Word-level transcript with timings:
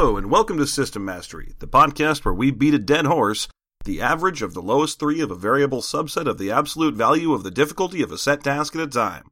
Hello, 0.00 0.16
and 0.16 0.30
welcome 0.30 0.58
to 0.58 0.66
System 0.68 1.04
Mastery, 1.04 1.56
the 1.58 1.66
podcast 1.66 2.24
where 2.24 2.32
we 2.32 2.52
beat 2.52 2.72
a 2.72 2.78
dead 2.78 3.04
horse, 3.04 3.48
the 3.84 4.00
average 4.00 4.42
of 4.42 4.54
the 4.54 4.62
lowest 4.62 5.00
three 5.00 5.20
of 5.20 5.32
a 5.32 5.34
variable 5.34 5.80
subset 5.80 6.28
of 6.28 6.38
the 6.38 6.52
absolute 6.52 6.94
value 6.94 7.32
of 7.32 7.42
the 7.42 7.50
difficulty 7.50 8.00
of 8.00 8.12
a 8.12 8.16
set 8.16 8.44
task 8.44 8.76
at 8.76 8.80
a 8.82 8.86
time. 8.86 9.24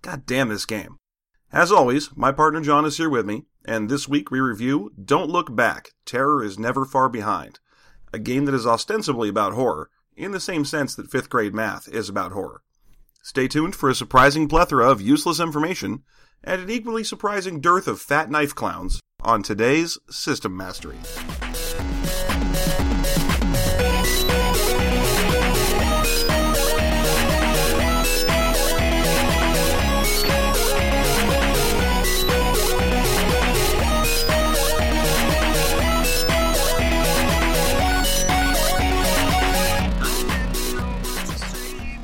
God 0.00 0.24
damn 0.24 0.48
this 0.48 0.64
game. 0.64 0.96
As 1.52 1.70
always, 1.70 2.16
my 2.16 2.32
partner 2.32 2.62
John 2.62 2.86
is 2.86 2.96
here 2.96 3.10
with 3.10 3.26
me, 3.26 3.42
and 3.66 3.90
this 3.90 4.08
week 4.08 4.30
we 4.30 4.40
review 4.40 4.90
Don't 4.98 5.28
Look 5.28 5.54
Back 5.54 5.90
Terror 6.06 6.42
is 6.42 6.58
Never 6.58 6.86
Far 6.86 7.10
Behind, 7.10 7.60
a 8.10 8.18
game 8.18 8.46
that 8.46 8.54
is 8.54 8.66
ostensibly 8.66 9.28
about 9.28 9.52
horror, 9.52 9.90
in 10.16 10.32
the 10.32 10.40
same 10.40 10.64
sense 10.64 10.94
that 10.94 11.10
fifth 11.10 11.28
grade 11.28 11.54
math 11.54 11.88
is 11.88 12.08
about 12.08 12.32
horror. 12.32 12.62
Stay 13.22 13.48
tuned 13.48 13.76
for 13.76 13.90
a 13.90 13.94
surprising 13.94 14.48
plethora 14.48 14.90
of 14.90 15.02
useless 15.02 15.40
information 15.40 16.04
and 16.42 16.62
an 16.62 16.70
equally 16.70 17.04
surprising 17.04 17.60
dearth 17.60 17.86
of 17.86 18.00
fat 18.00 18.30
knife 18.30 18.54
clowns 18.54 19.02
on 19.20 19.42
today's 19.42 19.98
System 20.08 20.56
Mastery. 20.56 20.96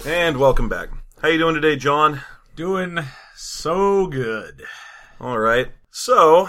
And 0.04 0.38
welcome 0.38 0.68
back. 0.68 0.88
How 1.20 1.28
you 1.28 1.38
doing 1.38 1.54
today, 1.54 1.76
John? 1.76 2.22
Doing 2.56 2.98
so 3.36 4.06
good. 4.08 4.64
All 5.20 5.38
right. 5.38 5.68
So, 5.90 6.48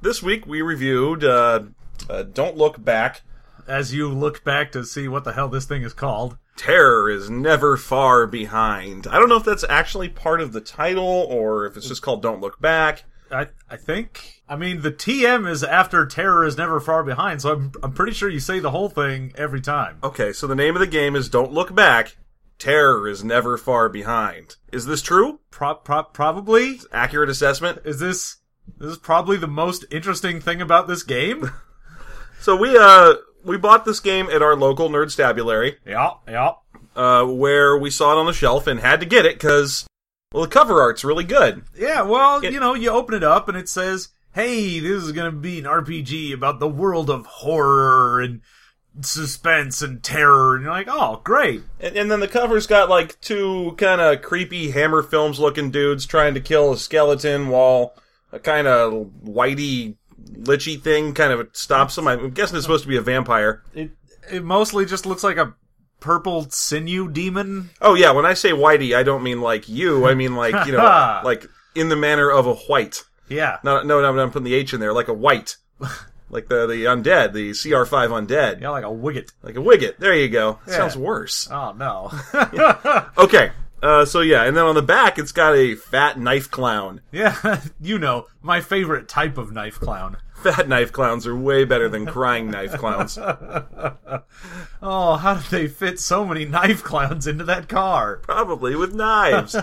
this 0.00 0.22
week 0.22 0.46
we 0.46 0.62
reviewed 0.62 1.24
uh, 1.24 1.64
uh, 2.08 2.22
Don't 2.22 2.56
Look 2.56 2.82
Back. 2.82 3.22
As 3.66 3.92
you 3.92 4.08
look 4.08 4.44
back 4.44 4.72
to 4.72 4.84
see 4.84 5.08
what 5.08 5.24
the 5.24 5.32
hell 5.34 5.48
this 5.48 5.66
thing 5.66 5.82
is 5.82 5.92
called. 5.92 6.38
Terror 6.56 7.10
is 7.10 7.28
never 7.28 7.76
far 7.76 8.26
behind. 8.26 9.06
I 9.06 9.18
don't 9.18 9.28
know 9.28 9.36
if 9.36 9.44
that's 9.44 9.64
actually 9.68 10.08
part 10.08 10.40
of 10.40 10.52
the 10.52 10.60
title 10.62 11.04
or 11.04 11.66
if 11.66 11.76
it's 11.76 11.86
just 11.86 12.02
called 12.02 12.22
Don't 12.22 12.40
Look 12.40 12.60
Back. 12.60 13.04
I 13.30 13.48
I 13.68 13.76
think 13.76 14.42
I 14.48 14.56
mean 14.56 14.80
the 14.80 14.90
TM 14.90 15.48
is 15.48 15.62
after 15.62 16.06
terror 16.06 16.46
is 16.46 16.56
never 16.56 16.80
far 16.80 17.04
behind, 17.04 17.42
so 17.42 17.52
I'm 17.52 17.72
I'm 17.82 17.92
pretty 17.92 18.12
sure 18.12 18.30
you 18.30 18.40
say 18.40 18.58
the 18.58 18.70
whole 18.70 18.88
thing 18.88 19.32
every 19.36 19.60
time. 19.60 19.98
Okay, 20.02 20.32
so 20.32 20.46
the 20.46 20.54
name 20.54 20.74
of 20.74 20.80
the 20.80 20.86
game 20.86 21.14
is 21.14 21.28
Don't 21.28 21.52
Look 21.52 21.74
Back. 21.74 22.16
Terror 22.58 23.06
is 23.06 23.22
never 23.22 23.56
far 23.56 23.88
behind. 23.88 24.56
Is 24.72 24.86
this 24.86 25.02
true? 25.02 25.40
Pro, 25.50 25.74
pro, 25.76 26.02
probably 26.04 26.80
Accurate 26.90 27.28
assessment? 27.28 27.82
is 27.84 28.00
this 28.00 28.37
this 28.78 28.92
is 28.92 28.98
probably 28.98 29.36
the 29.36 29.46
most 29.48 29.84
interesting 29.90 30.40
thing 30.40 30.60
about 30.60 30.88
this 30.88 31.02
game. 31.02 31.50
So 32.40 32.54
we 32.54 32.78
uh 32.78 33.14
we 33.44 33.56
bought 33.56 33.84
this 33.84 33.98
game 33.98 34.28
at 34.30 34.42
our 34.42 34.54
local 34.54 34.88
Nerdstabulary, 34.88 35.74
yeah, 35.84 36.10
yeah. 36.28 36.52
uh, 36.94 37.24
where 37.24 37.76
we 37.76 37.90
saw 37.90 38.12
it 38.12 38.16
on 38.20 38.26
the 38.26 38.32
shelf 38.32 38.68
and 38.68 38.78
had 38.78 39.00
to 39.00 39.06
get 39.06 39.26
it 39.26 39.34
because 39.34 39.88
well 40.32 40.44
the 40.44 40.48
cover 40.48 40.80
art's 40.80 41.02
really 41.04 41.24
good. 41.24 41.62
Yeah, 41.76 42.02
well, 42.02 42.38
It- 42.38 42.52
you 42.52 42.60
know, 42.60 42.74
you 42.74 42.90
open 42.90 43.16
it 43.16 43.24
up 43.24 43.48
and 43.48 43.58
it 43.58 43.68
says, 43.68 44.10
"Hey, 44.34 44.78
this 44.78 45.02
is 45.02 45.10
going 45.10 45.28
to 45.32 45.36
be 45.36 45.58
an 45.58 45.64
RPG 45.64 46.32
about 46.32 46.60
the 46.60 46.68
world 46.68 47.10
of 47.10 47.26
horror 47.26 48.20
and 48.20 48.40
suspense 49.00 49.82
and 49.82 50.00
terror." 50.02 50.54
And 50.54 50.62
you're 50.62 50.72
like, 50.72 50.88
"Oh, 50.88 51.20
great." 51.24 51.62
And, 51.80 51.96
and 51.96 52.10
then 52.10 52.20
the 52.20 52.28
cover's 52.28 52.68
got 52.68 52.88
like 52.88 53.20
two 53.20 53.74
kind 53.78 54.00
of 54.00 54.22
creepy 54.22 54.70
Hammer 54.70 55.02
Films 55.02 55.40
looking 55.40 55.72
dudes 55.72 56.06
trying 56.06 56.34
to 56.34 56.40
kill 56.40 56.72
a 56.72 56.76
skeleton 56.78 57.48
while 57.48 57.94
a 58.32 58.38
kind 58.38 58.66
of 58.66 59.10
whitey 59.24 59.96
lichy 60.36 60.76
thing 60.76 61.14
kind 61.14 61.32
of 61.32 61.48
stops 61.52 61.96
him. 61.96 62.08
I'm 62.08 62.30
guessing 62.30 62.56
it's 62.56 62.64
supposed 62.64 62.82
to 62.84 62.88
be 62.88 62.96
a 62.96 63.02
vampire. 63.02 63.62
It 63.74 63.90
it 64.30 64.44
mostly 64.44 64.84
just 64.84 65.06
looks 65.06 65.24
like 65.24 65.36
a 65.36 65.54
purple 66.00 66.46
sinew 66.50 67.08
demon. 67.10 67.70
Oh 67.80 67.94
yeah, 67.94 68.10
when 68.12 68.26
I 68.26 68.34
say 68.34 68.50
whitey, 68.50 68.94
I 68.96 69.02
don't 69.02 69.22
mean 69.22 69.40
like 69.40 69.68
you. 69.68 70.06
I 70.06 70.14
mean 70.14 70.34
like 70.36 70.66
you 70.66 70.72
know, 70.72 70.78
like 71.24 71.46
in 71.74 71.88
the 71.88 71.96
manner 71.96 72.30
of 72.30 72.46
a 72.46 72.54
white. 72.54 73.04
Yeah. 73.28 73.58
No, 73.62 73.82
no, 73.82 74.00
no, 74.00 74.20
I'm 74.22 74.30
putting 74.30 74.44
the 74.44 74.54
H 74.54 74.72
in 74.72 74.80
there, 74.80 74.92
like 74.92 75.08
a 75.08 75.12
white, 75.14 75.56
like 76.30 76.48
the 76.48 76.66
the 76.66 76.84
undead, 76.84 77.32
the 77.34 77.50
CR5 77.50 78.26
undead, 78.26 78.60
Yeah, 78.60 78.70
like 78.70 78.84
a 78.84 78.90
wicket. 78.90 79.32
like 79.42 79.56
a 79.56 79.60
Wicket. 79.60 80.00
There 80.00 80.14
you 80.14 80.28
go. 80.28 80.58
Yeah. 80.66 80.72
Sounds 80.74 80.96
worse. 80.96 81.48
Oh 81.50 81.72
no. 81.72 82.10
Okay, 83.18 83.50
uh, 83.82 84.04
so 84.04 84.20
yeah, 84.20 84.44
and 84.44 84.56
then 84.56 84.64
on 84.64 84.74
the 84.74 84.82
back, 84.82 85.18
it's 85.18 85.32
got 85.32 85.54
a 85.54 85.74
fat 85.74 86.18
knife 86.18 86.50
clown. 86.50 87.00
yeah, 87.12 87.62
you 87.80 87.98
know, 87.98 88.26
my 88.42 88.60
favorite 88.60 89.08
type 89.08 89.38
of 89.38 89.52
knife 89.52 89.78
clown. 89.80 90.16
Fat 90.42 90.68
knife 90.68 90.92
clowns 90.92 91.26
are 91.26 91.34
way 91.36 91.64
better 91.64 91.88
than 91.88 92.06
crying 92.06 92.50
knife 92.50 92.72
clowns. 92.74 93.18
Oh, 94.80 95.16
how 95.16 95.34
did 95.34 95.50
they 95.50 95.66
fit 95.66 95.98
so 95.98 96.24
many 96.24 96.44
knife 96.44 96.84
clowns 96.84 97.26
into 97.26 97.42
that 97.44 97.68
car? 97.68 98.18
Probably 98.18 98.76
with 98.76 98.94
knives. 98.94 99.56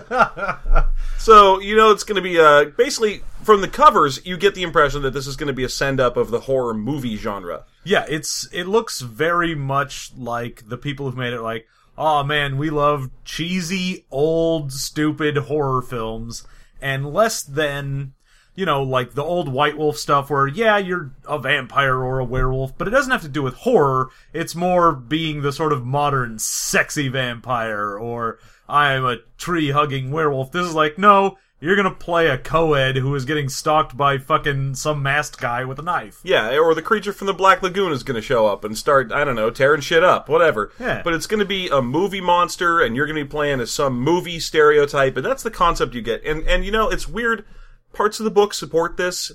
so, 1.18 1.60
you 1.62 1.76
know, 1.76 1.92
it's 1.92 2.04
going 2.04 2.18
to 2.18 2.22
be, 2.22 2.38
uh, 2.38 2.66
basically, 2.66 3.22
from 3.42 3.62
the 3.62 3.70
covers, 3.70 4.26
you 4.26 4.36
get 4.36 4.56
the 4.56 4.64
impression 4.64 5.04
that 5.04 5.14
this 5.14 5.26
is 5.26 5.38
going 5.38 5.48
to 5.48 5.54
be 5.54 5.64
a 5.64 5.70
send 5.70 6.02
up 6.02 6.18
of 6.18 6.32
the 6.32 6.42
horror 6.42 6.74
movie 6.74 7.16
genre. 7.16 7.64
Yeah, 7.86 8.06
it's 8.10 8.48
it 8.52 8.66
looks 8.66 9.00
very 9.00 9.56
much 9.56 10.12
like 10.18 10.68
the 10.68 10.78
people 10.78 11.06
who've 11.06 11.18
made 11.18 11.34
it 11.34 11.42
like, 11.42 11.66
oh 11.98 12.24
man, 12.24 12.58
we 12.58 12.70
love 12.70 13.10
cheesy, 13.24 14.06
old, 14.12 14.72
stupid 14.72 15.38
horror 15.38 15.82
films, 15.82 16.46
and 16.82 17.14
less 17.14 17.44
than 17.44 18.14
you 18.56 18.66
know, 18.66 18.82
like 18.82 19.14
the 19.14 19.24
old 19.24 19.50
White 19.50 19.78
Wolf 19.78 19.98
stuff 19.98 20.30
where, 20.30 20.48
yeah, 20.48 20.78
you're 20.78 21.12
a 21.28 21.38
vampire 21.38 21.98
or 21.98 22.20
a 22.20 22.26
werewolf, 22.26 22.78
but 22.78 22.88
it 22.88 22.92
doesn't 22.92 23.12
have 23.12 23.22
to 23.22 23.28
do 23.28 23.44
with 23.44 23.54
horror. 23.54 24.10
It's 24.34 24.56
more 24.56 24.94
being 24.94 25.42
the 25.42 25.52
sort 25.52 25.74
of 25.74 25.86
modern 25.86 26.40
sexy 26.40 27.10
vampire 27.10 27.98
or 27.98 28.40
I'm 28.68 29.06
a 29.06 29.18
tree 29.38 29.72
hugging 29.72 30.10
werewolf. 30.10 30.54
This 30.54 30.66
is 30.66 30.74
like, 30.74 30.98
no, 30.98 31.38
you're 31.66 31.76
gonna 31.76 31.92
play 31.92 32.28
a 32.28 32.38
co-ed 32.38 32.98
who 32.98 33.16
is 33.16 33.26
getting 33.26 33.50
stalked 33.50 33.98
by 33.98 34.20
fucking 34.20 34.76
some 34.76 35.02
masked 35.02 35.42
guy 35.42 35.66
with 35.66 35.80
a 35.80 35.82
knife. 35.82 36.20
Yeah, 36.24 36.56
or 36.58 36.76
the 36.76 36.82
creature 36.82 37.12
from 37.12 37.26
the 37.26 37.34
Black 37.34 37.64
Lagoon 37.64 37.92
is 37.92 38.04
going 38.04 38.16
to 38.16 38.22
show 38.22 38.46
up 38.46 38.64
and 38.64 38.78
start, 38.78 39.12
I 39.12 39.24
don't 39.24 39.36
know, 39.36 39.50
tearing 39.50 39.82
shit 39.82 40.04
up, 40.04 40.30
whatever. 40.30 40.72
Yeah. 40.80 41.02
But 41.04 41.14
it's 41.14 41.26
going 41.26 41.40
to 41.40 41.46
be 41.46 41.68
a 41.70 41.82
movie 41.82 42.22
monster, 42.22 42.82
and 42.82 42.96
you're 42.96 43.08
going 43.08 43.18
to 43.18 43.24
be 43.26 43.30
playing 43.30 43.62
as 43.62 43.72
some 43.72 44.00
movie 44.00 44.40
stereotype, 44.40 45.18
and 45.18 45.26
that's 45.26 45.42
the 45.44 45.52
concept 45.52 45.96
you 45.96 46.02
get. 46.02 46.24
And, 46.24 46.48
and 46.48 46.64
you 46.64 46.72
know, 46.72 46.90
it's 46.90 47.08
weird. 47.08 47.46
Parts 47.94 48.20
of 48.20 48.26
the 48.26 48.32
book 48.32 48.54
support 48.54 48.98
this, 48.98 49.32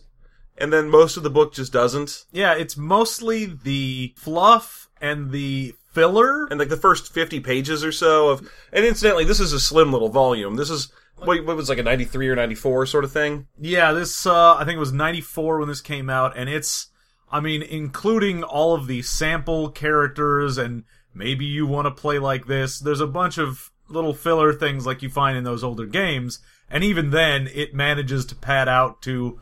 and 0.56 0.72
then 0.72 0.88
most 0.88 1.16
of 1.16 1.22
the 1.24 1.30
book 1.30 1.52
just 1.52 1.72
doesn't. 1.72 2.26
Yeah, 2.30 2.54
it's 2.54 2.76
mostly 2.76 3.46
the 3.46 4.14
fluff 4.16 4.88
and 5.00 5.32
the 5.32 5.74
filler. 5.92 6.46
and 6.46 6.60
like 6.60 6.68
the 6.68 6.76
first 6.76 7.12
50 7.12 7.40
pages 7.40 7.82
or 7.82 7.90
so 7.90 8.28
of 8.28 8.48
and 8.72 8.84
incidentally 8.84 9.24
this 9.24 9.40
is 9.40 9.52
a 9.52 9.58
slim 9.58 9.92
little 9.92 10.08
volume 10.08 10.54
this 10.54 10.70
is 10.70 10.92
what, 11.26 11.44
what 11.44 11.56
was 11.56 11.68
like 11.68 11.78
a 11.78 11.82
93 11.82 12.28
or 12.28 12.36
94 12.36 12.86
sort 12.86 13.04
of 13.04 13.12
thing 13.12 13.46
Yeah, 13.58 13.92
this 13.92 14.26
uh 14.26 14.56
I 14.56 14.64
think 14.64 14.76
it 14.76 14.80
was 14.80 14.92
94 14.92 15.58
when 15.58 15.68
this 15.68 15.80
came 15.80 16.10
out 16.10 16.36
and 16.36 16.48
it's 16.48 16.88
I 17.30 17.40
mean 17.40 17.62
including 17.62 18.42
all 18.42 18.74
of 18.74 18.86
the 18.86 19.02
sample 19.02 19.70
characters 19.70 20.58
and 20.58 20.84
maybe 21.14 21.44
you 21.44 21.66
want 21.66 21.86
to 21.86 21.90
play 21.90 22.18
like 22.18 22.46
this. 22.46 22.78
There's 22.78 23.00
a 23.00 23.06
bunch 23.06 23.38
of 23.38 23.70
little 23.88 24.14
filler 24.14 24.52
things 24.52 24.86
like 24.86 25.02
you 25.02 25.10
find 25.10 25.36
in 25.36 25.44
those 25.44 25.64
older 25.64 25.86
games 25.86 26.40
and 26.70 26.84
even 26.84 27.10
then 27.10 27.48
it 27.52 27.74
manages 27.74 28.24
to 28.26 28.34
pad 28.34 28.68
out 28.68 29.02
to 29.02 29.40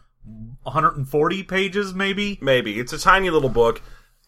140 0.62 1.42
pages 1.44 1.94
maybe. 1.94 2.38
maybe 2.40 2.78
it's 2.78 2.92
a 2.92 2.98
tiny 2.98 3.30
little 3.30 3.48
book 3.48 3.80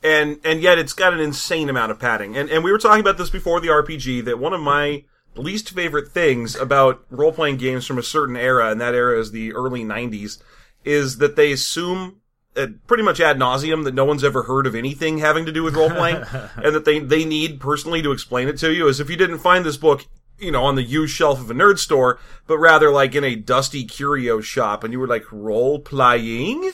and 0.02 0.38
and 0.44 0.62
yet 0.62 0.78
it's 0.78 0.92
got 0.92 1.12
an 1.12 1.20
insane 1.20 1.68
amount 1.68 1.90
of 1.90 1.98
padding 1.98 2.36
and 2.36 2.48
and 2.50 2.64
we 2.64 2.72
were 2.72 2.78
talking 2.78 3.00
about 3.00 3.18
this 3.18 3.30
before 3.30 3.60
the 3.60 3.68
rpg 3.68 4.24
that 4.24 4.38
one 4.38 4.52
of 4.52 4.60
my 4.60 5.04
least 5.36 5.70
favorite 5.70 6.08
things 6.08 6.56
about 6.56 7.04
role-playing 7.10 7.56
games 7.56 7.86
from 7.86 7.98
a 7.98 8.02
certain 8.02 8.36
era 8.36 8.70
and 8.70 8.80
that 8.80 8.94
era 8.94 9.18
is 9.18 9.30
the 9.30 9.52
early 9.52 9.84
90s 9.84 10.42
is 10.84 11.18
that 11.18 11.36
they 11.36 11.52
assume 11.52 12.20
uh, 12.56 12.66
pretty 12.86 13.02
much 13.02 13.20
ad 13.20 13.38
nauseum 13.38 13.84
that 13.84 13.94
no 13.94 14.04
one's 14.04 14.24
ever 14.24 14.42
heard 14.42 14.66
of 14.66 14.74
anything 14.74 15.18
having 15.18 15.46
to 15.46 15.52
do 15.52 15.62
with 15.62 15.76
role 15.76 15.90
playing, 15.90 16.16
and 16.56 16.74
that 16.74 16.84
they 16.84 16.98
they 16.98 17.24
need 17.24 17.60
personally 17.60 18.02
to 18.02 18.12
explain 18.12 18.48
it 18.48 18.58
to 18.58 18.72
you. 18.72 18.88
As 18.88 18.98
if 18.98 19.08
you 19.08 19.16
didn't 19.16 19.38
find 19.38 19.64
this 19.64 19.76
book, 19.76 20.04
you 20.38 20.50
know, 20.50 20.64
on 20.64 20.74
the 20.74 20.82
used 20.82 21.14
shelf 21.14 21.40
of 21.40 21.50
a 21.50 21.54
nerd 21.54 21.78
store, 21.78 22.18
but 22.46 22.58
rather 22.58 22.90
like 22.90 23.14
in 23.14 23.22
a 23.22 23.36
dusty 23.36 23.84
curio 23.84 24.40
shop, 24.40 24.82
and 24.82 24.92
you 24.92 24.98
were 24.98 25.06
like, 25.06 25.30
role 25.30 25.78
playing? 25.78 26.72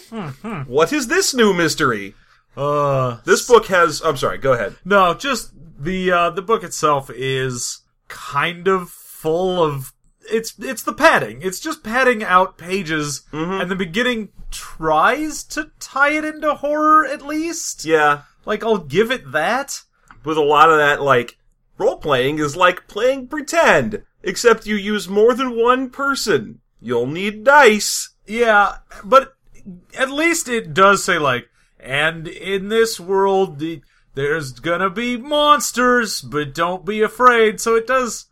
What 0.66 0.92
is 0.92 1.08
this 1.08 1.34
new 1.34 1.52
mystery? 1.52 2.14
Uh 2.56 3.18
This 3.24 3.46
book 3.46 3.66
has. 3.66 4.00
I'm 4.00 4.16
sorry. 4.16 4.38
Go 4.38 4.54
ahead. 4.54 4.76
No, 4.84 5.12
just 5.12 5.52
the 5.78 6.10
uh, 6.10 6.30
the 6.30 6.42
book 6.42 6.64
itself 6.64 7.10
is 7.10 7.82
kind 8.08 8.68
of 8.68 8.90
full 8.90 9.62
of 9.62 9.92
it's 10.30 10.54
it's 10.58 10.82
the 10.82 10.92
padding. 10.92 11.40
It's 11.42 11.60
just 11.60 11.84
padding 11.84 12.22
out 12.24 12.58
pages, 12.58 13.22
mm-hmm. 13.32 13.60
and 13.60 13.70
the 13.70 13.76
beginning 13.76 14.30
tries 14.50 15.44
to 15.44 15.70
tie 15.78 16.12
it 16.12 16.24
into 16.24 16.54
horror 16.54 17.04
at 17.06 17.22
least. 17.22 17.84
Yeah, 17.84 18.22
Like 18.44 18.64
I'll 18.64 18.78
give 18.78 19.10
it 19.10 19.32
that. 19.32 19.82
with 20.24 20.36
a 20.36 20.42
lot 20.42 20.70
of 20.70 20.78
that, 20.78 21.00
like 21.00 21.38
role 21.78 21.98
playing 21.98 22.38
is 22.38 22.56
like 22.56 22.88
playing 22.88 23.28
pretend, 23.28 24.02
except 24.22 24.66
you 24.66 24.76
use 24.76 25.08
more 25.08 25.34
than 25.34 25.56
one 25.56 25.90
person. 25.90 26.60
You'll 26.80 27.06
need 27.06 27.44
dice. 27.44 28.10
Yeah, 28.26 28.78
but 29.04 29.34
at 29.96 30.10
least 30.10 30.48
it 30.48 30.74
does 30.74 31.04
say 31.04 31.18
like, 31.18 31.48
and 31.78 32.26
in 32.26 32.68
this 32.68 32.98
world, 32.98 33.58
the, 33.58 33.82
there's 34.16 34.52
gonna 34.52 34.90
be 34.90 35.16
monsters, 35.18 36.22
but 36.22 36.54
don't 36.54 36.84
be 36.84 37.02
afraid. 37.02 37.60
So 37.60 37.76
it 37.76 37.86
does 37.86 38.26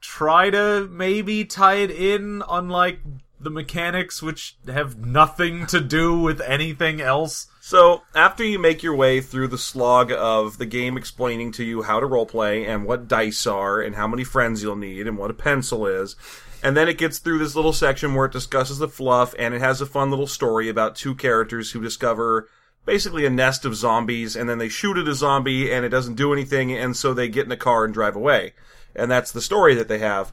try 0.00 0.50
to 0.50 0.88
maybe 0.90 1.44
tie 1.44 1.76
it 1.76 1.92
in, 1.92 2.42
unlike 2.48 2.98
the 3.40 3.50
mechanics, 3.50 4.20
which 4.20 4.56
have 4.66 4.98
nothing 4.98 5.64
to 5.66 5.80
do 5.80 6.18
with 6.20 6.40
anything 6.40 7.00
else. 7.00 7.46
So, 7.60 8.02
after 8.16 8.42
you 8.42 8.58
make 8.58 8.82
your 8.82 8.96
way 8.96 9.20
through 9.20 9.48
the 9.48 9.58
slog 9.58 10.10
of 10.10 10.58
the 10.58 10.66
game 10.66 10.96
explaining 10.96 11.52
to 11.52 11.64
you 11.64 11.82
how 11.82 12.00
to 12.00 12.06
roleplay 12.06 12.66
and 12.66 12.84
what 12.84 13.06
dice 13.06 13.46
are 13.46 13.80
and 13.80 13.94
how 13.94 14.08
many 14.08 14.24
friends 14.24 14.62
you'll 14.62 14.74
need 14.74 15.06
and 15.06 15.16
what 15.16 15.30
a 15.30 15.34
pencil 15.34 15.86
is, 15.86 16.16
and 16.64 16.76
then 16.76 16.88
it 16.88 16.98
gets 16.98 17.18
through 17.18 17.38
this 17.38 17.54
little 17.54 17.72
section 17.72 18.14
where 18.14 18.26
it 18.26 18.32
discusses 18.32 18.78
the 18.78 18.88
fluff 18.88 19.36
and 19.38 19.54
it 19.54 19.60
has 19.60 19.80
a 19.80 19.86
fun 19.86 20.10
little 20.10 20.26
story 20.26 20.68
about 20.68 20.96
two 20.96 21.14
characters 21.14 21.70
who 21.70 21.80
discover 21.80 22.48
basically 22.88 23.26
a 23.26 23.30
nest 23.30 23.66
of 23.66 23.76
zombies 23.76 24.34
and 24.34 24.48
then 24.48 24.56
they 24.56 24.70
shoot 24.70 24.96
at 24.96 25.06
a 25.06 25.14
zombie 25.14 25.70
and 25.70 25.84
it 25.84 25.90
doesn't 25.90 26.14
do 26.14 26.32
anything 26.32 26.72
and 26.72 26.96
so 26.96 27.12
they 27.12 27.28
get 27.28 27.44
in 27.44 27.52
a 27.52 27.56
car 27.56 27.84
and 27.84 27.92
drive 27.92 28.16
away. 28.16 28.54
And 28.96 29.10
that's 29.10 29.30
the 29.30 29.42
story 29.42 29.74
that 29.74 29.88
they 29.88 29.98
have. 29.98 30.32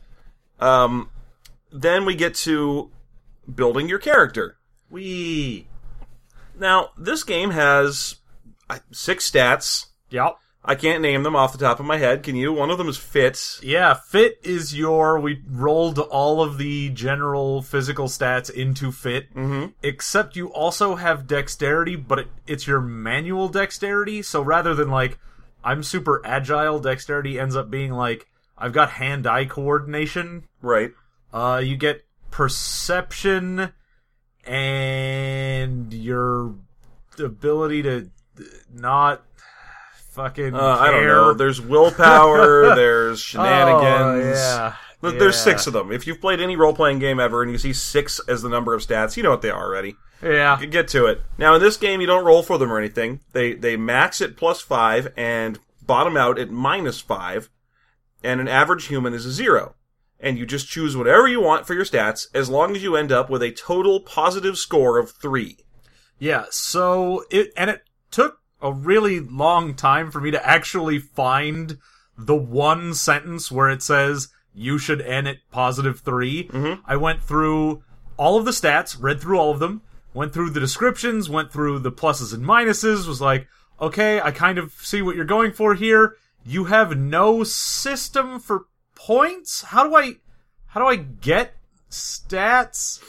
Um, 0.62 1.10
then 1.70 2.06
we 2.06 2.16
get 2.16 2.34
to 2.36 2.92
building 3.54 3.90
your 3.90 4.00
character. 4.00 4.56
We. 4.90 5.68
Now, 6.58 6.92
this 6.98 7.26
game 7.26 7.52
has 7.52 8.16
uh, 8.70 8.80
six 8.90 9.30
stats. 9.30 9.88
Yep. 10.10 10.38
I 10.68 10.74
can't 10.74 11.02
name 11.04 11.22
them 11.22 11.36
off 11.36 11.52
the 11.52 11.60
top 11.60 11.80
of 11.80 11.86
my 11.86 11.98
head. 11.98 12.24
Can 12.24 12.36
you? 12.36 12.52
One 12.52 12.72
of 12.72 12.80
them 12.80 12.90
is 12.90 12.98
fit. 12.98 13.60
Yeah, 13.62 13.94
fit 13.94 14.40
is 14.44 14.76
your. 14.76 15.20
We 15.20 15.44
rolled 15.48 16.00
all 16.00 16.42
of 16.42 16.58
the 16.58 16.90
general 16.90 17.62
physical 17.62 18.08
stats 18.08 18.50
into 18.50 18.92
fit, 18.92 19.32
Mhm. 19.36 19.74
except 19.84 20.36
you 20.36 20.48
also 20.48 20.96
have 20.96 21.28
dexterity, 21.28 21.96
but 21.96 22.20
it, 22.20 22.28
it's 22.48 22.66
your 22.66 22.82
manual 22.82 23.48
dexterity. 23.48 24.24
So 24.24 24.42
rather 24.42 24.74
than 24.74 24.90
like, 24.90 25.20
I'm 25.64 25.84
super 25.84 26.20
agile, 26.26 26.80
dexterity 26.80 27.40
ends 27.40 27.56
up 27.56 27.70
being 27.70 27.92
like, 27.92 28.28
I've 28.58 28.74
got 28.74 28.90
hand 28.92 29.28
eye 29.28 29.46
coordination. 29.46 30.46
Right. 30.64 30.92
Uh, 31.32 31.62
you 31.64 31.78
get 31.78 32.06
perception 32.32 33.72
and 34.46 35.94
your 35.94 36.56
ability 37.20 37.84
to 37.84 38.10
not 38.74 39.25
fucking 40.16 40.56
Uh, 40.56 40.60
I 40.80 40.92
don't 40.92 41.06
know. 41.06 41.34
There's 41.34 41.62
willpower. 41.62 42.76
there's 42.76 43.20
shenanigans. 43.20 44.38
Oh, 44.40 44.56
yeah. 44.58 44.76
Th- 45.02 45.20
There's 45.20 45.38
six 45.38 45.68
of 45.68 45.74
them. 45.74 45.92
If 45.92 46.08
you've 46.08 46.20
played 46.22 46.40
any 46.42 46.56
role 46.56 46.74
playing 46.74 47.00
game 47.00 47.20
ever 47.20 47.44
and 47.44 47.52
you 47.52 47.58
see 47.60 47.74
six 47.74 48.20
as 48.28 48.42
the 48.42 48.50
number 48.50 48.74
of 48.74 48.82
stats, 48.82 49.16
you 49.18 49.22
know 49.24 49.30
what 49.30 49.42
they 49.44 49.52
are 49.52 49.64
already. 49.64 49.96
Yeah. 50.24 50.64
Get 50.66 50.88
to 50.90 51.06
it. 51.06 51.22
Now 51.38 51.54
in 51.56 51.62
this 51.62 51.78
game, 51.78 52.02
you 52.02 52.08
don't 52.08 52.26
roll 52.26 52.42
for 52.42 52.58
them 52.58 52.72
or 52.72 52.80
anything. 52.80 53.20
They 53.34 53.54
they 53.54 53.78
max 53.78 54.22
at 54.22 54.36
plus 54.38 54.62
five 54.62 55.14
and 55.16 55.60
bottom 55.86 56.18
out 56.18 56.40
at 56.40 56.50
minus 56.50 57.00
five, 57.02 57.50
and 58.24 58.40
an 58.42 58.48
average 58.48 58.88
human 58.88 59.14
is 59.14 59.26
a 59.28 59.32
zero. 59.32 59.76
And 60.20 60.40
you 60.40 60.46
just 60.48 60.68
choose 60.70 60.98
whatever 60.98 61.28
you 61.28 61.42
want 61.42 61.68
for 61.68 61.76
your 61.76 61.86
stats 61.86 62.26
as 62.34 62.50
long 62.50 62.76
as 62.76 62.82
you 62.82 62.96
end 62.96 63.12
up 63.12 63.30
with 63.30 63.44
a 63.44 63.52
total 63.52 64.00
positive 64.00 64.58
score 64.58 64.98
of 64.98 65.12
three. 65.12 65.58
Yeah, 66.18 66.46
so 66.50 67.26
it 67.30 67.52
and 67.58 67.70
it 67.70 67.82
took 68.10 68.40
a 68.66 68.74
really 68.74 69.20
long 69.20 69.76
time 69.76 70.10
for 70.12 70.20
me 70.20 70.32
to 70.32 70.46
actually 70.46 71.00
find 71.00 71.78
the 72.18 72.36
one 72.36 72.94
sentence 72.94 73.52
where 73.52 73.70
it 73.70 73.84
says 73.84 74.30
you 74.54 74.78
should 74.78 75.02
end 75.02 75.28
at 75.28 75.38
positive 75.52 76.00
3. 76.00 76.50
Mhm. 76.52 76.80
I 76.86 76.96
went 76.96 77.22
through 77.22 77.84
all 78.18 78.38
of 78.38 78.46
the 78.46 78.52
stats, 78.52 78.98
read 79.00 79.22
through 79.22 79.38
all 79.38 79.52
of 79.52 79.60
them, 79.60 79.82
went 80.14 80.34
through 80.34 80.50
the 80.50 80.60
descriptions, 80.60 81.30
went 81.30 81.52
through 81.52 81.80
the 81.80 81.92
pluses 81.92 82.34
and 82.34 82.44
minuses, 82.46 83.08
was 83.08 83.22
like, 83.22 83.48
okay, 83.80 84.22
I 84.22 84.32
kind 84.32 84.58
of 84.58 84.74
see 84.82 85.02
what 85.02 85.16
you're 85.16 85.26
going 85.26 85.52
for 85.52 85.76
here. 85.76 86.16
You 86.46 86.66
have 86.66 86.98
no 86.98 87.44
system 87.44 88.40
for 88.40 88.66
points? 88.96 89.64
How 89.64 89.88
do 89.88 89.96
I 89.96 90.16
how 90.68 90.82
do 90.82 90.88
I 90.88 90.96
get 90.96 91.56
stats? 91.90 93.02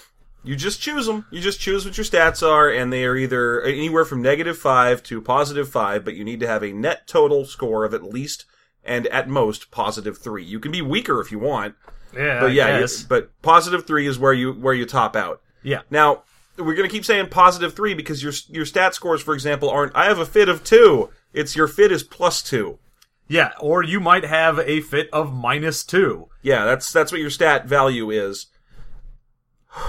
You 0.46 0.56
just 0.56 0.81
choose 0.81 1.06
them. 1.06 1.26
You 1.31 1.40
just 1.40 1.60
choose 1.60 1.84
what 1.84 1.96
your 1.98 2.04
stats 2.04 2.46
are, 2.46 2.70
and 2.70 2.93
they 2.93 3.04
are 3.04 3.16
either 3.16 3.60
anywhere 3.62 4.04
from 4.04 4.22
negative 4.22 4.56
five 4.56 5.02
to 5.04 5.20
positive 5.20 5.69
five, 5.69 6.04
but 6.04 6.14
you 6.14 6.25
need 6.25 6.40
to 6.40 6.46
have 6.46 6.62
a 6.62 6.72
net 6.72 7.06
total 7.06 7.44
score 7.44 7.84
of 7.84 7.93
at 7.93 8.02
least 8.04 8.44
and 8.84 9.06
at 9.08 9.28
most 9.28 9.70
positive 9.72 10.16
three. 10.19 10.44
You 10.44 10.60
can 10.60 10.70
be 10.72 10.81
weaker 10.82 11.20
if 11.20 11.32
you 11.32 11.38
want, 11.40 11.75
Yeah, 12.16 12.40
but 12.40 12.52
yeah, 12.52 12.78
you- 12.78 12.87
but 13.08 13.31
positive 13.43 13.87
three 13.87 14.06
is 14.06 14.19
where 14.19 14.32
you 14.32 14.52
where 14.52 14.75
you 14.75 14.87
top 14.87 15.16
out. 15.16 15.40
yeah. 15.62 15.81
Now 15.90 16.22
we're 16.56 16.75
gonna 16.75 16.88
keep 16.88 17.04
saying 17.04 17.26
positive 17.31 17.75
three 17.75 17.94
because 17.94 18.22
your 18.22 18.32
your 18.48 18.64
stat 18.64 18.94
scores, 18.94 19.20
for 19.22 19.34
example, 19.34 19.69
aren't. 19.69 19.94
I 19.96 20.04
have 20.04 20.19
a 20.20 20.25
fit 20.26 20.48
of 20.48 20.62
two. 20.62 21.10
It's 21.34 21.56
your 21.56 21.66
fit 21.69 21.90
is 21.93 22.02
plus 22.04 22.40
two. 22.43 22.78
Yeah, 23.28 23.50
or 23.60 23.82
you 23.82 23.98
might 23.98 24.25
have 24.25 24.60
a 24.60 24.81
fit 24.81 25.08
of 25.12 25.34
minus 25.34 25.82
two. 25.84 26.28
Yeah, 26.43 26.64
that's 26.64 26.93
that's 26.93 27.10
what 27.10 27.20
your 27.20 27.31
stat 27.31 27.66
value 27.66 28.10
is. 28.10 28.46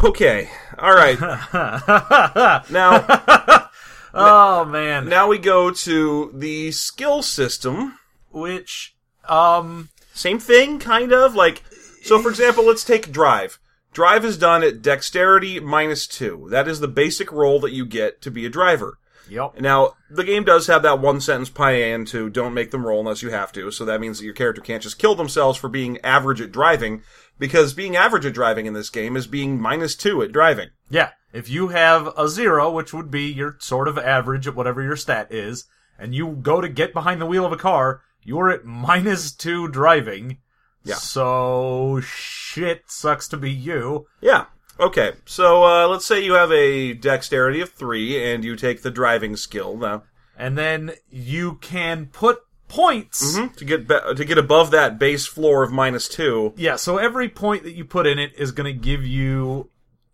Okay, 0.04 0.50
all 0.78 0.94
right. 0.94 1.19
now 2.69 3.69
oh 4.13 4.66
man. 4.66 5.07
now 5.07 5.28
we 5.28 5.38
go 5.38 5.72
to 5.72 6.31
the 6.34 6.72
skill 6.72 7.22
system. 7.22 7.98
Which 8.31 8.95
um 9.28 9.89
Same 10.13 10.39
thing, 10.39 10.80
kind 10.80 11.12
of 11.13 11.36
like. 11.36 11.63
So, 12.04 12.22
for 12.22 12.30
example, 12.30 12.66
let's 12.66 12.84
take 12.84 13.12
drive. 13.12 13.60
Drive 13.92 14.24
is 14.24 14.38
done 14.38 14.63
at 14.63 14.81
dexterity 14.81 15.60
minus 15.60 16.06
two. 16.07 16.48
That 16.51 16.68
is 16.68 16.80
the 16.80 16.88
basic 16.88 17.31
roll 17.31 17.60
that 17.62 17.74
you 17.74 17.86
get 17.86 18.22
to 18.22 18.31
be 18.31 18.45
a 18.45 18.50
driver. 18.50 19.00
Yep. 19.30 19.60
Now, 19.60 19.95
the 20.10 20.24
game 20.24 20.44
does 20.44 20.68
have 20.68 20.83
that 20.83 21.00
one 21.00 21.19
sentence 21.19 21.50
plan 21.50 22.06
to 22.06 22.30
don't 22.30 22.54
make 22.54 22.72
them 22.72 22.86
roll 22.86 23.00
unless 23.01 23.22
you 23.22 23.30
have 23.31 23.51
to. 23.54 23.72
So 23.72 23.86
that 23.86 24.00
means 24.00 24.19
that 24.19 24.25
your 24.25 24.33
character 24.33 24.62
can't 24.62 24.83
just 24.83 25.00
kill 25.00 25.16
themselves 25.16 25.57
for 25.57 25.68
being 25.68 26.00
average 26.00 26.40
at 26.40 26.51
driving, 26.51 27.01
because 27.39 27.74
being 27.74 27.95
average 27.95 28.25
at 28.25 28.34
driving 28.34 28.66
in 28.66 28.74
this 28.74 28.89
game 28.89 29.16
is 29.16 29.28
being 29.28 29.60
minus 29.60 29.95
two 29.95 30.22
at 30.22 30.31
driving. 30.31 30.69
Yeah. 30.89 31.12
If 31.34 31.50
you 31.50 31.69
have 31.69 32.10
a 32.18 32.28
zero, 32.28 32.72
which 32.72 32.94
would 32.94 33.12
be 33.12 33.31
your 33.31 33.57
sort 33.60 33.88
of 33.88 33.98
average 33.98 34.48
at 34.48 34.56
whatever 34.56 34.81
your 34.81 34.95
stat 34.95 35.31
is, 35.31 35.66
and 36.00 36.16
you 36.16 36.38
go 36.42 36.62
to 36.62 36.69
get 36.69 36.94
behind 36.94 37.22
the 37.22 37.25
wheel 37.25 37.45
of 37.45 37.51
a 37.51 37.57
car, 37.57 38.01
you're 38.24 38.50
at 38.50 38.66
minus 38.66 39.31
two 39.31 39.68
driving. 39.68 40.39
Yeah. 40.84 40.95
So 40.95 42.00
shit 42.01 42.84
sucks 42.88 43.28
to 43.30 43.38
be 43.38 43.51
you. 43.51 44.07
Yeah. 44.22 44.45
Okay. 44.80 45.13
So 45.25 45.63
uh, 45.63 45.88
let's 45.88 46.06
say 46.06 46.24
you 46.24 46.33
have 46.33 46.51
a 46.51 46.94
dexterity 46.94 47.62
of 47.62 47.72
three, 47.72 48.31
and 48.31 48.44
you 48.44 48.56
take 48.56 48.81
the 48.81 48.92
driving 48.92 49.36
skill 49.36 49.78
now 49.78 50.04
And 50.38 50.57
then 50.57 50.92
you 51.10 51.56
can 51.56 52.07
put 52.07 52.40
points. 52.68 53.36
to 53.57 53.66
get 53.66 53.88
be- 53.88 54.16
to 54.16 54.26
get 54.26 54.38
above 54.38 54.71
that 54.71 55.00
base 55.00 55.26
floor 55.26 55.64
of 55.64 55.71
minus 55.71 56.07
two. 56.07 56.54
Yeah, 56.57 56.76
so 56.76 56.97
every 56.97 57.30
point 57.30 57.64
that 57.64 57.74
you 57.74 57.86
put 57.86 58.07
in 58.07 58.19
it 58.19 58.33
is 58.38 58.52
going 58.52 58.74
to 58.74 58.80
give 58.80 59.06
you 59.06 59.69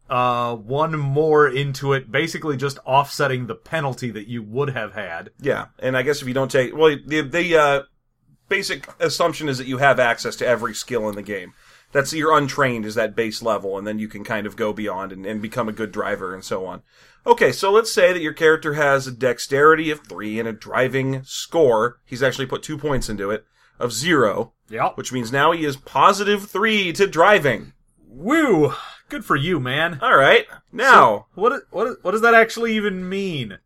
uh 0.09 0.55
one 0.55 0.97
more 0.97 1.47
into 1.47 1.93
it, 1.93 2.11
basically 2.11 2.57
just 2.57 2.77
offsetting 2.79 3.47
the 3.47 3.55
penalty 3.55 4.11
that 4.11 4.27
you 4.27 4.43
would 4.43 4.69
have 4.71 4.93
had. 4.93 5.31
Yeah, 5.39 5.67
and 5.79 5.97
I 5.97 6.01
guess 6.01 6.21
if 6.21 6.27
you 6.27 6.33
don't 6.33 6.51
take 6.51 6.75
well, 6.75 6.95
the 7.05 7.21
the 7.21 7.57
uh, 7.57 7.81
basic 8.49 8.87
assumption 8.99 9.49
is 9.49 9.57
that 9.57 9.67
you 9.67 9.77
have 9.77 9.99
access 9.99 10.35
to 10.37 10.47
every 10.47 10.73
skill 10.75 11.09
in 11.09 11.15
the 11.15 11.23
game. 11.23 11.53
That's 11.91 12.11
you're 12.11 12.35
untrained 12.35 12.85
is 12.85 12.95
that 12.95 13.15
base 13.15 13.41
level, 13.41 13.77
and 13.77 13.85
then 13.85 13.99
you 13.99 14.07
can 14.07 14.23
kind 14.23 14.47
of 14.47 14.55
go 14.55 14.73
beyond 14.73 15.11
and, 15.11 15.25
and 15.25 15.41
become 15.41 15.69
a 15.69 15.73
good 15.73 15.91
driver 15.91 16.33
and 16.33 16.43
so 16.43 16.65
on. 16.65 16.81
Okay, 17.25 17.51
so 17.53 17.71
let's 17.71 17.91
say 17.91 18.11
that 18.11 18.21
your 18.21 18.33
character 18.33 18.73
has 18.73 19.07
a 19.07 19.11
dexterity 19.11 19.89
of 19.91 20.01
three 20.01 20.39
and 20.39 20.47
a 20.47 20.53
driving 20.53 21.21
score. 21.23 21.99
He's 22.05 22.21
actually 22.23 22.47
put 22.47 22.63
two 22.63 22.77
points 22.77 23.07
into 23.09 23.31
it 23.31 23.45
of 23.79 23.93
zero, 23.93 24.53
Yep. 24.69 24.97
which 24.97 25.13
means 25.13 25.31
now 25.31 25.51
he 25.51 25.63
is 25.65 25.77
positive 25.77 26.49
three 26.49 26.91
to 26.93 27.07
driving. 27.07 27.73
Woo! 28.07 28.73
Good 29.09 29.23
for 29.25 29.35
you, 29.35 29.59
man. 29.59 29.99
All 30.01 30.15
right, 30.17 30.45
now 30.71 31.27
What 31.35 31.63
what 31.71 32.03
what 32.03 32.11
does 32.11 32.21
that 32.21 32.33
actually 32.33 32.75
even 32.75 33.07
mean? 33.07 33.57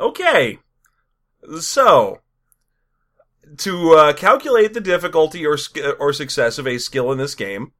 Okay. 0.00 0.58
So, 1.60 2.20
to 3.58 3.90
uh, 3.92 4.12
calculate 4.14 4.72
the 4.74 4.80
difficulty 4.80 5.44
or 5.46 5.56
sk- 5.58 5.96
or 6.00 6.12
success 6.12 6.58
of 6.58 6.66
a 6.66 6.78
skill 6.78 7.12
in 7.12 7.18
this 7.18 7.34
game, 7.34 7.72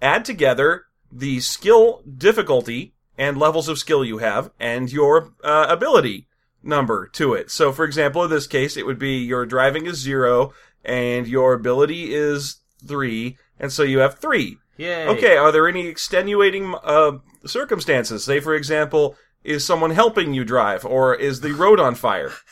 add 0.00 0.24
together 0.24 0.84
the 1.10 1.40
skill 1.40 2.02
difficulty 2.16 2.94
and 3.18 3.36
levels 3.36 3.68
of 3.68 3.78
skill 3.78 4.04
you 4.04 4.18
have 4.18 4.50
and 4.58 4.90
your 4.90 5.34
uh, 5.44 5.66
ability 5.68 6.26
number 6.62 7.08
to 7.08 7.34
it. 7.34 7.50
So, 7.50 7.72
for 7.72 7.84
example, 7.84 8.24
in 8.24 8.30
this 8.30 8.46
case, 8.46 8.76
it 8.76 8.86
would 8.86 8.98
be 8.98 9.18
your 9.18 9.44
driving 9.44 9.86
is 9.86 9.96
zero 9.96 10.52
and 10.84 11.26
your 11.26 11.52
ability 11.52 12.14
is 12.14 12.60
three, 12.86 13.36
and 13.58 13.72
so 13.72 13.82
you 13.82 13.98
have 13.98 14.18
three. 14.18 14.58
Yay. 14.76 15.08
Okay, 15.08 15.36
are 15.36 15.50
there 15.50 15.68
any 15.68 15.88
extenuating 15.88 16.74
uh, 16.84 17.18
circumstances? 17.44 18.24
Say, 18.24 18.38
for 18.38 18.54
example, 18.54 19.16
is 19.42 19.64
someone 19.64 19.90
helping 19.90 20.34
you 20.34 20.44
drive, 20.44 20.84
or 20.84 21.14
is 21.14 21.40
the 21.40 21.52
road 21.52 21.80
on 21.80 21.94
fire? 21.94 22.32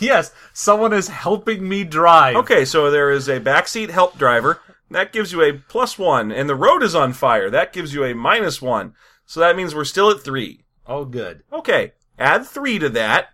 Yes, 0.00 0.32
someone 0.52 0.92
is 0.92 1.06
helping 1.08 1.68
me 1.68 1.84
drive. 1.84 2.34
Okay, 2.36 2.64
so 2.64 2.90
there 2.90 3.08
is 3.10 3.28
a 3.28 3.38
backseat 3.38 3.88
help 3.88 4.18
driver. 4.18 4.60
That 4.90 5.12
gives 5.12 5.32
you 5.32 5.42
a 5.42 5.52
plus 5.52 5.96
one, 5.96 6.32
and 6.32 6.48
the 6.48 6.56
road 6.56 6.82
is 6.82 6.94
on 6.94 7.12
fire. 7.12 7.48
That 7.48 7.72
gives 7.72 7.94
you 7.94 8.04
a 8.04 8.12
minus 8.12 8.60
one. 8.60 8.94
So 9.26 9.40
that 9.40 9.56
means 9.56 9.74
we're 9.74 9.84
still 9.84 10.10
at 10.10 10.22
three. 10.22 10.64
Oh, 10.86 11.04
good. 11.04 11.42
Okay, 11.52 11.92
add 12.18 12.46
three 12.46 12.78
to 12.78 12.88
that. 12.90 13.30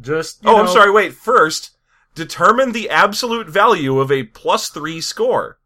Just 0.00 0.42
you 0.42 0.50
Oh, 0.50 0.56
I'm 0.60 0.68
sorry. 0.68 0.90
Wait. 0.90 1.12
First, 1.14 1.76
determine 2.14 2.72
the 2.72 2.88
absolute 2.88 3.48
value 3.48 3.98
of 3.98 4.10
a 4.10 4.24
plus 4.24 4.68
three 4.70 5.00
score. 5.00 5.58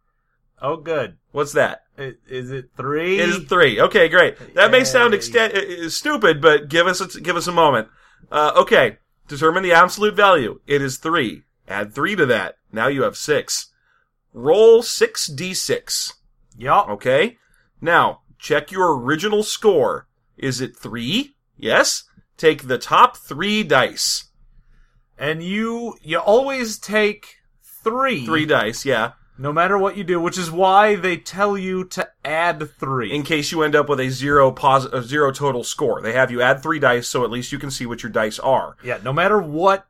Oh, 0.60 0.76
good. 0.76 1.16
What's 1.32 1.52
that? 1.52 1.82
Is 1.98 2.50
it 2.50 2.70
three? 2.76 3.20
It 3.20 3.28
is 3.28 3.44
three. 3.44 3.80
Okay, 3.80 4.08
great. 4.08 4.54
That 4.54 4.70
may 4.70 4.84
sound 4.84 5.12
Yay. 5.12 5.18
exten- 5.18 5.90
stupid, 5.90 6.40
but 6.40 6.68
give 6.68 6.86
us 6.86 7.00
a, 7.00 7.20
give 7.20 7.36
us 7.36 7.46
a 7.46 7.52
moment. 7.52 7.88
Uh, 8.30 8.52
okay, 8.56 8.98
determine 9.28 9.62
the 9.62 9.72
absolute 9.72 10.14
value. 10.14 10.60
It 10.66 10.80
is 10.80 10.96
three. 10.96 11.42
Add 11.68 11.94
three 11.94 12.16
to 12.16 12.26
that. 12.26 12.56
Now 12.72 12.86
you 12.88 13.02
have 13.02 13.16
six. 13.16 13.68
Roll 14.32 14.82
six 14.82 15.28
d6. 15.30 16.14
Yup. 16.56 16.88
Okay. 16.88 17.38
Now 17.80 18.21
check 18.42 18.72
your 18.72 18.98
original 18.98 19.42
score. 19.42 20.08
Is 20.36 20.60
it 20.60 20.76
three? 20.76 21.34
Yes. 21.56 22.04
Take 22.36 22.66
the 22.66 22.76
top 22.76 23.16
three 23.16 23.62
dice. 23.62 24.24
And 25.16 25.42
you 25.42 25.94
you 26.02 26.18
always 26.18 26.78
take 26.78 27.36
three. 27.62 28.26
Three 28.26 28.44
dice. 28.44 28.84
Yeah. 28.84 29.12
No 29.38 29.52
matter 29.52 29.78
what 29.78 29.96
you 29.96 30.04
do, 30.04 30.20
which 30.20 30.36
is 30.36 30.50
why 30.50 30.96
they 30.96 31.16
tell 31.16 31.56
you 31.56 31.84
to 31.84 32.08
add 32.24 32.68
three. 32.78 33.12
In 33.12 33.22
case 33.22 33.50
you 33.50 33.62
end 33.62 33.74
up 33.74 33.88
with 33.88 34.00
a 34.00 34.10
zero 34.10 34.50
pos- 34.50 34.84
a 34.92 35.02
zero 35.02 35.32
total 35.32 35.64
score, 35.64 36.02
they 36.02 36.12
have 36.12 36.30
you 36.30 36.42
add 36.42 36.62
three 36.62 36.78
dice, 36.78 37.08
so 37.08 37.24
at 37.24 37.30
least 37.30 37.52
you 37.52 37.58
can 37.58 37.70
see 37.70 37.86
what 37.86 38.02
your 38.02 38.12
dice 38.12 38.38
are. 38.38 38.76
yeah, 38.84 38.98
no 39.02 39.12
matter 39.12 39.40
what, 39.40 39.86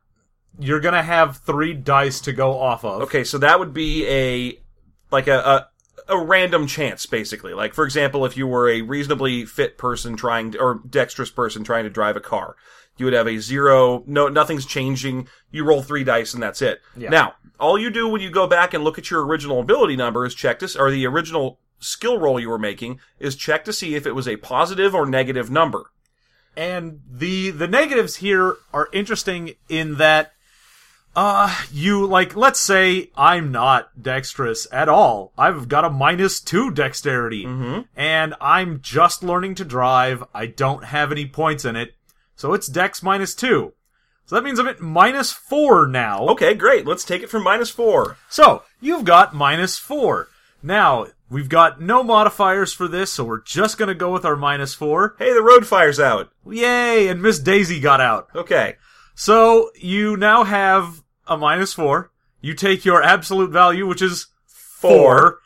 you're 0.59 0.79
gonna 0.79 1.03
have 1.03 1.37
three 1.37 1.73
dice 1.73 2.21
to 2.21 2.31
go 2.31 2.57
off 2.57 2.85
of. 2.85 3.01
Okay, 3.03 3.23
so 3.23 3.37
that 3.39 3.59
would 3.59 3.73
be 3.73 4.07
a 4.07 4.59
like 5.11 5.27
a, 5.27 5.67
a 6.07 6.17
random 6.17 6.67
chance, 6.67 7.05
basically. 7.05 7.53
Like 7.53 7.73
for 7.73 7.85
example, 7.85 8.25
if 8.25 8.37
you 8.37 8.47
were 8.47 8.69
a 8.69 8.81
reasonably 8.81 9.45
fit 9.45 9.77
person 9.77 10.15
trying 10.15 10.51
to, 10.51 10.59
or 10.59 10.81
dexterous 10.87 11.31
person 11.31 11.63
trying 11.63 11.83
to 11.83 11.89
drive 11.89 12.15
a 12.15 12.21
car, 12.21 12.55
you 12.97 13.05
would 13.05 13.13
have 13.13 13.27
a 13.27 13.39
zero. 13.39 14.03
No, 14.05 14.27
nothing's 14.27 14.65
changing. 14.65 15.27
You 15.51 15.63
roll 15.63 15.81
three 15.81 16.03
dice 16.03 16.33
and 16.33 16.43
that's 16.43 16.61
it. 16.61 16.81
Yeah. 16.95 17.09
Now, 17.09 17.33
all 17.59 17.79
you 17.79 17.89
do 17.89 18.07
when 18.07 18.21
you 18.21 18.29
go 18.29 18.47
back 18.47 18.73
and 18.73 18.83
look 18.83 18.97
at 18.97 19.09
your 19.09 19.25
original 19.25 19.59
ability 19.59 19.95
number 19.95 20.25
is 20.25 20.35
check 20.35 20.59
this, 20.59 20.75
or 20.75 20.91
the 20.91 21.07
original 21.07 21.59
skill 21.79 22.17
roll 22.17 22.39
you 22.39 22.49
were 22.49 22.59
making 22.59 22.99
is 23.19 23.35
check 23.35 23.65
to 23.65 23.73
see 23.73 23.95
if 23.95 24.05
it 24.05 24.15
was 24.15 24.27
a 24.27 24.37
positive 24.37 24.95
or 24.95 25.05
negative 25.05 25.49
number. 25.49 25.91
And 26.55 27.01
the 27.09 27.49
the 27.49 27.67
negatives 27.67 28.17
here 28.17 28.57
are 28.71 28.89
interesting 28.93 29.55
in 29.69 29.95
that 29.97 30.33
uh 31.15 31.55
you 31.71 32.05
like 32.05 32.35
let's 32.35 32.59
say 32.59 33.09
I'm 33.15 33.51
not 33.51 34.01
dexterous 34.01 34.67
at 34.71 34.89
all. 34.89 35.31
I've 35.37 35.67
got 35.67 35.85
a 35.85 35.89
minus 35.89 36.39
2 36.41 36.71
dexterity 36.71 37.45
and 37.95 38.33
I'm 38.41 38.81
just 38.81 39.23
learning 39.23 39.55
to 39.55 39.65
drive. 39.65 40.23
I 40.33 40.47
don't 40.47 40.85
have 40.85 41.11
any 41.11 41.25
points 41.27 41.65
in 41.65 41.75
it. 41.75 41.95
So 42.35 42.53
it's 42.53 42.67
dex 42.67 43.03
minus 43.03 43.35
2. 43.35 43.73
So 44.25 44.35
that 44.35 44.43
means 44.43 44.57
I'm 44.57 44.67
at 44.67 44.79
minus 44.81 45.31
4 45.31 45.85
now. 45.87 46.27
Okay, 46.29 46.53
great. 46.53 46.87
Let's 46.87 47.03
take 47.03 47.21
it 47.21 47.29
from 47.29 47.43
minus 47.43 47.69
four. 47.69 48.17
So, 48.29 48.63
you've 48.79 49.03
got 49.05 49.35
minus 49.35 49.77
four. 49.77 50.29
Now, 50.63 51.07
we've 51.29 51.49
got 51.49 51.81
no 51.81 52.03
modifiers 52.03 52.71
for 52.71 52.87
this, 52.87 53.11
so 53.11 53.25
we're 53.25 53.41
just 53.41 53.77
gonna 53.77 53.93
go 53.93 54.11
with 54.13 54.23
our 54.23 54.37
minus 54.37 54.73
four. 54.73 55.15
Hey, 55.19 55.33
the 55.33 55.41
road 55.41 55.67
fire's 55.67 55.99
out. 55.99 56.31
Yay! 56.49 57.09
And 57.09 57.21
Miss 57.21 57.37
Daisy 57.37 57.79
got 57.81 57.99
out. 57.99 58.29
Okay. 58.33 58.77
So, 59.13 59.69
you 59.75 60.15
now 60.17 60.45
have 60.45 61.02
a 61.27 61.37
minus 61.37 61.73
four. 61.73 62.11
You 62.41 62.53
take 62.53 62.85
your 62.85 63.01
absolute 63.01 63.51
value, 63.51 63.87
which 63.87 64.01
is 64.01 64.27
four, 64.45 65.39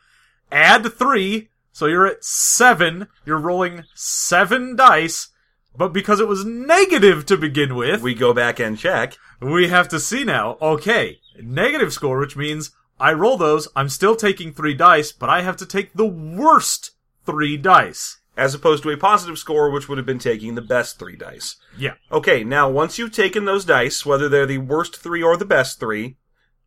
add 0.51 0.91
three, 0.93 1.49
so 1.71 1.85
you're 1.85 2.07
at 2.07 2.23
seven. 2.23 3.07
You're 3.25 3.37
rolling 3.37 3.83
seven 3.93 4.75
dice, 4.75 5.29
but 5.75 5.93
because 5.93 6.19
it 6.19 6.27
was 6.27 6.43
negative 6.43 7.25
to 7.27 7.37
begin 7.37 7.75
with, 7.75 8.01
We 8.01 8.15
go 8.15 8.33
back 8.33 8.59
and 8.59 8.77
check. 8.77 9.15
we 9.39 9.67
have 9.67 9.87
to 9.89 9.99
see 9.99 10.23
now. 10.23 10.57
Okay, 10.61 11.19
negative 11.39 11.93
score, 11.93 12.17
which 12.19 12.35
means 12.35 12.71
I 12.99 13.13
roll 13.13 13.37
those. 13.37 13.67
I'm 13.75 13.89
still 13.89 14.15
taking 14.15 14.51
three 14.51 14.73
dice, 14.73 15.11
but 15.11 15.29
I 15.29 15.41
have 15.41 15.57
to 15.57 15.67
take 15.67 15.93
the 15.93 16.07
worst 16.07 16.91
three 17.25 17.57
dice. 17.57 18.16
As 18.37 18.53
opposed 18.53 18.83
to 18.83 18.91
a 18.91 18.97
positive 18.97 19.37
score, 19.37 19.69
which 19.71 19.89
would 19.89 19.97
have 19.97 20.05
been 20.05 20.19
taking 20.19 20.55
the 20.55 20.61
best 20.61 20.99
three 20.99 21.15
dice. 21.17 21.57
Yeah. 21.77 21.95
Okay, 22.11 22.43
now 22.43 22.69
once 22.69 22.97
you've 22.99 23.11
taken 23.11 23.45
those 23.45 23.65
dice, 23.65 24.05
whether 24.05 24.29
they're 24.29 24.45
the 24.45 24.59
worst 24.59 24.95
three 24.95 25.23
or 25.23 25.35
the 25.35 25.43
best 25.45 25.79
three, 25.79 26.17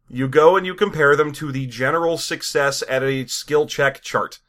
you 0.09 0.27
go 0.27 0.57
and 0.57 0.67
you 0.67 0.75
compare 0.75 1.15
them 1.15 1.33
to 1.35 1.53
the 1.53 1.67
general 1.67 2.19
success 2.19 2.83
at 2.89 3.05
a 3.05 3.27
skill 3.29 3.67
check 3.69 4.03
chart, 4.03 4.41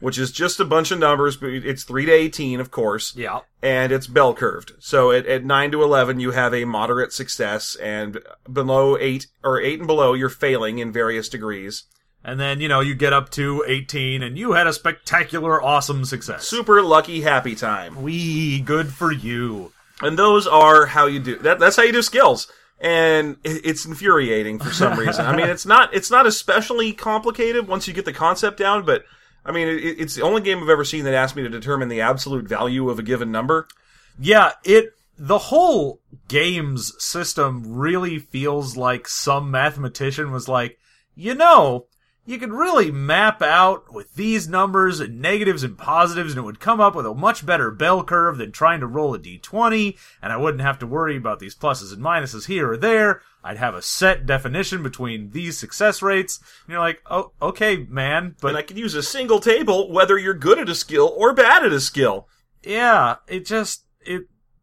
which 0.00 0.18
is 0.18 0.32
just 0.32 0.58
a 0.58 0.64
bunch 0.64 0.90
of 0.90 0.98
numbers, 0.98 1.36
but 1.36 1.50
it's 1.50 1.84
3 1.84 2.06
to 2.06 2.12
18, 2.12 2.58
of 2.58 2.72
course, 2.72 3.14
Yeah. 3.16 3.40
and 3.62 3.92
it's 3.92 4.08
bell 4.08 4.34
curved. 4.34 4.72
So 4.80 5.12
at, 5.12 5.24
at 5.26 5.44
9 5.44 5.70
to 5.70 5.82
11, 5.84 6.18
you 6.18 6.32
have 6.32 6.52
a 6.52 6.64
moderate 6.64 7.12
success, 7.12 7.76
and 7.76 8.18
below 8.52 8.98
8, 8.98 9.28
or 9.44 9.60
8 9.60 9.78
and 9.78 9.86
below, 9.86 10.12
you're 10.14 10.28
failing 10.28 10.78
in 10.80 10.90
various 10.92 11.28
degrees. 11.28 11.84
And 12.24 12.40
then, 12.40 12.60
you 12.60 12.68
know, 12.68 12.80
you 12.80 12.94
get 12.94 13.12
up 13.12 13.30
to 13.32 13.62
18 13.66 14.22
and 14.22 14.38
you 14.38 14.52
had 14.52 14.66
a 14.66 14.72
spectacular, 14.72 15.62
awesome 15.62 16.06
success. 16.06 16.48
Super 16.48 16.80
lucky 16.82 17.20
happy 17.20 17.54
time. 17.54 18.02
Wee, 18.02 18.60
good 18.60 18.92
for 18.92 19.12
you. 19.12 19.72
And 20.00 20.18
those 20.18 20.46
are 20.46 20.86
how 20.86 21.06
you 21.06 21.20
do 21.20 21.36
that. 21.40 21.58
That's 21.58 21.76
how 21.76 21.82
you 21.82 21.92
do 21.92 22.02
skills. 22.02 22.50
And 22.80 23.36
it's 23.44 23.84
infuriating 23.84 24.58
for 24.58 24.70
some 24.72 24.98
reason. 24.98 25.26
I 25.26 25.36
mean, 25.36 25.48
it's 25.48 25.66
not 25.66 25.94
it's 25.94 26.10
not 26.10 26.26
especially 26.26 26.92
complicated 26.92 27.68
once 27.68 27.86
you 27.86 27.94
get 27.94 28.04
the 28.04 28.12
concept 28.12 28.58
down, 28.58 28.84
but 28.84 29.04
I 29.44 29.52
mean, 29.52 29.68
it, 29.68 30.00
it's 30.00 30.14
the 30.14 30.22
only 30.22 30.40
game 30.40 30.62
I've 30.62 30.68
ever 30.68 30.84
seen 30.84 31.04
that 31.04 31.14
asked 31.14 31.36
me 31.36 31.42
to 31.42 31.48
determine 31.48 31.88
the 31.88 32.00
absolute 32.00 32.48
value 32.48 32.88
of 32.88 32.98
a 32.98 33.02
given 33.02 33.30
number. 33.30 33.68
Yeah, 34.18 34.52
it, 34.64 34.94
the 35.18 35.38
whole 35.38 36.00
games 36.28 36.92
system 36.98 37.62
really 37.74 38.18
feels 38.18 38.76
like 38.76 39.08
some 39.08 39.50
mathematician 39.50 40.32
was 40.32 40.48
like, 40.48 40.78
you 41.14 41.34
know, 41.34 41.86
you 42.26 42.38
could 42.38 42.52
really 42.52 42.90
map 42.90 43.42
out 43.42 43.92
with 43.92 44.14
these 44.14 44.48
numbers 44.48 45.00
and 45.00 45.20
negatives 45.20 45.62
and 45.62 45.76
positives 45.76 46.32
and 46.32 46.38
it 46.38 46.42
would 46.42 46.60
come 46.60 46.80
up 46.80 46.94
with 46.94 47.06
a 47.06 47.14
much 47.14 47.44
better 47.44 47.70
bell 47.70 48.02
curve 48.02 48.38
than 48.38 48.50
trying 48.50 48.80
to 48.80 48.86
roll 48.86 49.14
a 49.14 49.18
d20 49.18 49.98
and 50.22 50.32
I 50.32 50.36
wouldn't 50.36 50.62
have 50.62 50.78
to 50.80 50.86
worry 50.86 51.16
about 51.16 51.38
these 51.38 51.54
pluses 51.54 51.92
and 51.92 52.02
minuses 52.02 52.46
here 52.46 52.72
or 52.72 52.76
there. 52.76 53.20
I'd 53.42 53.58
have 53.58 53.74
a 53.74 53.82
set 53.82 54.24
definition 54.24 54.82
between 54.82 55.32
these 55.32 55.58
success 55.58 56.00
rates. 56.00 56.38
And 56.38 56.72
you're 56.72 56.80
like, 56.80 57.02
oh, 57.10 57.32
okay, 57.42 57.76
man, 57.90 58.36
but 58.40 58.48
and 58.48 58.56
I 58.56 58.62
could 58.62 58.78
use 58.78 58.94
a 58.94 59.02
single 59.02 59.38
table 59.38 59.92
whether 59.92 60.16
you're 60.16 60.32
good 60.32 60.58
at 60.58 60.70
a 60.70 60.74
skill 60.74 61.12
or 61.14 61.34
bad 61.34 61.64
at 61.64 61.72
a 61.72 61.80
skill. 61.80 62.26
yeah, 62.62 63.16
it 63.28 63.44
just 63.44 63.84
it 64.00 64.22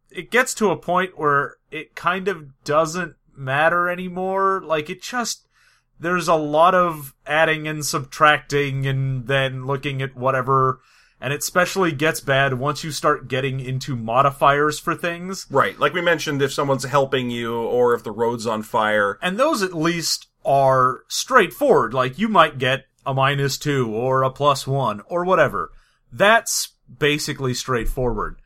it 0.10 0.32
gets 0.32 0.54
to 0.56 0.72
a 0.72 0.78
point 0.78 1.18
where 1.18 1.58
it 1.70 1.96
kind 1.96 2.28
of 2.28 2.64
doesn't 2.64 3.16
matter 3.36 3.88
anymore. 3.88 4.62
Like 4.64 4.90
it 4.90 5.02
just 5.04 5.48
there's 6.02 6.28
a 6.28 6.36
lot 6.36 6.76
of 6.76 7.14
adding 7.26 7.68
and 7.68 7.86
subtracting 7.86 8.86
and 8.86 9.28
then 9.28 9.66
looking 9.66 10.02
at 10.02 10.16
whatever 10.16 10.82
and 11.22 11.32
it 11.32 11.40
especially 11.40 11.92
gets 11.92 12.20
bad 12.20 12.56
once 12.56 12.84
you 12.84 12.92
start 12.92 13.28
getting 13.28 13.60
into 13.60 13.96
modifiers 13.96 14.80
for 14.80 14.96
things. 14.96 15.46
Right. 15.52 15.80
Like 15.80 15.94
we 15.94 16.02
mentioned, 16.02 16.42
if 16.42 16.52
someone's 16.52 16.86
helping 16.86 17.30
you 17.30 17.56
or 17.56 17.94
if 17.94 18.04
the 18.04 18.12
road's 18.12 18.48
on 18.48 18.64
fire. 18.64 19.20
And 19.22 19.38
those 19.38 19.62
at 19.62 19.76
least 19.76 20.28
are 20.44 21.04
straightforward. 21.08 21.94
Like 21.94 22.18
you 22.18 22.28
might 22.28 22.58
get 22.58 22.88
a 23.06 23.14
minus 23.14 23.60
two 23.60 23.94
or 23.94 24.24
a 24.24 24.32
plus 24.32 24.66
one 24.66 25.02
or 25.06 25.24
whatever. 25.24 25.72
That's 26.12 26.70
basically 27.00 27.54
straightforward. 27.54 28.38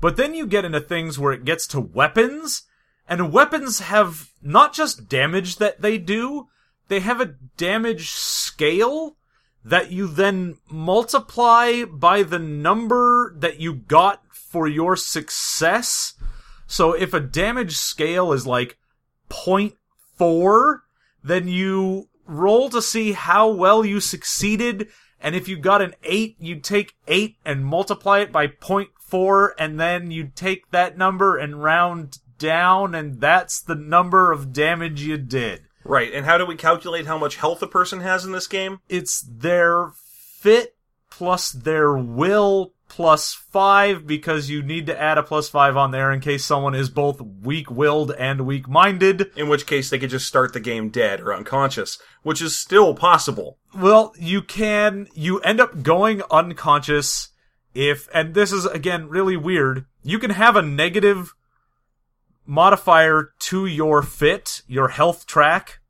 But 0.00 0.16
then 0.16 0.34
you 0.34 0.46
get 0.46 0.64
into 0.64 0.80
things 0.80 1.18
where 1.18 1.32
it 1.32 1.44
gets 1.44 1.66
to 1.68 1.80
weapons, 1.80 2.64
and 3.08 3.32
weapons 3.32 3.78
have 3.78 4.30
not 4.42 4.74
just 4.74 5.08
damage 5.08 5.56
that 5.56 5.80
they 5.80 5.96
do, 5.96 6.48
they 6.88 7.00
have 7.00 7.20
a 7.20 7.34
damage 7.56 8.10
scale 8.10 9.16
that 9.64 9.90
you 9.90 10.06
then 10.06 10.58
multiply 10.70 11.84
by 11.84 12.22
the 12.22 12.38
number 12.38 13.34
that 13.38 13.58
you 13.58 13.74
got 13.74 14.22
for 14.30 14.68
your 14.68 14.96
success. 14.96 16.14
So 16.66 16.92
if 16.92 17.12
a 17.12 17.20
damage 17.20 17.76
scale 17.76 18.32
is 18.32 18.46
like 18.46 18.78
0.4, 19.28 20.80
then 21.22 21.48
you 21.48 22.08
roll 22.26 22.70
to 22.70 22.80
see 22.80 23.12
how 23.12 23.50
well 23.50 23.84
you 23.84 24.00
succeeded. 24.00 24.88
And 25.20 25.34
if 25.34 25.48
you 25.48 25.56
got 25.56 25.82
an 25.82 25.94
8, 26.04 26.36
you 26.38 26.60
take 26.60 26.94
8 27.08 27.36
and 27.44 27.66
multiply 27.66 28.20
it 28.20 28.30
by 28.30 28.46
0.4, 28.46 29.50
and 29.58 29.80
then 29.80 30.10
you 30.10 30.30
take 30.34 30.70
that 30.70 30.96
number 30.96 31.36
and 31.36 31.62
round 31.62 32.18
down, 32.38 32.94
and 32.94 33.20
that's 33.20 33.60
the 33.60 33.74
number 33.74 34.30
of 34.30 34.52
damage 34.52 35.02
you 35.02 35.16
did. 35.16 35.65
Right. 35.88 36.12
And 36.12 36.26
how 36.26 36.38
do 36.38 36.46
we 36.46 36.56
calculate 36.56 37.06
how 37.06 37.18
much 37.18 37.36
health 37.36 37.62
a 37.62 37.66
person 37.66 38.00
has 38.00 38.24
in 38.24 38.32
this 38.32 38.46
game? 38.46 38.80
It's 38.88 39.20
their 39.20 39.92
fit 39.94 40.76
plus 41.10 41.50
their 41.50 41.96
will 41.96 42.72
plus 42.88 43.34
5 43.34 44.06
because 44.06 44.48
you 44.48 44.62
need 44.62 44.86
to 44.86 45.00
add 45.00 45.18
a 45.18 45.22
plus 45.22 45.48
5 45.48 45.76
on 45.76 45.90
there 45.90 46.12
in 46.12 46.20
case 46.20 46.44
someone 46.44 46.74
is 46.74 46.88
both 46.88 47.20
weak-willed 47.20 48.12
and 48.12 48.46
weak-minded. 48.46 49.32
In 49.36 49.48
which 49.48 49.66
case 49.66 49.90
they 49.90 49.98
could 49.98 50.10
just 50.10 50.26
start 50.26 50.52
the 50.52 50.60
game 50.60 50.90
dead 50.90 51.20
or 51.20 51.34
unconscious, 51.34 51.98
which 52.22 52.40
is 52.40 52.56
still 52.56 52.94
possible. 52.94 53.58
Well, 53.74 54.14
you 54.18 54.42
can, 54.42 55.08
you 55.14 55.40
end 55.40 55.60
up 55.60 55.82
going 55.82 56.22
unconscious 56.30 57.30
if 57.76 58.08
and 58.14 58.34
this 58.34 58.52
is 58.52 58.64
again 58.64 59.08
really 59.08 59.36
weird, 59.36 59.84
you 60.02 60.18
can 60.18 60.30
have 60.30 60.56
a 60.56 60.62
negative 60.62 61.34
modifier 62.46 63.32
to 63.40 63.66
your 63.66 64.02
fit, 64.02 64.62
your 64.66 64.88
health 64.88 65.26
track, 65.26 65.80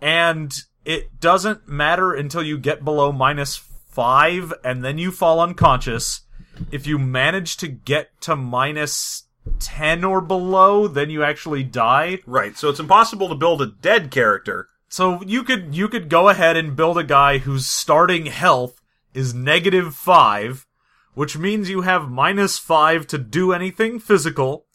and 0.00 0.52
it 0.84 1.20
doesn't 1.20 1.68
matter 1.68 2.12
until 2.12 2.42
you 2.42 2.58
get 2.58 2.84
below 2.84 3.12
minus 3.12 3.56
five 3.56 4.52
and 4.64 4.84
then 4.84 4.98
you 4.98 5.10
fall 5.10 5.40
unconscious. 5.40 6.22
If 6.70 6.86
you 6.86 6.98
manage 6.98 7.56
to 7.58 7.68
get 7.68 8.20
to 8.22 8.36
minus 8.36 9.24
10 9.58 10.04
or 10.04 10.20
below, 10.20 10.88
then 10.88 11.10
you 11.10 11.22
actually 11.22 11.62
die. 11.62 12.18
Right. 12.26 12.56
So 12.56 12.68
it's 12.68 12.80
impossible 12.80 13.28
to 13.28 13.34
build 13.34 13.62
a 13.62 13.66
dead 13.66 14.10
character. 14.10 14.68
So 14.88 15.22
you 15.22 15.42
could 15.42 15.74
you 15.74 15.88
could 15.88 16.08
go 16.08 16.28
ahead 16.28 16.56
and 16.56 16.76
build 16.76 16.98
a 16.98 17.04
guy 17.04 17.38
whose 17.38 17.66
starting 17.66 18.26
health 18.26 18.80
is 19.14 19.34
negative 19.34 19.94
5, 19.94 20.66
which 21.14 21.38
means 21.38 21.70
you 21.70 21.82
have 21.82 22.10
minus 22.10 22.58
5 22.58 23.06
to 23.08 23.18
do 23.18 23.52
anything 23.52 23.98
physical, 23.98 24.66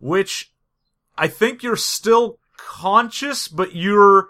which 0.00 0.52
I 1.16 1.28
think 1.28 1.62
you're 1.62 1.76
still 1.76 2.38
conscious, 2.56 3.46
but 3.48 3.74
you're 3.76 4.28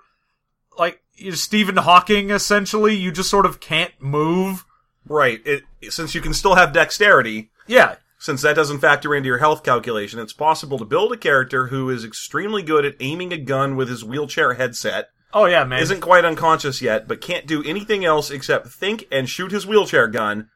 like 0.79 1.01
you're 1.15 1.35
Stephen 1.37 1.77
Hawking 1.79 2.31
essentially, 2.31 2.95
you 2.95 3.11
just 3.13 3.31
sort 3.31 3.47
of 3.47 3.61
can't 3.61 3.93
move. 4.01 4.65
Right. 5.07 5.41
It, 5.47 5.63
since 5.89 6.15
you 6.15 6.21
can 6.21 6.35
still 6.35 6.55
have 6.57 6.73
dexterity, 6.73 7.51
Yeah, 7.67 7.97
since 8.19 8.43
that 8.43 8.55
doesn't 8.57 8.81
factor 8.81 9.15
into 9.15 9.27
your 9.29 9.39
health 9.39 9.63
calculation, 9.63 10.21
it's 10.21 10.33
possible 10.33 10.79
to 10.79 10.85
build 10.85 11.13
a 11.13 11.17
character 11.17 11.69
who 11.69 11.89
is 11.91 12.05
extremely 12.05 12.63
good 12.63 12.85
at 12.85 12.97
aiming 13.01 13.33
a 13.33 13.39
gun 13.39 13.77
with 13.77 13.89
his 13.89 14.05
wheelchair 14.05 14.55
headset, 14.55 15.09
Oh 15.33 15.47
yeah, 15.47 15.65
man. 15.65 15.81
isn't 15.83 16.01
quite 16.01 16.25
unconscious 16.25 16.83
yet, 16.83 17.09
but 17.09 17.21
can't 17.21 17.47
do 17.47 17.63
anything 17.65 18.05
else 18.05 18.31
except 18.31 18.69
think 18.69 19.07
and 19.11 19.29
shoot 19.29 19.53
his 19.53 19.67
wheelchair 19.67 20.07
gun. 20.07 20.51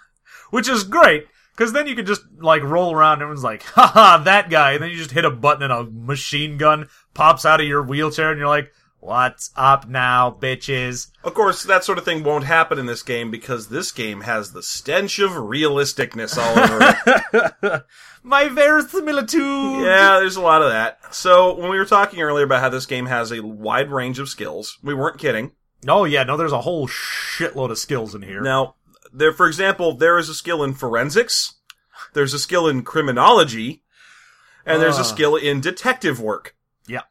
Which 0.50 0.68
is 0.68 0.82
great, 0.84 1.26
because 1.60 1.74
then 1.74 1.86
you 1.86 1.94
can 1.94 2.06
just, 2.06 2.22
like, 2.38 2.62
roll 2.62 2.90
around 2.90 3.14
and 3.14 3.22
everyone's 3.22 3.44
like, 3.44 3.62
haha, 3.64 4.16
that 4.24 4.48
guy, 4.48 4.72
and 4.72 4.82
then 4.82 4.88
you 4.88 4.96
just 4.96 5.10
hit 5.10 5.26
a 5.26 5.30
button 5.30 5.62
and 5.62 5.70
a 5.70 5.84
machine 5.84 6.56
gun 6.56 6.88
pops 7.12 7.44
out 7.44 7.60
of 7.60 7.66
your 7.66 7.82
wheelchair 7.82 8.30
and 8.30 8.38
you're 8.38 8.48
like, 8.48 8.72
what's 8.98 9.50
up 9.56 9.86
now, 9.86 10.30
bitches? 10.30 11.08
Of 11.22 11.34
course, 11.34 11.62
that 11.64 11.84
sort 11.84 11.98
of 11.98 12.06
thing 12.06 12.24
won't 12.24 12.44
happen 12.44 12.78
in 12.78 12.86
this 12.86 13.02
game 13.02 13.30
because 13.30 13.68
this 13.68 13.92
game 13.92 14.22
has 14.22 14.52
the 14.52 14.62
stench 14.62 15.18
of 15.18 15.32
realisticness 15.32 16.38
all 16.38 16.58
over 16.58 16.78
it. 17.62 17.82
My 18.22 18.48
verisimilitude! 18.48 19.84
yeah, 19.84 20.18
there's 20.18 20.36
a 20.36 20.40
lot 20.40 20.62
of 20.62 20.70
that. 20.70 21.14
So, 21.14 21.58
when 21.58 21.68
we 21.68 21.76
were 21.76 21.84
talking 21.84 22.22
earlier 22.22 22.46
about 22.46 22.62
how 22.62 22.70
this 22.70 22.86
game 22.86 23.04
has 23.04 23.32
a 23.32 23.44
wide 23.44 23.90
range 23.90 24.18
of 24.18 24.30
skills, 24.30 24.78
we 24.82 24.94
weren't 24.94 25.18
kidding. 25.18 25.52
Oh 25.88 26.04
yeah, 26.04 26.24
no, 26.24 26.36
there's 26.36 26.52
a 26.52 26.60
whole 26.60 26.88
shitload 26.88 27.70
of 27.70 27.78
skills 27.78 28.14
in 28.14 28.22
here. 28.22 28.42
Now, 28.42 28.76
there, 29.12 29.32
for 29.32 29.46
example, 29.46 29.94
there 29.94 30.18
is 30.18 30.28
a 30.28 30.34
skill 30.34 30.62
in 30.62 30.74
forensics, 30.74 31.54
there's 32.14 32.34
a 32.34 32.38
skill 32.38 32.66
in 32.68 32.82
criminology, 32.82 33.82
and 34.66 34.80
there's 34.80 34.98
a 34.98 35.00
Ah. 35.00 35.04
skill 35.04 35.36
in 35.36 35.60
detective 35.60 36.20
work. 36.20 36.54
Yeah. 36.86 37.02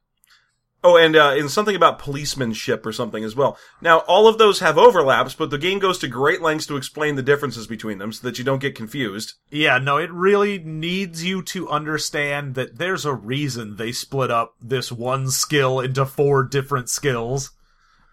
Oh, 0.82 0.96
and 0.96 1.16
uh, 1.16 1.34
in 1.38 1.50
something 1.50 1.76
about 1.76 2.00
policemanship 2.00 2.86
or 2.86 2.94
something 2.94 3.22
as 3.24 3.36
well. 3.36 3.58
Now, 3.82 4.00
all 4.08 4.30
of 4.30 4.38
those 4.38 4.60
have 4.62 4.78
overlaps, 4.78 5.34
but 5.36 5.50
the 5.50 5.58
game 5.58 5.80
goes 5.80 5.98
to 6.00 6.08
great 6.08 6.42
lengths 6.42 6.66
to 6.68 6.78
explain 6.78 7.16
the 7.16 7.22
differences 7.22 7.68
between 7.68 7.98
them 7.98 8.14
so 8.14 8.26
that 8.26 8.38
you 8.38 8.46
don't 8.46 8.62
get 8.62 8.76
confused. 8.76 9.34
Yeah, 9.50 9.78
no, 9.78 9.98
it 9.98 10.10
really 10.12 10.58
needs 10.60 11.22
you 11.24 11.42
to 11.44 11.68
understand 11.70 12.56
that 12.56 12.78
there's 12.78 13.04
a 13.04 13.14
reason 13.14 13.76
they 13.76 13.92
split 13.92 14.32
up 14.32 14.56
this 14.62 14.90
one 14.90 15.30
skill 15.32 15.82
into 15.82 16.06
four 16.06 16.44
different 16.44 16.90
skills. 16.90 17.52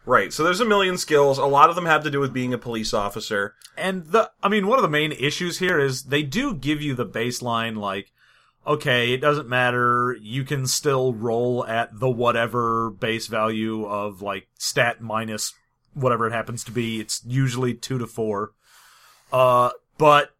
Right. 0.07 0.33
So 0.33 0.45
there's 0.45 0.61
a 0.61 0.65
million 0.65 0.97
skills. 0.97 1.37
A 1.37 1.47
lot 1.47 1.69
of 1.69 1.75
them 1.75 1.87
have 1.87 2.05
to 2.05 2.11
do 2.11 2.21
with 2.21 2.33
being 2.33 2.55
a 2.55 2.59
police 2.59 2.95
officer. 2.95 3.55
And 3.77 4.07
the, 4.07 4.31
I 4.41 4.49
mean, 4.49 4.69
one 4.69 4.79
of 4.79 4.85
the 4.85 4.89
main 4.89 5.11
issues 5.11 5.59
here 5.59 5.81
is 5.81 6.05
they 6.05 6.23
do 6.23 6.55
give 6.55 6.81
you 6.81 6.95
the 6.95 7.05
baseline, 7.05 7.77
like, 7.77 8.13
okay, 8.65 9.13
it 9.13 9.21
doesn't 9.21 9.49
matter, 9.49 10.17
you 10.21 10.45
can 10.45 10.67
still 10.69 11.13
roll 11.13 11.67
at 11.67 11.99
the 11.99 12.09
whatever 12.09 12.91
base 12.91 13.27
value 13.27 13.85
of, 13.85 14.23
like, 14.23 14.47
stat 14.59 15.00
minus 15.00 15.52
whatever 15.93 16.26
it 16.26 16.33
happens 16.33 16.63
to 16.65 16.71
be. 16.71 17.00
It's 17.00 17.23
usually 17.26 17.75
two 17.75 17.99
to 17.99 18.07
four. 18.07 18.52
Uh, 19.33 19.71
but 19.99 20.30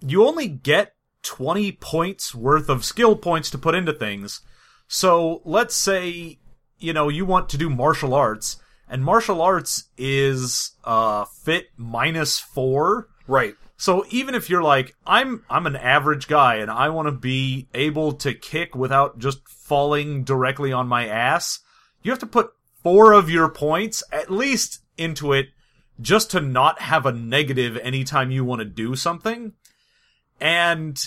you 0.00 0.26
only 0.26 0.46
get 0.46 0.94
20 1.22 1.72
points 1.72 2.34
worth 2.34 2.68
of 2.68 2.84
skill 2.84 3.16
points 3.16 3.50
to 3.50 3.58
put 3.58 3.74
into 3.74 3.92
things. 3.92 4.42
So 4.86 5.42
let's 5.44 5.74
say, 5.74 6.38
you 6.78 6.92
know, 6.92 7.08
you 7.08 7.24
want 7.26 7.48
to 7.50 7.58
do 7.58 7.68
martial 7.68 8.14
arts, 8.14 8.58
and 8.88 9.04
martial 9.04 9.42
arts 9.42 9.84
is, 9.96 10.72
uh, 10.84 11.24
fit 11.24 11.68
minus 11.76 12.38
four. 12.38 13.08
Right. 13.26 13.54
So 13.76 14.04
even 14.10 14.34
if 14.34 14.50
you're 14.50 14.62
like, 14.62 14.96
I'm, 15.06 15.44
I'm 15.48 15.66
an 15.66 15.76
average 15.76 16.26
guy 16.26 16.56
and 16.56 16.70
I 16.70 16.88
want 16.88 17.06
to 17.06 17.12
be 17.12 17.68
able 17.74 18.12
to 18.14 18.34
kick 18.34 18.74
without 18.74 19.18
just 19.18 19.46
falling 19.48 20.24
directly 20.24 20.72
on 20.72 20.88
my 20.88 21.06
ass, 21.06 21.60
you 22.02 22.10
have 22.10 22.18
to 22.20 22.26
put 22.26 22.50
four 22.82 23.12
of 23.12 23.30
your 23.30 23.48
points 23.48 24.02
at 24.10 24.30
least 24.30 24.80
into 24.96 25.32
it 25.32 25.48
just 26.00 26.30
to 26.30 26.40
not 26.40 26.80
have 26.80 27.06
a 27.06 27.12
negative 27.12 27.76
anytime 27.78 28.30
you 28.30 28.44
want 28.44 28.60
to 28.60 28.64
do 28.64 28.96
something. 28.96 29.52
And 30.40 30.98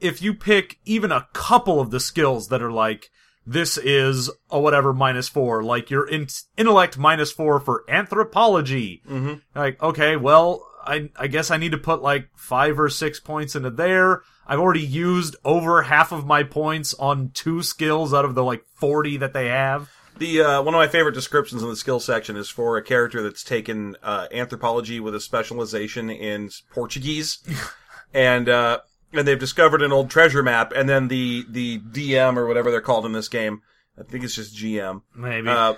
if 0.00 0.22
you 0.22 0.34
pick 0.34 0.78
even 0.84 1.12
a 1.12 1.28
couple 1.32 1.80
of 1.80 1.90
the 1.90 2.00
skills 2.00 2.48
that 2.48 2.62
are 2.62 2.72
like, 2.72 3.10
this 3.46 3.78
is 3.78 4.30
a 4.50 4.60
whatever 4.60 4.92
minus 4.92 5.28
four, 5.28 5.62
like 5.62 5.90
your 5.90 6.06
in- 6.06 6.28
intellect 6.56 6.98
minus 6.98 7.32
four 7.32 7.60
for 7.60 7.84
anthropology. 7.88 9.02
Mm-hmm. 9.08 9.34
Like, 9.58 9.82
okay, 9.82 10.16
well, 10.16 10.66
I, 10.84 11.10
I 11.16 11.26
guess 11.26 11.50
I 11.50 11.56
need 11.56 11.72
to 11.72 11.78
put 11.78 12.02
like 12.02 12.28
five 12.34 12.78
or 12.78 12.88
six 12.88 13.20
points 13.20 13.54
into 13.56 13.70
there. 13.70 14.22
I've 14.46 14.58
already 14.58 14.84
used 14.84 15.36
over 15.44 15.82
half 15.82 16.12
of 16.12 16.26
my 16.26 16.42
points 16.42 16.94
on 16.94 17.30
two 17.30 17.62
skills 17.62 18.12
out 18.12 18.24
of 18.24 18.34
the 18.34 18.42
like 18.42 18.64
40 18.74 19.18
that 19.18 19.32
they 19.32 19.48
have. 19.48 19.90
The 20.18 20.42
uh, 20.42 20.62
one 20.62 20.74
of 20.74 20.78
my 20.78 20.88
favorite 20.88 21.14
descriptions 21.14 21.62
in 21.62 21.68
the 21.70 21.76
skill 21.76 21.98
section 21.98 22.36
is 22.36 22.50
for 22.50 22.76
a 22.76 22.82
character 22.82 23.22
that's 23.22 23.42
taken 23.42 23.96
uh, 24.02 24.26
anthropology 24.32 25.00
with 25.00 25.14
a 25.14 25.20
specialization 25.20 26.10
in 26.10 26.50
Portuguese, 26.70 27.38
and 28.14 28.46
uh, 28.46 28.80
and 29.12 29.26
they've 29.26 29.38
discovered 29.38 29.82
an 29.82 29.92
old 29.92 30.10
treasure 30.10 30.42
map, 30.42 30.72
and 30.74 30.88
then 30.88 31.08
the 31.08 31.44
the 31.48 31.78
DM 31.78 32.36
or 32.36 32.46
whatever 32.46 32.70
they're 32.70 32.80
called 32.80 33.06
in 33.06 33.12
this 33.12 33.28
game, 33.28 33.62
I 33.98 34.02
think 34.04 34.24
it's 34.24 34.34
just 34.34 34.56
GM, 34.56 35.02
Maybe. 35.14 35.48
uh, 35.48 35.74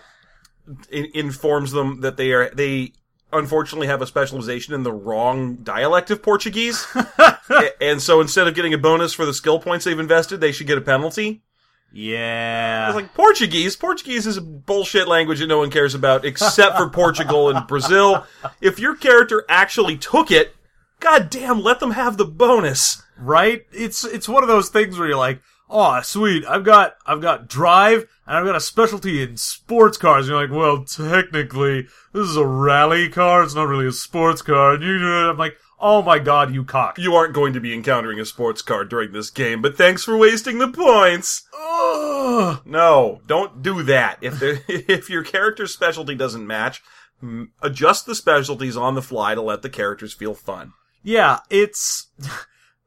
in- 0.91 1.11
informs 1.15 1.73
them 1.73 2.01
that 2.03 2.17
they 2.17 2.33
are 2.33 2.51
they 2.51 2.93
unfortunately 3.33 3.87
have 3.87 4.03
a 4.03 4.07
specialization 4.07 4.75
in 4.75 4.83
the 4.83 4.93
wrong 4.93 5.57
dialect 5.57 6.11
of 6.11 6.23
Portuguese, 6.23 6.87
and 7.81 8.03
so 8.03 8.21
instead 8.21 8.47
of 8.47 8.55
getting 8.55 8.75
a 8.75 8.79
bonus 8.79 9.13
for 9.15 9.25
the 9.25 9.33
skill 9.35 9.59
points 9.59 9.85
they've 9.87 9.99
invested, 9.99 10.41
they 10.41 10.53
should 10.53 10.67
get 10.67 10.77
a 10.79 10.83
penalty. 10.83 11.43
yeah. 11.93 12.89
It's 12.89 12.95
like 12.97 13.15
Portuguese. 13.15 13.77
Portuguese 13.77 14.27
is 14.27 14.37
a 14.37 14.43
bullshit 14.43 15.09
language 15.09 15.41
that 15.41 15.47
no 15.47 15.59
one 15.59 15.71
cares 15.71 15.95
about 15.95 16.25
except 16.25 16.77
for 16.77 16.89
Portugal 16.91 17.49
and 17.55 17.67
Brazil. 17.67 18.27
If 18.61 18.79
your 18.79 18.95
character 18.97 19.45
actually 19.49 19.97
took 19.97 20.31
it, 20.31 20.55
goddamn, 21.01 21.63
let 21.63 21.81
them 21.81 21.93
have 21.93 22.17
the 22.19 22.25
bonus. 22.25 23.03
Right? 23.23 23.65
It's 23.73 24.05
it's 24.05 24.29
one 24.29 24.43
of 24.43 24.49
those 24.49 24.69
things 24.69 24.99
where 24.99 25.09
you're 25.09 25.17
like, 25.17 25.41
oh, 25.71 26.01
sweet, 26.03 26.45
I've 26.47 26.65
got 26.65 26.97
I've 27.07 27.21
got 27.21 27.49
drive 27.49 28.07
and 28.27 28.37
I've 28.37 28.45
got 28.45 28.57
a 28.57 28.61
specialty 28.61 29.23
in 29.23 29.37
sports 29.37 29.97
cars. 29.97 30.29
And 30.29 30.33
you're 30.33 30.43
like, 30.43 30.57
well, 30.57 30.85
technically, 30.85 31.89
this 32.13 32.29
is 32.29 32.37
a 32.37 32.47
rally 32.47 33.09
car. 33.09 33.43
It's 33.43 33.55
not 33.55 33.69
really 33.69 33.87
a 33.87 33.93
sports 33.93 34.43
car. 34.43 34.75
And 34.75 34.83
you, 34.83 34.97
I'm 35.07 35.37
like, 35.37 35.57
oh 35.81 36.03
my 36.03 36.19
god, 36.19 36.55
you 36.55 36.65
cock. 36.65 36.99
You 36.99 37.15
aren't 37.15 37.35
going 37.35 37.53
to 37.55 37.61
be 37.61 37.75
encountering 37.75 38.21
a 38.21 38.25
sports 38.25 38.63
car 38.63 38.85
during 38.85 39.13
this 39.13 39.31
game, 39.31 39.61
but 39.61 39.77
thanks 39.77 40.05
for 40.05 40.17
wasting 40.17 40.59
the 40.59 40.69
points. 40.69 41.47
Ugh. 41.55 42.63
No, 42.65 43.21
don't 43.27 43.63
do 43.63 43.83
that. 43.83 44.19
If 44.21 44.39
there, 44.39 44.61
if 44.69 45.11
your 45.11 45.25
character's 45.25 45.73
specialty 45.73 46.15
doesn't 46.15 46.47
match, 46.47 46.83
adjust 47.61 48.07
the 48.07 48.15
specialties 48.15 48.77
on 48.77 48.95
the 48.95 49.03
fly 49.03 49.35
to 49.35 49.43
let 49.43 49.63
the 49.63 49.71
characters 49.71 50.13
feel 50.13 50.35
fun. 50.35 50.73
Yeah, 51.03 51.41
it's 51.51 52.09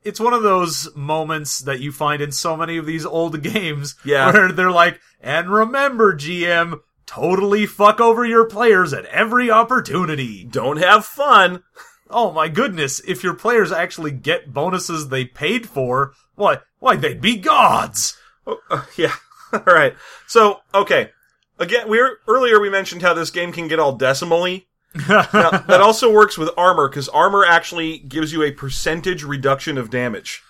it's 0.05 0.19
one 0.19 0.33
of 0.33 0.43
those 0.43 0.87
moments 0.95 1.59
that 1.59 1.79
you 1.81 1.91
find 1.91 2.21
in 2.21 2.31
so 2.31 2.55
many 2.55 2.77
of 2.77 2.85
these 2.85 3.05
old 3.05 3.41
games 3.53 3.95
Yeah. 4.05 4.31
where 4.31 4.51
they're 4.51 4.71
like, 4.71 4.99
and 5.19 5.49
remember, 5.49 6.15
GM, 6.15 6.79
totally 7.05 7.65
fuck 7.65 7.99
over 7.99 8.25
your 8.25 8.45
players 8.45 8.93
at 8.93 9.05
every 9.05 9.51
opportunity. 9.51 10.43
Don't 10.43 10.77
have 10.77 11.05
fun. 11.05 11.63
Oh 12.09 12.31
my 12.31 12.47
goodness, 12.47 13.01
if 13.07 13.23
your 13.23 13.33
players 13.33 13.71
actually 13.71 14.11
get 14.11 14.53
bonuses 14.53 15.09
they 15.09 15.25
paid 15.25 15.67
for, 15.67 16.13
why, 16.35 16.59
why, 16.79 16.95
they'd 16.95 17.19
be 17.21 17.35
gods! 17.37 18.15
Oh, 18.45 18.59
uh, 18.69 18.85
yeah. 18.97 19.15
all 19.53 19.61
right. 19.65 19.95
So, 20.27 20.61
okay. 20.73 21.11
Again, 21.57 21.87
we 21.89 21.99
were, 21.99 22.19
earlier 22.27 22.59
we 22.59 22.69
mentioned 22.69 23.01
how 23.01 23.13
this 23.13 23.31
game 23.31 23.51
can 23.51 23.67
get 23.67 23.79
all 23.79 23.97
decimally. 23.97 24.65
Now, 25.09 25.21
that 25.23 25.81
also 25.81 26.11
works 26.11 26.37
with 26.37 26.49
armor, 26.57 26.87
because 26.89 27.09
armor 27.09 27.45
actually 27.45 27.99
gives 27.99 28.31
you 28.33 28.43
a 28.43 28.51
percentage 28.51 29.23
reduction 29.23 29.77
of 29.77 29.89
damage. 29.89 30.41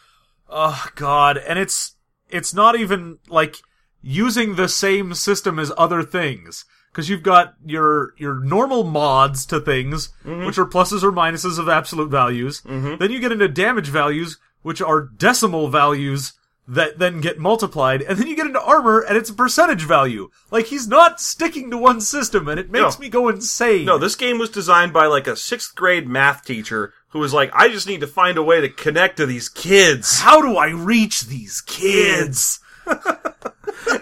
oh 0.49 0.85
god, 0.95 1.37
and 1.37 1.57
it's, 1.59 1.95
it's 2.29 2.53
not 2.53 2.75
even, 2.79 3.19
like, 3.27 3.57
using 4.01 4.55
the 4.55 4.67
same 4.69 5.13
system 5.13 5.57
as 5.59 5.71
other 5.77 6.03
things. 6.03 6.65
because 6.91 7.09
you've 7.09 7.23
got 7.23 7.55
your 7.65 8.13
your 8.17 8.35
normal 8.39 8.83
mods 8.83 9.45
to 9.47 9.59
things, 9.59 10.09
Mm-hmm. 10.23 10.45
which 10.45 10.57
are 10.57 10.65
pluses 10.65 11.03
or 11.03 11.11
minuses 11.11 11.59
of 11.59 11.67
absolute 11.67 12.09
values. 12.09 12.61
Then 12.61 13.11
you 13.11 13.19
get 13.19 13.31
into 13.33 13.47
damage 13.49 13.87
values, 13.89 14.37
which 14.61 14.81
are 14.81 15.01
decimal 15.01 15.67
values 15.69 16.33
that 16.67 16.97
then 16.99 17.21
get 17.21 17.37
multiplied, 17.37 18.01
and 18.01 18.17
then 18.17 18.27
you 18.27 18.35
get 18.35 18.47
into 18.47 18.61
armor, 18.61 18.99
and 19.01 19.15
it's 19.17 19.29
a 19.29 19.33
percentage 19.33 19.83
value. 19.83 20.29
Like 20.51 20.65
he's 20.67 20.87
not 20.87 21.19
sticking 21.21 21.69
to 21.71 21.77
one 21.77 22.01
system, 22.01 22.47
and 22.47 22.59
it 22.59 22.71
makes 22.71 22.95
No. 22.97 23.01
me 23.01 23.09
go 23.09 23.29
insane. 23.29 23.85
No, 23.85 23.97
this 23.97 24.15
game 24.15 24.37
was 24.39 24.49
designed 24.49 24.91
by 24.93 25.05
like 25.05 25.27
a 25.27 25.35
sixth 25.35 25.75
grade 25.75 26.07
math 26.07 26.43
teacher 26.45 26.93
who 27.09 27.19
was 27.19 27.33
like, 27.33 27.51
I 27.53 27.69
just 27.69 27.87
need 27.87 28.01
to 28.01 28.07
find 28.07 28.37
a 28.37 28.43
way 28.43 28.61
to 28.61 28.69
connect 28.69 29.17
to 29.17 29.25
these 29.25 29.47
kids. 29.47 30.19
How 30.19 30.41
do 30.41 30.57
I 30.57 30.69
reach 30.69 31.21
these 31.27 31.61
kids? 31.61 32.59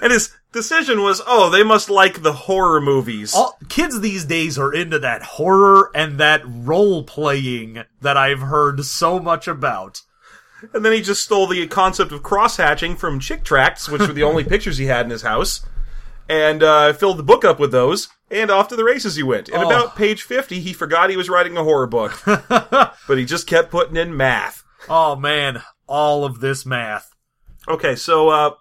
And 0.02 0.12
his 0.12 0.34
decision 0.52 1.02
was, 1.02 1.22
oh, 1.28 1.50
they 1.50 1.64
must 1.64 1.90
like 1.90 2.22
the 2.22 2.34
horror 2.34 2.80
movies. 2.82 3.34
All, 3.34 3.58
kids 3.70 4.00
these 4.02 4.26
days 4.26 4.58
are 4.58 4.74
into 4.74 5.00
that 5.00 5.22
horror 5.24 5.92
and 5.96 6.18
that 6.20 6.42
role 6.46 7.04
playing 7.04 7.84
that 8.02 8.18
I've 8.18 8.40
heard 8.40 8.84
so 8.86 9.20
much 9.20 9.48
about. 9.48 10.02
And 10.74 10.84
then 10.86 10.94
he 10.94 11.02
just 11.02 11.24
stole 11.24 11.48
the 11.48 11.68
concept 11.68 12.12
of 12.12 12.24
cross 12.24 12.58
hatching 12.58 12.96
from 12.96 13.20
Chick 13.20 13.44
Tracts, 13.44 13.90
which 13.90 14.02
were 14.02 14.14
the 14.14 14.24
only 14.24 14.44
pictures 14.54 14.78
he 14.78 14.86
had 14.86 15.06
in 15.06 15.12
his 15.12 15.22
house, 15.24 15.66
and 16.30 16.64
uh, 16.64 16.94
filled 16.94 17.18
the 17.18 17.24
book 17.24 17.44
up 17.44 17.60
with 17.60 17.72
those. 17.72 18.08
And 18.32 18.50
off 18.50 18.68
to 18.70 18.76
the 18.76 18.84
races 18.84 19.16
he 19.16 19.22
went. 19.24 19.50
And 19.50 19.64
Oh. 19.64 19.68
about 19.68 19.96
page 19.96 20.24
50, 20.24 20.60
he 20.60 20.74
forgot 20.74 21.10
he 21.12 21.18
was 21.18 21.30
writing 21.30 21.56
a 21.58 21.64
horror 21.64 21.86
book. 21.88 22.20
but 22.26 23.18
he 23.18 23.26
just 23.26 23.46
kept 23.46 23.70
putting 23.70 23.96
in 23.98 24.16
math. 24.18 24.64
Oh 24.90 25.16
man, 25.16 25.62
all 25.88 26.26
of 26.26 26.40
this 26.40 26.66
math. 26.66 27.12
Okay, 27.68 27.96
so 27.96 28.30
uh, 28.30 28.52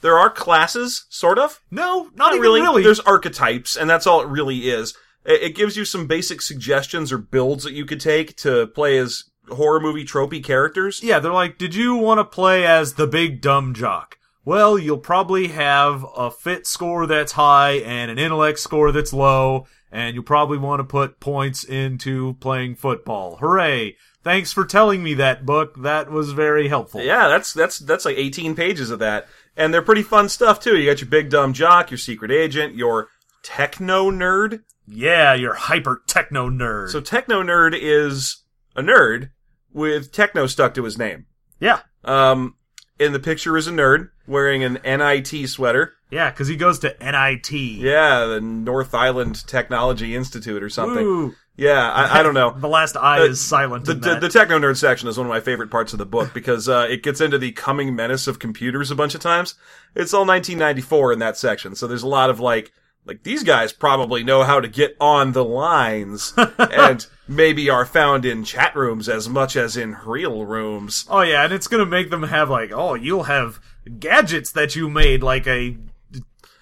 there 0.00 0.18
are 0.18 0.30
classes, 0.30 1.04
sort 1.10 1.38
of. 1.38 1.60
No, 1.70 2.04
not, 2.04 2.16
Not 2.16 2.32
even 2.32 2.42
really. 2.42 2.60
really. 2.62 2.82
There's 2.82 3.00
archetypes, 3.00 3.76
and 3.76 3.88
that's 3.88 4.06
all 4.06 4.20
it 4.22 4.28
really 4.28 4.68
is. 4.70 4.94
It 5.24 5.54
gives 5.54 5.76
you 5.76 5.84
some 5.84 6.06
basic 6.06 6.40
suggestions 6.42 7.12
or 7.12 7.18
builds 7.18 7.62
that 7.64 7.72
you 7.74 7.84
could 7.84 8.00
take 8.00 8.36
to 8.38 8.66
play 8.68 8.96
as 8.98 9.24
horror 9.50 9.80
movie 9.80 10.04
tropey 10.04 10.42
characters. 10.42 11.02
Yeah, 11.02 11.18
they're 11.18 11.32
like, 11.32 11.58
did 11.58 11.74
you 11.74 11.96
want 11.96 12.18
to 12.18 12.24
play 12.24 12.66
as 12.66 12.94
the 12.94 13.06
big 13.06 13.40
dumb 13.40 13.74
jock? 13.74 14.18
Well, 14.44 14.78
you'll 14.78 14.98
probably 14.98 15.48
have 15.48 16.04
a 16.16 16.30
fit 16.30 16.66
score 16.66 17.06
that's 17.06 17.32
high 17.32 17.72
and 17.72 18.10
an 18.10 18.18
intellect 18.18 18.58
score 18.58 18.90
that's 18.90 19.12
low, 19.12 19.66
and 19.92 20.14
you'll 20.14 20.24
probably 20.24 20.58
want 20.58 20.80
to 20.80 20.84
put 20.84 21.20
points 21.20 21.62
into 21.62 22.34
playing 22.40 22.76
football. 22.76 23.36
Hooray! 23.36 23.96
Thanks 24.22 24.52
for 24.52 24.64
telling 24.64 25.02
me 25.02 25.14
that 25.14 25.46
book. 25.46 25.82
That 25.82 26.10
was 26.10 26.32
very 26.32 26.68
helpful. 26.68 27.02
Yeah, 27.02 27.28
that's 27.28 27.52
that's 27.52 27.78
that's 27.78 28.04
like 28.04 28.16
18 28.18 28.54
pages 28.54 28.90
of 28.90 28.98
that, 28.98 29.28
and 29.56 29.72
they're 29.72 29.82
pretty 29.82 30.02
fun 30.02 30.28
stuff 30.28 30.60
too. 30.60 30.76
You 30.76 30.90
got 30.90 31.00
your 31.00 31.08
big 31.08 31.30
dumb 31.30 31.52
jock, 31.52 31.90
your 31.90 31.98
secret 31.98 32.30
agent, 32.30 32.74
your 32.74 33.08
techno 33.42 34.10
nerd. 34.10 34.62
Yeah, 34.86 35.34
you're 35.34 35.54
hyper 35.54 36.02
techno 36.06 36.50
nerd. 36.50 36.90
So 36.90 37.00
techno 37.00 37.42
nerd 37.42 37.78
is 37.78 38.42
a 38.76 38.82
nerd 38.82 39.30
with 39.72 40.12
techno 40.12 40.46
stuck 40.46 40.74
to 40.74 40.84
his 40.84 40.98
name. 40.98 41.26
yeah, 41.58 41.80
Um, 42.04 42.54
in 42.98 43.12
the 43.12 43.18
picture 43.20 43.56
is 43.56 43.66
a 43.66 43.70
nerd 43.72 44.10
wearing 44.26 44.62
an 44.64 44.78
NIT 44.84 45.48
sweater. 45.48 45.94
yeah, 46.10 46.30
because 46.30 46.48
he 46.48 46.56
goes 46.56 46.78
to 46.80 46.94
NIT. 47.00 47.50
Yeah, 47.52 48.26
the 48.26 48.40
North 48.40 48.94
Island 48.94 49.46
Technology 49.46 50.14
Institute 50.14 50.62
or 50.62 50.68
something. 50.70 51.04
Woo. 51.04 51.34
Yeah, 51.56 51.90
I, 51.90 52.20
I 52.20 52.22
don't 52.22 52.32
know. 52.34 52.50
The 52.58 52.68
last 52.68 52.96
I 52.96 53.20
Uh, 53.20 53.24
is 53.24 53.40
silent. 53.40 53.84
The, 53.84 53.92
in 53.92 54.00
the, 54.00 54.08
that. 54.10 54.20
the 54.22 54.28
techno 54.30 54.58
nerd 54.58 54.76
section 54.78 55.08
is 55.08 55.18
one 55.18 55.26
of 55.26 55.30
my 55.30 55.40
favorite 55.40 55.70
parts 55.70 55.92
of 55.92 55.98
the 55.98 56.06
book 56.06 56.32
because 56.32 56.68
uh, 56.68 56.86
it 56.88 57.02
gets 57.02 57.20
into 57.20 57.36
the 57.38 57.52
coming 57.52 57.94
menace 57.94 58.26
of 58.26 58.38
computers 58.38 58.90
a 58.90 58.94
bunch 58.94 59.14
of 59.14 59.20
times. 59.20 59.54
It's 59.94 60.14
all 60.14 60.24
1994 60.26 61.12
in 61.12 61.18
that 61.18 61.36
section, 61.36 61.74
so 61.74 61.86
there's 61.86 62.02
a 62.02 62.08
lot 62.08 62.30
of 62.30 62.40
like, 62.40 62.72
like 63.04 63.22
these 63.22 63.42
guys 63.42 63.72
probably 63.72 64.22
know 64.22 64.42
how 64.44 64.60
to 64.60 64.68
get 64.68 64.96
on 65.00 65.32
the 65.32 65.44
lines 65.44 66.32
and 66.58 67.06
maybe 67.26 67.68
are 67.70 67.86
found 67.86 68.24
in 68.24 68.44
chat 68.44 68.74
rooms 68.76 69.08
as 69.08 69.28
much 69.28 69.56
as 69.56 69.76
in 69.76 69.96
real 70.04 70.44
rooms. 70.44 71.04
Oh 71.08 71.22
yeah, 71.22 71.44
and 71.44 71.52
it's 71.52 71.66
gonna 71.66 71.86
make 71.86 72.10
them 72.10 72.24
have 72.24 72.50
like, 72.50 72.70
oh, 72.72 72.94
you'll 72.94 73.24
have 73.24 73.60
gadgets 73.98 74.52
that 74.52 74.76
you 74.76 74.88
made, 74.88 75.22
like 75.22 75.46
a 75.46 75.76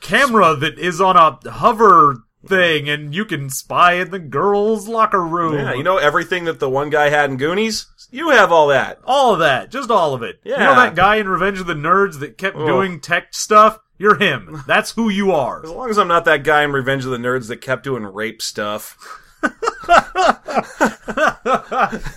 camera 0.00 0.54
that 0.56 0.78
is 0.78 1.00
on 1.00 1.16
a 1.16 1.50
hover 1.50 2.16
thing, 2.46 2.88
and 2.88 3.14
you 3.14 3.24
can 3.24 3.50
spy 3.50 3.94
in 3.94 4.10
the 4.10 4.18
girls' 4.18 4.86
locker 4.88 5.22
room. 5.24 5.54
Yeah, 5.54 5.74
you 5.74 5.82
know 5.82 5.96
everything 5.98 6.44
that 6.44 6.60
the 6.60 6.70
one 6.70 6.88
guy 6.90 7.08
had 7.10 7.30
in 7.30 7.36
Goonies. 7.36 7.86
You 8.10 8.30
have 8.30 8.50
all 8.52 8.68
that. 8.68 9.00
all 9.04 9.34
of 9.34 9.40
that, 9.40 9.70
just 9.70 9.90
all 9.90 10.14
of 10.14 10.22
it. 10.22 10.40
Yeah. 10.44 10.52
You 10.54 10.64
know 10.64 10.74
that 10.76 10.94
guy 10.94 11.16
in 11.16 11.28
Revenge 11.28 11.60
of 11.60 11.66
the 11.66 11.74
Nerds 11.74 12.20
that 12.20 12.38
kept 12.38 12.56
Oh. 12.56 12.66
doing 12.66 13.00
tech 13.00 13.34
stuff? 13.34 13.80
You're 13.98 14.16
him. 14.18 14.62
That's 14.66 14.92
who 14.92 15.08
you 15.08 15.32
are. 15.32 15.62
As 15.64 15.70
long 15.70 15.90
as 15.90 15.98
I'm 15.98 16.08
not 16.08 16.24
that 16.26 16.44
guy 16.44 16.62
in 16.62 16.72
Revenge 16.72 17.04
of 17.04 17.10
the 17.10 17.16
Nerds 17.18 17.48
that 17.48 17.56
kept 17.60 17.82
doing 17.84 18.04
rape 18.04 18.40
stuff. 18.40 18.96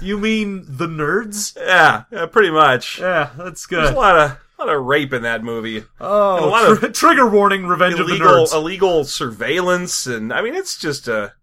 You 0.02 0.18
mean 0.18 0.66
the 0.68 0.88
nerds? 0.88 1.56
Yeah, 1.56 2.04
yeah 2.12 2.26
pretty 2.26 2.50
much. 2.52 3.00
Yeah, 3.00 3.30
that's 3.38 3.68
There's 3.68 3.90
good. 3.90 3.94
a 3.94 3.98
lot 4.00 4.18
of 4.18 4.32
a 4.60 4.66
lot 4.66 4.76
of 4.76 4.84
rape 4.86 5.14
in 5.14 5.22
that 5.24 5.44
movie. 5.44 5.84
Oh, 6.00 6.46
a 6.46 6.50
lot 6.50 6.84
of 6.84 6.94
trigger 6.94 7.30
warning, 7.30 7.66
Revenge 7.68 8.00
of 8.00 8.08
the 8.08 8.14
Nerds. 8.14 8.54
illegal 8.54 9.04
surveillance 9.04 10.08
and 10.08 10.34
I 10.34 10.42
mean 10.42 10.56
it's 10.56 10.78
just 10.78 11.08
a 11.08 11.34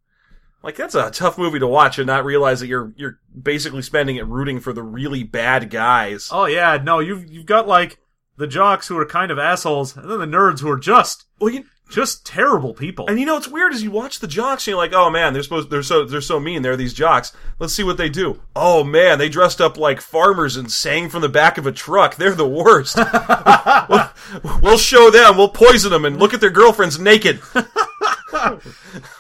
like 0.63 0.77
that's 0.77 0.95
a 0.95 1.11
tough 1.11 1.39
movie 1.39 1.61
to 1.61 1.67
watch 1.67 1.99
and 1.99 2.07
not 2.07 2.25
realize 2.25 2.61
that 2.61 2.67
you're 2.67 2.93
you're 2.97 3.19
basically 3.41 3.83
spending 3.83 4.17
it 4.17 4.27
rooting 4.27 4.61
for 4.61 4.73
the 4.73 4.83
really 4.83 5.23
bad 5.23 5.71
guys. 5.71 6.29
Oh 6.33 6.47
yeah, 6.47 6.79
no, 6.83 6.99
you've 6.99 7.31
you've 7.31 7.47
got 7.47 7.69
like 7.69 7.99
the 8.39 8.47
jocks 8.47 8.89
who 8.89 8.97
are 8.97 9.05
kind 9.05 9.31
of 9.31 9.39
assholes, 9.39 9.97
and 9.97 10.11
then 10.11 10.19
the 10.21 10.27
nerds 10.27 10.61
who 10.61 10.71
are 10.71 10.79
just 10.79 11.27
Well, 11.41 11.53
you, 11.53 11.65
just 11.91 12.25
terrible 12.27 12.75
people. 12.75 13.07
and 13.09 13.19
you 13.19 13.25
know 13.25 13.35
what's 13.35 13.49
weird 13.49 13.73
is 13.73 13.83
you 13.83 13.91
watch 13.91 14.21
the 14.21 14.27
jocks 14.27 14.63
and 14.67 14.73
you're 14.73 14.77
like, 14.77 14.93
"Oh 14.93 15.09
man, 15.11 15.33
they're 15.33 15.43
supposed 15.43 15.71
they're 15.71 15.83
so 15.83 16.05
they're 16.05 16.21
so 16.21 16.39
mean. 16.39 16.61
They're 16.63 16.77
these 16.77 16.93
jocks. 16.95 17.33
Let's 17.59 17.73
see 17.75 17.83
what 17.83 17.97
they 17.97 18.09
do." 18.11 18.41
Oh 18.55 18.85
man, 18.85 19.19
they 19.19 19.29
dressed 19.31 19.61
up 19.61 19.77
like 19.79 20.01
farmers 20.03 20.57
and 20.57 20.71
sang 20.71 21.09
from 21.09 21.23
the 21.23 21.29
back 21.31 21.57
of 21.59 21.67
a 21.67 21.73
truck. 21.73 22.17
They're 22.17 22.35
the 22.35 22.47
worst. 22.47 22.97
we'll, 23.89 24.11
we'll 24.63 24.77
show 24.79 25.11
them. 25.11 25.37
We'll 25.39 25.49
poison 25.49 25.91
them 25.91 26.05
and 26.05 26.19
look 26.19 26.35
at 26.35 26.41
their 26.41 26.51
girlfriends 26.51 26.99
naked. 26.99 27.41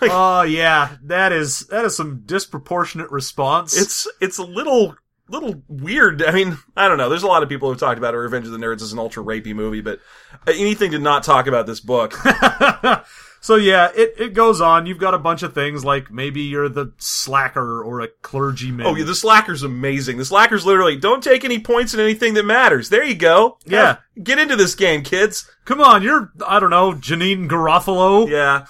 Oh 0.02 0.42
yeah, 0.42 0.96
that 1.04 1.33
is 1.33 1.61
that 1.68 1.85
is 1.85 1.96
some 1.96 2.22
disproportionate 2.24 3.11
response. 3.11 3.76
it's 3.76 4.07
it's 4.20 4.38
a 4.38 4.44
little 4.44 4.96
little 5.28 5.62
weird. 5.68 6.22
I 6.22 6.32
mean, 6.32 6.58
I 6.76 6.88
don't 6.88 6.98
know. 6.98 7.08
There's 7.08 7.22
a 7.22 7.26
lot 7.28 7.42
of 7.42 7.48
people 7.48 7.68
who've 7.68 7.78
talked 7.78 7.98
about 7.98 8.14
it. 8.14 8.18
Revenge 8.18 8.46
of 8.46 8.52
the 8.52 8.58
Nerds 8.58 8.82
as 8.82 8.92
an 8.92 8.98
ultra 8.98 9.22
rapey 9.22 9.54
movie, 9.54 9.80
but 9.80 10.00
uh, 10.46 10.52
anything 10.54 10.90
to 10.92 10.98
not 10.98 11.22
talk 11.22 11.46
about 11.46 11.66
this 11.66 11.80
book. 11.80 12.12
so 13.40 13.56
yeah, 13.56 13.90
it 13.94 14.14
it 14.18 14.34
goes 14.34 14.60
on. 14.60 14.86
You've 14.86 14.98
got 14.98 15.14
a 15.14 15.18
bunch 15.18 15.42
of 15.42 15.54
things 15.54 15.84
like 15.84 16.10
maybe 16.10 16.42
you're 16.42 16.68
the 16.68 16.92
slacker 16.98 17.82
or 17.82 18.00
a 18.00 18.08
clergyman. 18.22 18.86
oh, 18.86 18.94
yeah, 18.94 19.04
the 19.04 19.14
Slacker's 19.14 19.62
amazing. 19.62 20.18
The 20.18 20.24
Slacker's 20.24 20.66
literally 20.66 20.96
don't 20.96 21.22
take 21.22 21.44
any 21.44 21.58
points 21.58 21.94
in 21.94 22.00
anything 22.00 22.34
that 22.34 22.44
matters. 22.44 22.88
There 22.88 23.04
you 23.04 23.14
go. 23.14 23.58
Yeah. 23.64 23.98
Get 24.22 24.38
into 24.38 24.56
this 24.56 24.74
game, 24.74 25.02
kids. 25.02 25.48
Come 25.64 25.80
on, 25.80 26.02
you're 26.02 26.32
I 26.46 26.58
don't 26.60 26.70
know 26.70 26.92
Janeane 26.92 27.48
Garofalo. 27.48 28.28
Yeah, 28.28 28.66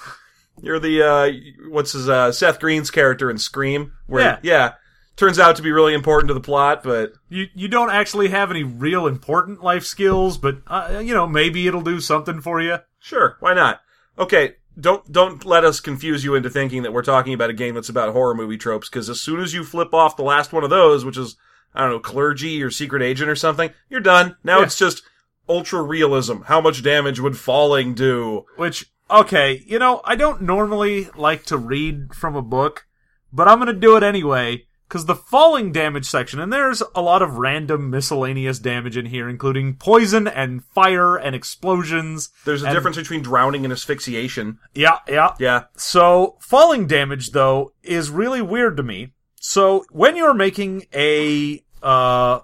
you're 0.61 0.79
the 0.81 1.03
uh, 1.03 1.69
what's 1.71 1.93
his 1.93 2.09
uh, 2.09 2.33
Seth 2.33 2.61
Green's 2.61 2.91
character 2.91 3.31
in 3.31 3.39
Scream. 3.39 3.93
Where, 4.07 4.23
Yeah. 4.23 4.39
yeah. 4.43 4.73
Turns 5.19 5.39
out 5.41 5.57
to 5.57 5.63
be 5.63 5.73
really 5.73 5.95
important 5.95 6.29
to 6.29 6.35
the 6.35 6.41
plot, 6.41 6.83
but 6.85 7.13
You 7.29 7.47
you 7.55 7.67
don't 7.67 7.91
actually 7.91 8.29
have 8.29 8.51
any 8.53 8.63
real 8.63 9.07
important 9.09 9.63
life 9.65 9.85
skills, 9.85 10.39
but 10.39 10.59
uh, 10.69 11.03
you 11.05 11.13
know 11.13 11.27
maybe 11.27 11.67
it'll 11.67 11.81
do 11.83 12.01
something 12.01 12.41
for 12.41 12.61
you. 12.61 12.79
Sure, 13.01 13.37
why 13.41 13.53
not? 13.53 13.81
Okay, 14.17 14.55
don't 14.81 15.11
don't 15.11 15.45
let 15.45 15.65
us 15.65 15.81
confuse 15.81 16.23
you 16.23 16.37
into 16.37 16.49
thinking 16.49 16.85
that 16.85 16.93
we're 16.93 17.03
talking 17.03 17.35
about 17.35 17.51
a 17.51 17.55
game 17.55 17.75
that's 17.75 17.89
about 17.89 18.13
horror 18.13 18.35
movie 18.35 18.57
tropes. 18.57 18.89
Because 18.89 19.11
as 19.11 19.21
soon 19.21 19.41
as 19.41 19.53
you 19.53 19.65
flip 19.65 19.93
off 19.93 20.17
the 20.17 20.23
last 20.23 20.53
one 20.53 20.63
of 20.63 20.71
those, 20.71 21.05
which 21.05 21.17
is 21.19 21.37
I 21.75 21.81
don't 21.81 21.91
know, 21.91 21.99
clergy 21.99 22.63
or 22.63 22.71
secret 22.71 23.03
agent 23.03 23.29
or 23.29 23.35
something, 23.37 23.71
you're 23.91 24.01
done. 24.01 24.37
Now 24.45 24.59
Yeah. 24.59 24.65
it's 24.67 24.79
just 24.79 25.03
ultra 25.49 25.83
realism. 25.83 26.43
How 26.43 26.61
much 26.61 26.83
damage 26.85 27.19
would 27.19 27.37
falling 27.37 27.95
do? 27.95 28.45
Which 28.57 28.87
okay, 29.11 29.65
you 29.67 29.81
know 29.81 30.01
I 30.05 30.15
don't 30.15 30.43
normally 30.43 31.09
like 31.17 31.45
to 31.47 31.57
read 31.57 32.15
from 32.15 32.37
a 32.37 32.43
book, 32.43 32.87
but 33.33 33.49
I'm 33.49 33.59
gonna 33.59 33.73
do 33.73 33.97
it 33.97 34.05
anyway. 34.05 34.67
Because 34.89 35.05
the 35.05 35.15
falling 35.15 35.71
damage 35.71 36.07
section, 36.07 36.41
and 36.41 36.51
there's 36.51 36.83
a 36.95 37.03
lot 37.03 37.21
of 37.21 37.37
random 37.37 37.91
miscellaneous 37.91 38.59
damage 38.59 38.97
in 38.97 39.05
here, 39.07 39.29
including 39.29 39.75
poison 39.75 40.27
and 40.27 40.65
fire 40.65 41.15
and 41.17 41.37
explosions. 41.37 42.31
There's 42.47 42.63
a 42.63 42.69
And- 42.69 42.75
difference 42.75 42.97
between 42.97 43.21
drowning 43.21 43.65
and 43.65 43.73
asphyxiation. 43.73 44.59
Yeah, 44.75 44.99
yeah. 45.07 45.35
Yeah, 45.39 45.65
So, 45.77 46.39
falling 46.41 46.87
damage, 46.87 47.33
though, 47.33 47.75
is 47.83 48.09
really 48.11 48.41
weird 48.41 48.79
to 48.79 48.83
me. 48.83 49.13
So, 49.39 49.85
when 49.91 50.17
you're 50.17 50.33
making 50.35 50.87
a 50.95 51.63
uh, 51.83 52.41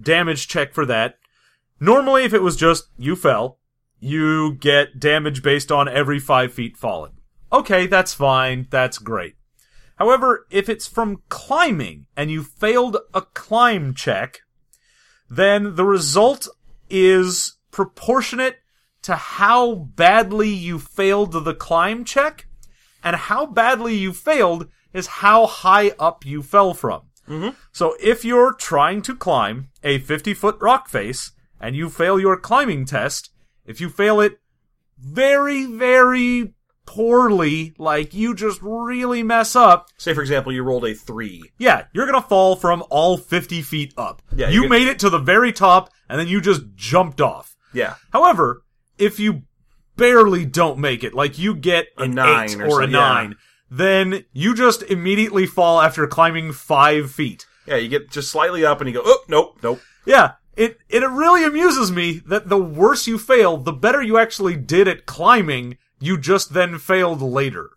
damage 0.00 0.46
check 0.46 0.72
for 0.72 0.86
that, 0.86 1.18
normally 1.80 2.22
if 2.24 2.32
it 2.32 2.40
was 2.42 2.54
just 2.56 2.84
you 2.98 3.16
fell, 3.16 3.58
you 3.98 4.54
get 4.54 5.00
damage 5.00 5.42
based 5.42 5.70
on 5.72 5.88
every 5.88 6.20
five 6.20 6.52
feet 6.52 6.76
fallen. 6.76 7.12
Okay, 7.52 7.86
that's 7.88 8.14
fine. 8.14 8.68
That's 8.70 8.98
great. 8.98 9.34
However, 10.00 10.46
if 10.50 10.70
it's 10.70 10.86
from 10.86 11.22
climbing 11.28 12.06
and 12.16 12.30
you 12.30 12.42
failed 12.42 12.96
a 13.12 13.20
climb 13.20 13.92
check, 13.92 14.40
then 15.28 15.76
the 15.76 15.84
result 15.84 16.48
is 16.88 17.58
proportionate 17.70 18.56
to 19.02 19.14
how 19.14 19.74
badly 19.74 20.48
you 20.48 20.78
failed 20.78 21.32
the 21.44 21.54
climb 21.54 22.04
check. 22.04 22.46
and 23.02 23.16
how 23.16 23.46
badly 23.46 23.94
you 23.94 24.12
failed 24.12 24.68
is 24.92 25.06
how 25.06 25.46
high 25.46 25.90
up 25.98 26.26
you 26.26 26.42
fell 26.42 26.74
from. 26.74 27.02
Mm-hmm. 27.26 27.50
So 27.72 27.96
if 27.98 28.24
you're 28.26 28.52
trying 28.52 29.00
to 29.02 29.16
climb 29.16 29.70
a 29.82 29.98
50 29.98 30.34
foot 30.34 30.58
rock 30.60 30.88
face 30.88 31.32
and 31.58 31.74
you 31.74 31.88
fail 31.88 32.20
your 32.20 32.36
climbing 32.36 32.84
test, 32.84 33.30
if 33.64 33.80
you 33.80 33.88
fail 33.88 34.20
it 34.20 34.38
very, 34.98 35.64
very 35.64 36.52
poorly, 36.86 37.74
like 37.78 38.12
you 38.14 38.34
just 38.34 38.60
really 38.62 39.22
mess 39.22 39.54
up, 39.54 39.88
Say, 39.96 40.12
for 40.14 40.20
example, 40.20 40.52
you 40.52 40.62
rolled 40.62 40.84
a 40.84 40.94
three. 40.94 41.42
yeah, 41.58 41.84
you're 41.92 42.06
gonna 42.06 42.20
fall 42.22 42.56
from 42.56 42.82
all 42.90 43.16
50 43.16 43.62
feet 43.62 43.94
up. 43.96 44.22
Yeah, 44.34 44.48
you 44.50 44.62
get- 44.62 44.70
made 44.70 44.88
it 44.88 44.98
to 45.00 45.10
the 45.10 45.18
very 45.18 45.52
top 45.52 45.90
and 46.08 46.18
then 46.18 46.28
you 46.28 46.40
just 46.40 46.62
jumped 46.74 47.20
off. 47.20 47.56
Yeah. 47.72 47.94
However, 48.12 48.62
if 48.98 49.20
you 49.20 49.42
barely 49.96 50.44
don't 50.44 50.78
make 50.78 51.04
it, 51.04 51.14
like 51.14 51.38
you 51.38 51.54
get 51.54 51.88
A 51.98 52.02
an 52.02 52.14
nine 52.14 52.50
eight 52.50 52.60
or 52.60 52.66
or, 52.66 52.82
a 52.82 52.86
yeah. 52.86 52.90
nine, 52.98 53.36
then 53.70 54.24
you 54.32 54.54
just 54.54 54.82
immediately 54.84 55.46
fall 55.46 55.80
after 55.80 56.06
climbing 56.06 56.52
five 56.52 57.10
feet. 57.12 57.46
Yeah, 57.66 57.76
you 57.76 57.88
get 57.88 58.10
just 58.10 58.30
slightly 58.30 58.64
up 58.64 58.80
and 58.80 58.88
you 58.88 58.94
go, 58.94 59.02
oh, 59.04 59.22
nope, 59.28 59.58
nope. 59.62 59.80
Yeah, 60.04 60.32
it 60.56 60.78
it 60.88 61.08
really 61.08 61.44
amuses 61.44 61.92
me 61.92 62.20
that 62.26 62.48
the 62.48 62.58
worse 62.58 63.06
you 63.06 63.16
fail, 63.18 63.58
the 63.58 63.72
better 63.72 64.02
you 64.02 64.18
actually 64.18 64.56
did 64.56 64.88
at 64.88 65.06
climbing. 65.06 65.76
You 66.00 66.18
just 66.18 66.54
then 66.54 66.78
failed 66.78 67.20
later. 67.22 67.70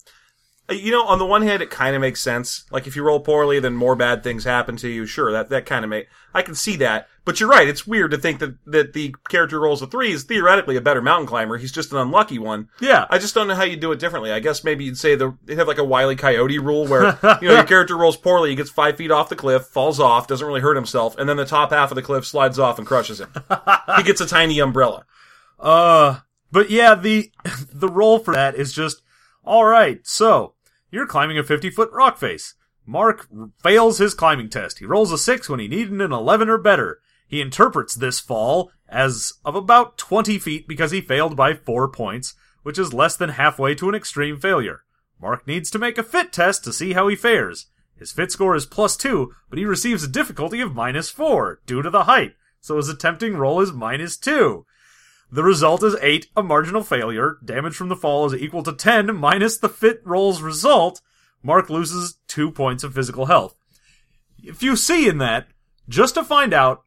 Uh, 0.69 0.73
You 0.73 0.91
know, 0.91 1.05
on 1.05 1.19
the 1.19 1.25
one 1.25 1.41
hand, 1.41 1.61
it 1.61 1.69
kind 1.69 1.93
of 1.95 2.01
makes 2.01 2.21
sense. 2.21 2.63
Like, 2.71 2.87
if 2.87 2.95
you 2.95 3.03
roll 3.03 3.19
poorly, 3.19 3.59
then 3.59 3.73
more 3.75 3.95
bad 3.95 4.23
things 4.23 4.45
happen 4.45 4.77
to 4.77 4.87
you. 4.87 5.05
Sure, 5.05 5.31
that, 5.31 5.49
that 5.49 5.65
kind 5.65 5.83
of 5.83 5.89
make, 5.89 6.07
I 6.33 6.41
can 6.41 6.55
see 6.55 6.77
that. 6.77 7.07
But 7.25 7.39
you're 7.39 7.49
right, 7.49 7.67
it's 7.69 7.87
weird 7.87 8.11
to 8.11 8.17
think 8.17 8.39
that, 8.39 8.55
that 8.65 8.91
the 8.93 9.13
character 9.29 9.59
rolls 9.59 9.81
a 9.81 9.87
three 9.87 10.11
is 10.11 10.23
theoretically 10.23 10.75
a 10.75 10.81
better 10.81 11.01
mountain 11.01 11.27
climber. 11.27 11.57
He's 11.57 11.71
just 11.71 11.91
an 11.93 11.97
unlucky 11.97 12.37
one. 12.39 12.67
Yeah, 12.81 13.05
I 13.09 13.17
just 13.17 13.33
don't 13.33 13.47
know 13.47 13.55
how 13.55 13.63
you 13.63 13.77
do 13.77 13.91
it 13.93 13.99
differently. 13.99 14.31
I 14.31 14.39
guess 14.41 14.63
maybe 14.63 14.83
you'd 14.83 14.97
say 14.97 15.15
the, 15.15 15.37
they'd 15.45 15.57
have 15.57 15.67
like 15.69 15.77
a 15.77 15.85
Wile 15.85 16.11
E. 16.11 16.15
Coyote 16.17 16.59
rule 16.59 16.85
where, 16.87 17.17
you 17.41 17.47
know, 17.47 17.55
your 17.55 17.63
character 17.73 17.95
rolls 17.97 18.17
poorly, 18.17 18.49
he 18.49 18.55
gets 18.57 18.69
five 18.69 18.97
feet 18.97 19.11
off 19.11 19.29
the 19.29 19.35
cliff, 19.37 19.63
falls 19.67 19.99
off, 20.01 20.27
doesn't 20.27 20.45
really 20.47 20.59
hurt 20.61 20.75
himself, 20.75 21.17
and 21.17 21.29
then 21.29 21.37
the 21.37 21.45
top 21.45 21.71
half 21.71 21.91
of 21.91 21.95
the 21.95 22.01
cliff 22.01 22.25
slides 22.25 22.59
off 22.59 22.77
and 22.77 22.85
crushes 22.87 23.19
him. 23.21 23.31
he 23.97 24.03
gets 24.03 24.19
a 24.21 24.25
tiny 24.25 24.59
umbrella. 24.59 25.05
Uh, 25.59 26.19
but 26.53 26.69
yeah, 26.69 26.95
the 26.95 27.31
the 27.73 27.89
role 27.89 28.19
for 28.19 28.33
that 28.33 28.55
is 28.55 28.71
just 28.71 29.01
all 29.43 29.65
right. 29.65 29.99
So 30.03 30.53
you're 30.91 31.07
climbing 31.07 31.37
a 31.37 31.43
50 31.43 31.71
foot 31.71 31.89
rock 31.91 32.17
face. 32.17 32.53
Mark 32.85 33.27
fails 33.61 33.97
his 33.97 34.13
climbing 34.13 34.49
test. 34.49 34.79
He 34.79 34.85
rolls 34.85 35.11
a 35.11 35.17
six 35.17 35.49
when 35.49 35.59
he 35.59 35.67
needed 35.67 35.99
an 35.99 36.11
11 36.11 36.49
or 36.49 36.57
better. 36.57 36.99
He 37.27 37.41
interprets 37.41 37.95
this 37.95 38.19
fall 38.19 38.71
as 38.87 39.33
of 39.43 39.55
about 39.55 39.97
20 39.97 40.37
feet 40.37 40.67
because 40.67 40.91
he 40.91 41.01
failed 41.01 41.35
by 41.35 41.53
four 41.53 41.87
points, 41.87 42.35
which 42.61 42.77
is 42.77 42.93
less 42.93 43.15
than 43.15 43.29
halfway 43.29 43.73
to 43.75 43.89
an 43.89 43.95
extreme 43.95 44.37
failure. 44.37 44.83
Mark 45.19 45.47
needs 45.47 45.71
to 45.71 45.79
make 45.79 45.97
a 45.97 46.03
fit 46.03 46.31
test 46.31 46.63
to 46.65 46.73
see 46.73 46.93
how 46.93 47.07
he 47.07 47.15
fares. 47.15 47.67
His 47.95 48.11
fit 48.11 48.31
score 48.31 48.55
is 48.55 48.65
plus 48.65 48.97
two, 48.97 49.33
but 49.49 49.57
he 49.57 49.65
receives 49.65 50.03
a 50.03 50.07
difficulty 50.07 50.59
of 50.59 50.75
minus 50.75 51.09
four 51.09 51.61
due 51.65 51.81
to 51.81 51.89
the 51.89 52.03
height, 52.03 52.33
so 52.59 52.75
his 52.75 52.89
attempting 52.89 53.37
roll 53.37 53.61
is 53.61 53.71
minus 53.71 54.17
two. 54.17 54.65
The 55.33 55.43
result 55.43 55.81
is 55.83 55.95
8, 55.99 56.27
a 56.37 56.43
marginal 56.43 56.83
failure. 56.83 57.37
Damage 57.43 57.73
from 57.73 57.89
the 57.89 57.95
fall 57.95 58.27
is 58.27 58.39
equal 58.39 58.61
to 58.61 58.71
10 58.71 59.15
minus 59.15 59.57
the 59.57 59.67
fit 59.67 59.99
roll's 60.05 60.43
result. 60.43 61.01
Mark 61.41 61.71
loses 61.71 62.19
2 62.27 62.51
points 62.51 62.83
of 62.83 62.93
physical 62.93 63.25
health. 63.25 63.55
If 64.43 64.61
you 64.61 64.75
see 64.75 65.07
in 65.09 65.17
that, 65.17 65.47
just 65.89 66.13
to 66.13 66.23
find 66.23 66.53
out, 66.53 66.83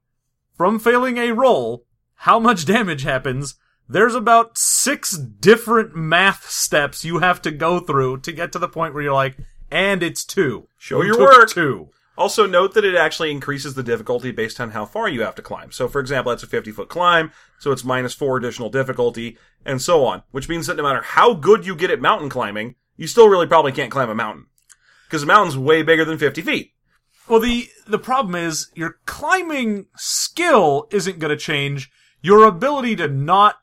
from 0.55 0.79
failing 0.79 1.19
a 1.19 1.33
roll, 1.33 1.87
how 2.15 2.39
much 2.39 2.67
damage 2.67 3.03
happens, 3.03 3.57
there's 3.89 4.15
about 4.15 4.57
six 4.57 5.17
different 5.19 5.97
math 5.97 6.49
steps 6.49 7.05
you 7.05 7.19
have 7.19 7.43
to 7.43 7.51
go 7.51 7.81
through 7.81 8.19
to 8.19 8.31
get 8.31 8.53
to 8.53 8.61
the 8.61 8.69
point 8.69 8.95
where 8.95 9.03
you're 9.03 9.13
like, 9.13 9.37
and 9.73 10.05
it's 10.05 10.25
2. 10.25 10.69
Show 10.79 11.03
You 11.03 11.17
your 11.17 11.19
work. 11.19 11.51
2. 11.51 11.89
Also, 12.19 12.47
note 12.47 12.73
that 12.75 12.85
it 12.85 12.95
actually 12.95 13.31
increases 13.31 13.75
the 13.75 13.83
difficulty 13.83 14.31
based 14.31 14.59
on 14.61 14.71
how 14.71 14.87
far 14.87 15.09
you 15.09 15.23
have 15.23 15.35
to 15.35 15.43
climb. 15.43 15.71
So, 15.71 15.87
for 15.89 16.01
example, 16.01 16.31
that's 16.31 16.43
a 16.43 16.47
50 16.47 16.73
foot 16.73 16.89
climb, 16.89 17.31
so 17.59 17.73
it's 17.73 17.85
minus 17.85 18.15
four 18.15 18.39
additional 18.39 18.71
difficulty, 18.71 19.37
and 19.65 19.83
so 19.83 20.05
on. 20.05 20.23
Which 20.31 20.49
means 20.49 20.67
that 20.67 20.77
no 20.77 20.83
matter 20.83 21.03
how 21.03 21.35
good 21.35 21.67
you 21.67 21.77
get 21.77 21.91
at 21.91 22.01
mountain 22.01 22.31
climbing, 22.31 22.75
you 22.97 23.07
still 23.07 23.29
really 23.29 23.47
probably 23.47 23.73
can't 23.73 23.91
climb 23.91 24.09
a 24.09 24.15
mountain. 24.15 24.47
Because 25.07 25.23
a 25.23 25.27
mountain's 25.27 25.59
way 25.59 25.83
bigger 25.83 26.05
than 26.05 26.19
50 26.19 26.41
feet. 26.43 26.73
Well, 27.29 27.41
the 27.41 27.69
the 27.87 27.99
problem 27.99 28.35
is 28.35 28.71
your 28.75 28.99
climbing 29.05 29.87
skill 29.97 30.87
isn't 30.91 31.19
going 31.19 31.31
to 31.31 31.37
change. 31.37 31.91
Your 32.23 32.45
ability 32.45 32.97
to 32.97 33.09
not 33.09 33.57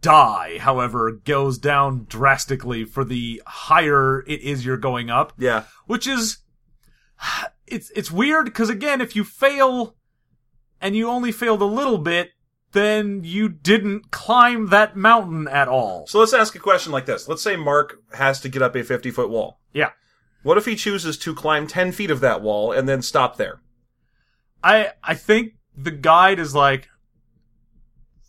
die, 0.00 0.58
however, 0.58 1.10
goes 1.10 1.58
down 1.58 2.06
drastically 2.08 2.84
for 2.84 3.04
the 3.04 3.42
higher 3.46 4.20
it 4.26 4.40
is 4.40 4.64
you're 4.64 4.76
going 4.76 5.10
up, 5.10 5.32
Yeah. 5.36 5.64
which 5.86 6.06
is 6.06 6.38
it's 7.70 7.90
it's 7.90 8.10
weird 8.10 8.46
because 8.46 8.70
again, 8.70 9.00
if 9.00 9.14
you 9.16 9.24
fail 9.24 9.96
and 10.80 10.96
you 10.96 11.08
only 11.08 11.32
failed 11.32 11.62
a 11.62 11.66
little 11.66 11.98
bit, 11.98 12.30
then 12.72 13.22
you 13.24 13.48
didn't 13.48 14.10
climb 14.10 14.68
that 14.68 14.96
mountain 14.96 15.48
at 15.48 15.68
all. 15.68 16.06
So 16.06 16.18
let's 16.18 16.34
ask 16.34 16.54
a 16.54 16.58
question 16.58 16.92
like 16.92 17.06
this. 17.06 17.28
Let's 17.28 17.42
say 17.42 17.56
Mark 17.56 17.98
has 18.12 18.40
to 18.42 18.48
get 18.48 18.62
up 18.62 18.76
a 18.76 18.84
50 18.84 19.10
foot 19.10 19.30
wall. 19.30 19.60
Yeah. 19.72 19.90
What 20.42 20.58
if 20.58 20.66
he 20.66 20.76
chooses 20.76 21.18
to 21.18 21.34
climb 21.34 21.66
10 21.66 21.92
feet 21.92 22.10
of 22.10 22.20
that 22.20 22.42
wall 22.42 22.72
and 22.72 22.88
then 22.88 23.02
stop 23.02 23.36
there? 23.36 23.60
I 24.62 24.92
I 25.02 25.14
think 25.14 25.54
the 25.76 25.90
guide 25.90 26.38
is 26.38 26.54
like 26.54 26.88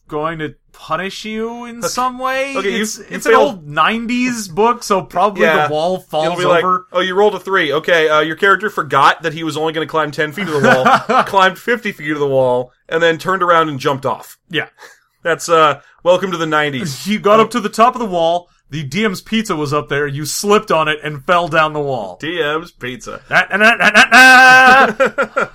going 0.09 0.39
to 0.39 0.55
punish 0.73 1.23
you 1.25 1.65
in 1.65 1.81
some 1.81 2.19
way. 2.19 2.55
okay, 2.57 2.73
it's 2.81 2.97
you 2.97 3.05
it's 3.09 3.25
an 3.25 3.33
old 3.35 3.65
'90s 3.67 4.53
book, 4.53 4.83
so 4.83 5.01
probably 5.01 5.43
Yeah. 5.43 5.67
the 5.67 5.73
wall 5.73 5.99
falls 5.99 6.37
be 6.37 6.45
like, 6.45 6.63
over. 6.63 6.85
oh, 6.91 6.99
you 6.99 7.15
rolled 7.15 7.35
a 7.35 7.39
three. 7.39 7.71
Okay, 7.71 8.09
uh, 8.09 8.19
your 8.19 8.35
character 8.35 8.69
forgot 8.69 9.21
that 9.23 9.33
he 9.33 9.43
was 9.43 9.55
only 9.55 9.71
going 9.73 9.87
to 9.87 9.89
climb 9.91 10.11
10 10.11 10.33
feet 10.33 10.47
of 10.47 10.61
the 10.61 10.67
wall, 11.07 11.23
climbed 11.25 11.57
50 11.57 11.91
feet 11.93 12.11
of 12.11 12.19
the 12.19 12.27
wall, 12.27 12.71
and 12.89 13.01
then 13.01 13.17
turned 13.17 13.41
around 13.43 13.69
and 13.69 13.79
jumped 13.79 14.05
off. 14.05 14.37
Yeah, 14.49 14.67
That's, 15.23 15.47
uh, 15.49 15.81
welcome 16.03 16.31
to 16.31 16.37
the 16.37 16.45
90s. 16.45 17.05
you 17.07 17.19
got 17.29 17.39
up 17.39 17.51
to 17.51 17.59
the 17.59 17.69
top 17.69 17.95
of 17.95 17.99
the 17.99 18.05
wall. 18.07 18.49
The 18.71 18.87
DM's 18.87 19.19
pizza 19.21 19.55
was 19.55 19.73
up 19.73 19.89
there. 19.89 20.05
You 20.05 20.25
slipped 20.27 20.71
on 20.71 20.87
it 20.87 20.99
and 21.03 21.25
fell 21.25 21.47
down 21.47 21.73
the 21.73 21.79
wall. 21.81 22.19
DM's 22.21 22.71
Pizza. 22.71 23.19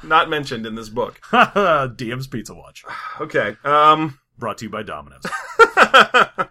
Not 0.02 0.28
mentioned 0.28 0.66
in 0.66 0.74
this 0.74 0.88
book. 0.88 1.20
DM's 1.32 2.26
Pizza 2.26 2.54
Watch, 2.54 2.84
Okay, 3.20 3.56
um, 3.64 4.18
brought 4.38 4.58
to 4.58 4.64
you 4.66 4.70
by 4.70 4.82
Domino's. 4.82 5.22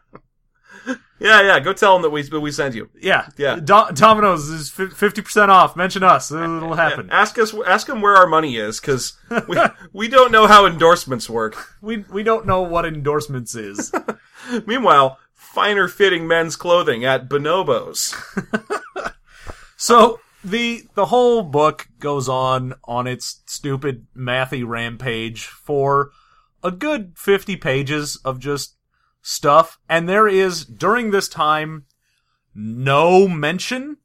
yeah, 1.20 1.42
yeah, 1.42 1.60
go 1.60 1.74
tell 1.74 1.94
them 1.94 2.02
that 2.04 2.10
we, 2.10 2.24
we 2.40 2.52
sent 2.52 2.76
you. 2.76 2.90
Yeah, 3.00 3.28
Yeah. 3.38 3.56
Do- 3.56 3.94
Domino's 3.94 4.50
is 4.50 4.70
fifty 4.70 5.22
percent 5.22 5.50
off. 5.52 5.76
Mention 5.76 6.04
us; 6.04 6.32
it'll 6.32 6.74
happen. 6.76 7.10
Ask 7.10 7.38
us, 7.40 7.54
ask 7.66 7.88
them 7.88 8.02
where 8.02 8.16
our 8.16 8.28
money 8.28 8.58
is, 8.58 8.80
cause 8.80 9.18
we, 9.48 9.58
we 9.94 10.08
don't 10.08 10.32
know 10.32 10.48
how 10.48 10.66
endorsements 10.66 11.30
work. 11.30 11.56
We 11.82 12.06
we 12.12 12.24
don't 12.24 12.46
know 12.46 12.62
what 12.62 12.86
endorsements 12.86 13.56
is. 13.56 13.92
Meanwhile, 14.66 15.18
finer 15.34 15.88
fitting 15.88 16.28
men's 16.28 16.56
clothing 16.56 17.06
at 17.06 17.30
Bonobos. 17.30 18.14
So 19.78 20.20
the 20.44 20.84
the 20.96 21.08
whole 21.08 21.44
book 21.44 21.88
goes 22.00 22.30
on 22.30 22.74
on 22.86 23.08
its 23.08 23.42
stupid 23.46 24.08
mathy 24.16 24.66
rampage 24.66 25.46
for 25.46 26.12
a 26.64 26.72
good 26.72 27.14
50 27.18 27.56
pages 27.58 28.16
of 28.24 28.40
just 28.40 28.76
stuff 29.22 29.78
and 29.88 30.08
there 30.10 30.28
is 30.28 30.66
during 30.66 31.12
this 31.12 31.28
time 31.30 31.86
no 32.56 33.28
mention 33.28 33.98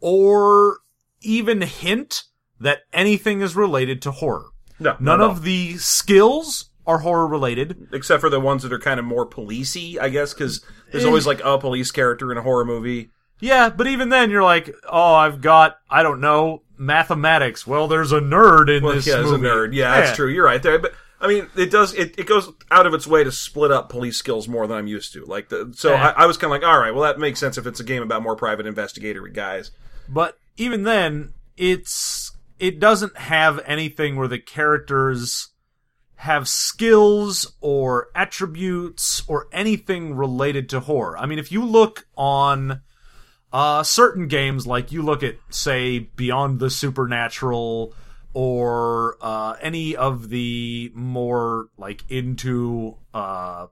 or 0.00 0.78
even 1.20 1.62
hint 1.62 2.24
that 2.60 2.80
anything 2.92 3.40
is 3.40 3.56
related 3.56 4.00
to 4.02 4.10
horror. 4.10 4.46
No, 4.78 4.96
None 5.00 5.20
of 5.20 5.42
the 5.42 5.76
skills 5.78 6.70
are 6.86 6.98
horror 6.98 7.26
related. 7.26 7.88
except 7.92 8.20
for 8.20 8.28
the 8.30 8.40
ones 8.40 8.62
that 8.62 8.72
are 8.72 8.78
kind 8.78 8.98
of 8.98 9.06
more 9.06 9.28
policey, 9.28 9.98
I 9.98 10.08
guess, 10.08 10.34
because 10.34 10.64
there's 10.90 11.04
always 11.04 11.26
like 11.26 11.40
a 11.44 11.58
police 11.58 11.90
character 11.90 12.32
in 12.32 12.38
a 12.38 12.42
horror 12.42 12.64
movie. 12.64 13.10
Yeah, 13.40 13.70
but 13.70 13.86
even 13.88 14.08
then 14.08 14.30
you're 14.30 14.42
like, 14.42 14.72
"Oh, 14.88 15.14
I've 15.14 15.40
got 15.40 15.78
I 15.90 16.02
don't 16.04 16.20
know, 16.20 16.62
mathematics." 16.76 17.66
Well, 17.66 17.88
there's 17.88 18.12
a 18.12 18.20
nerd 18.20 18.76
in 18.76 18.84
Well, 18.84 18.94
this 18.94 19.06
yeah, 19.06 19.18
as 19.18 19.30
a 19.30 19.38
movie. 19.38 19.46
nerd, 19.48 19.74
yeah, 19.74 20.00
that's 20.00 20.16
true. 20.16 20.28
You're 20.28 20.44
right 20.44 20.62
there, 20.62 20.78
but 20.78 20.94
I 21.22 21.28
mean, 21.28 21.48
it 21.56 21.70
does 21.70 21.94
it, 21.94 22.18
it 22.18 22.26
goes 22.26 22.50
out 22.70 22.86
of 22.86 22.92
its 22.92 23.06
way 23.06 23.24
to 23.24 23.32
split 23.32 23.70
up 23.70 23.88
police 23.88 24.16
skills 24.16 24.48
more 24.48 24.66
than 24.66 24.76
I'm 24.76 24.88
used 24.88 25.12
to. 25.14 25.24
Like 25.24 25.48
the 25.48 25.72
so 25.74 25.92
Yeah. 25.92 26.08
I, 26.08 26.24
I 26.24 26.26
was 26.26 26.36
kind 26.36 26.52
of 26.52 26.60
like, 26.60 26.68
all 26.68 26.78
right, 26.78 26.92
well 26.92 27.04
that 27.04 27.18
makes 27.18 27.38
sense 27.38 27.56
if 27.56 27.66
it's 27.66 27.80
a 27.80 27.84
game 27.84 28.02
about 28.02 28.22
more 28.22 28.36
private 28.36 28.66
investigator 28.66 29.26
guys. 29.28 29.70
But 30.08 30.36
even 30.56 30.82
then, 30.82 31.32
it's 31.56 32.32
it 32.58 32.78
doesn't 32.78 33.16
have 33.16 33.60
anything 33.66 34.16
where 34.16 34.28
the 34.28 34.38
characters 34.38 35.48
have 36.16 36.48
skills 36.48 37.54
or 37.60 38.08
attributes 38.14 39.24
or 39.26 39.48
anything 39.52 40.14
related 40.14 40.68
to 40.68 40.78
horror. 40.78 41.18
I 41.18 41.26
mean, 41.26 41.40
if 41.40 41.50
you 41.50 41.64
look 41.64 42.06
on 42.16 42.82
uh, 43.52 43.82
certain 43.82 44.28
games, 44.28 44.64
like 44.64 44.92
you 44.92 45.02
look 45.02 45.24
at, 45.24 45.34
say, 45.50 45.98
Beyond 45.98 46.60
the 46.60 46.70
Supernatural 46.70 47.92
or 48.34 49.16
uh, 49.20 49.56
any 49.60 49.94
of 49.96 50.28
the 50.28 50.90
more 50.94 51.68
like 51.76 52.02
into 52.08 52.96
uh, 53.12 53.66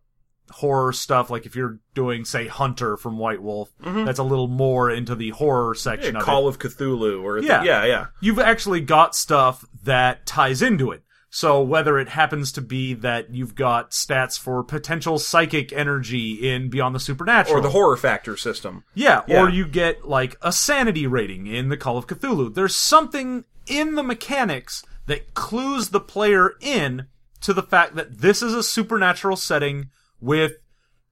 horror 0.51 0.93
stuff, 0.93 1.31
like 1.31 1.47
if 1.47 1.55
you're 1.57 1.79
doing, 1.95 2.25
say, 2.25 2.47
Hunter 2.47 2.97
from 2.97 3.19
White 3.19 3.43
Wolf, 3.43 3.71
that's 3.81 4.19
a 4.19 4.25
little 4.25 4.49
more 4.49 4.91
into 4.91 5.15
the 5.15 5.31
horror 5.31 5.75
section 5.75 6.17
of 6.17 6.23
it. 6.23 6.25
Call 6.25 6.47
of 6.49 6.59
Cthulhu 6.59 7.23
or 7.23 7.39
Yeah. 7.41 7.63
yeah, 7.63 7.85
yeah. 7.85 8.07
You've 8.21 8.39
actually 8.39 8.81
got 8.81 9.15
stuff 9.15 9.65
that 9.85 10.27
ties 10.27 10.61
into 10.63 10.91
it. 10.91 11.03
So 11.33 11.63
whether 11.63 11.97
it 12.01 12.09
happens 12.09 12.51
to 12.53 12.61
be 12.61 12.93
that 12.95 13.33
you've 13.33 13.55
got 13.55 13.93
stats 13.93 14.37
for 14.37 14.65
potential 14.65 15.17
psychic 15.21 15.73
energy 15.73 16.33
in 16.33 16.69
Beyond 16.71 16.97
the 16.97 16.99
Supernatural, 16.99 17.57
Or 17.59 17.63
the 17.63 17.71
horror 17.71 17.97
factor 17.97 18.37
system. 18.37 18.83
yeah, 18.95 19.23
Yeah. 19.29 19.43
or 19.45 19.49
you 19.49 19.65
get 19.69 20.09
like 20.09 20.35
a 20.43 20.51
sanity 20.51 21.07
rating 21.07 21.47
in 21.47 21.69
the 21.69 21.77
Call 21.77 21.97
of 21.97 22.09
Cthulhu. 22.09 22.53
There's 22.53 22.75
something 22.75 23.45
in 23.71 23.95
the 23.95 24.03
mechanics 24.03 24.85
that 25.07 25.35
clues 25.35 25.89
the 25.89 26.01
player 26.01 26.53
in 26.61 27.07
to 27.41 27.53
the 27.53 27.63
fact 27.63 27.95
that 27.95 28.19
this 28.19 28.43
is 28.43 28.55
a 28.55 28.63
supernatural 28.63 29.37
setting 29.37 29.89
with 30.21 30.53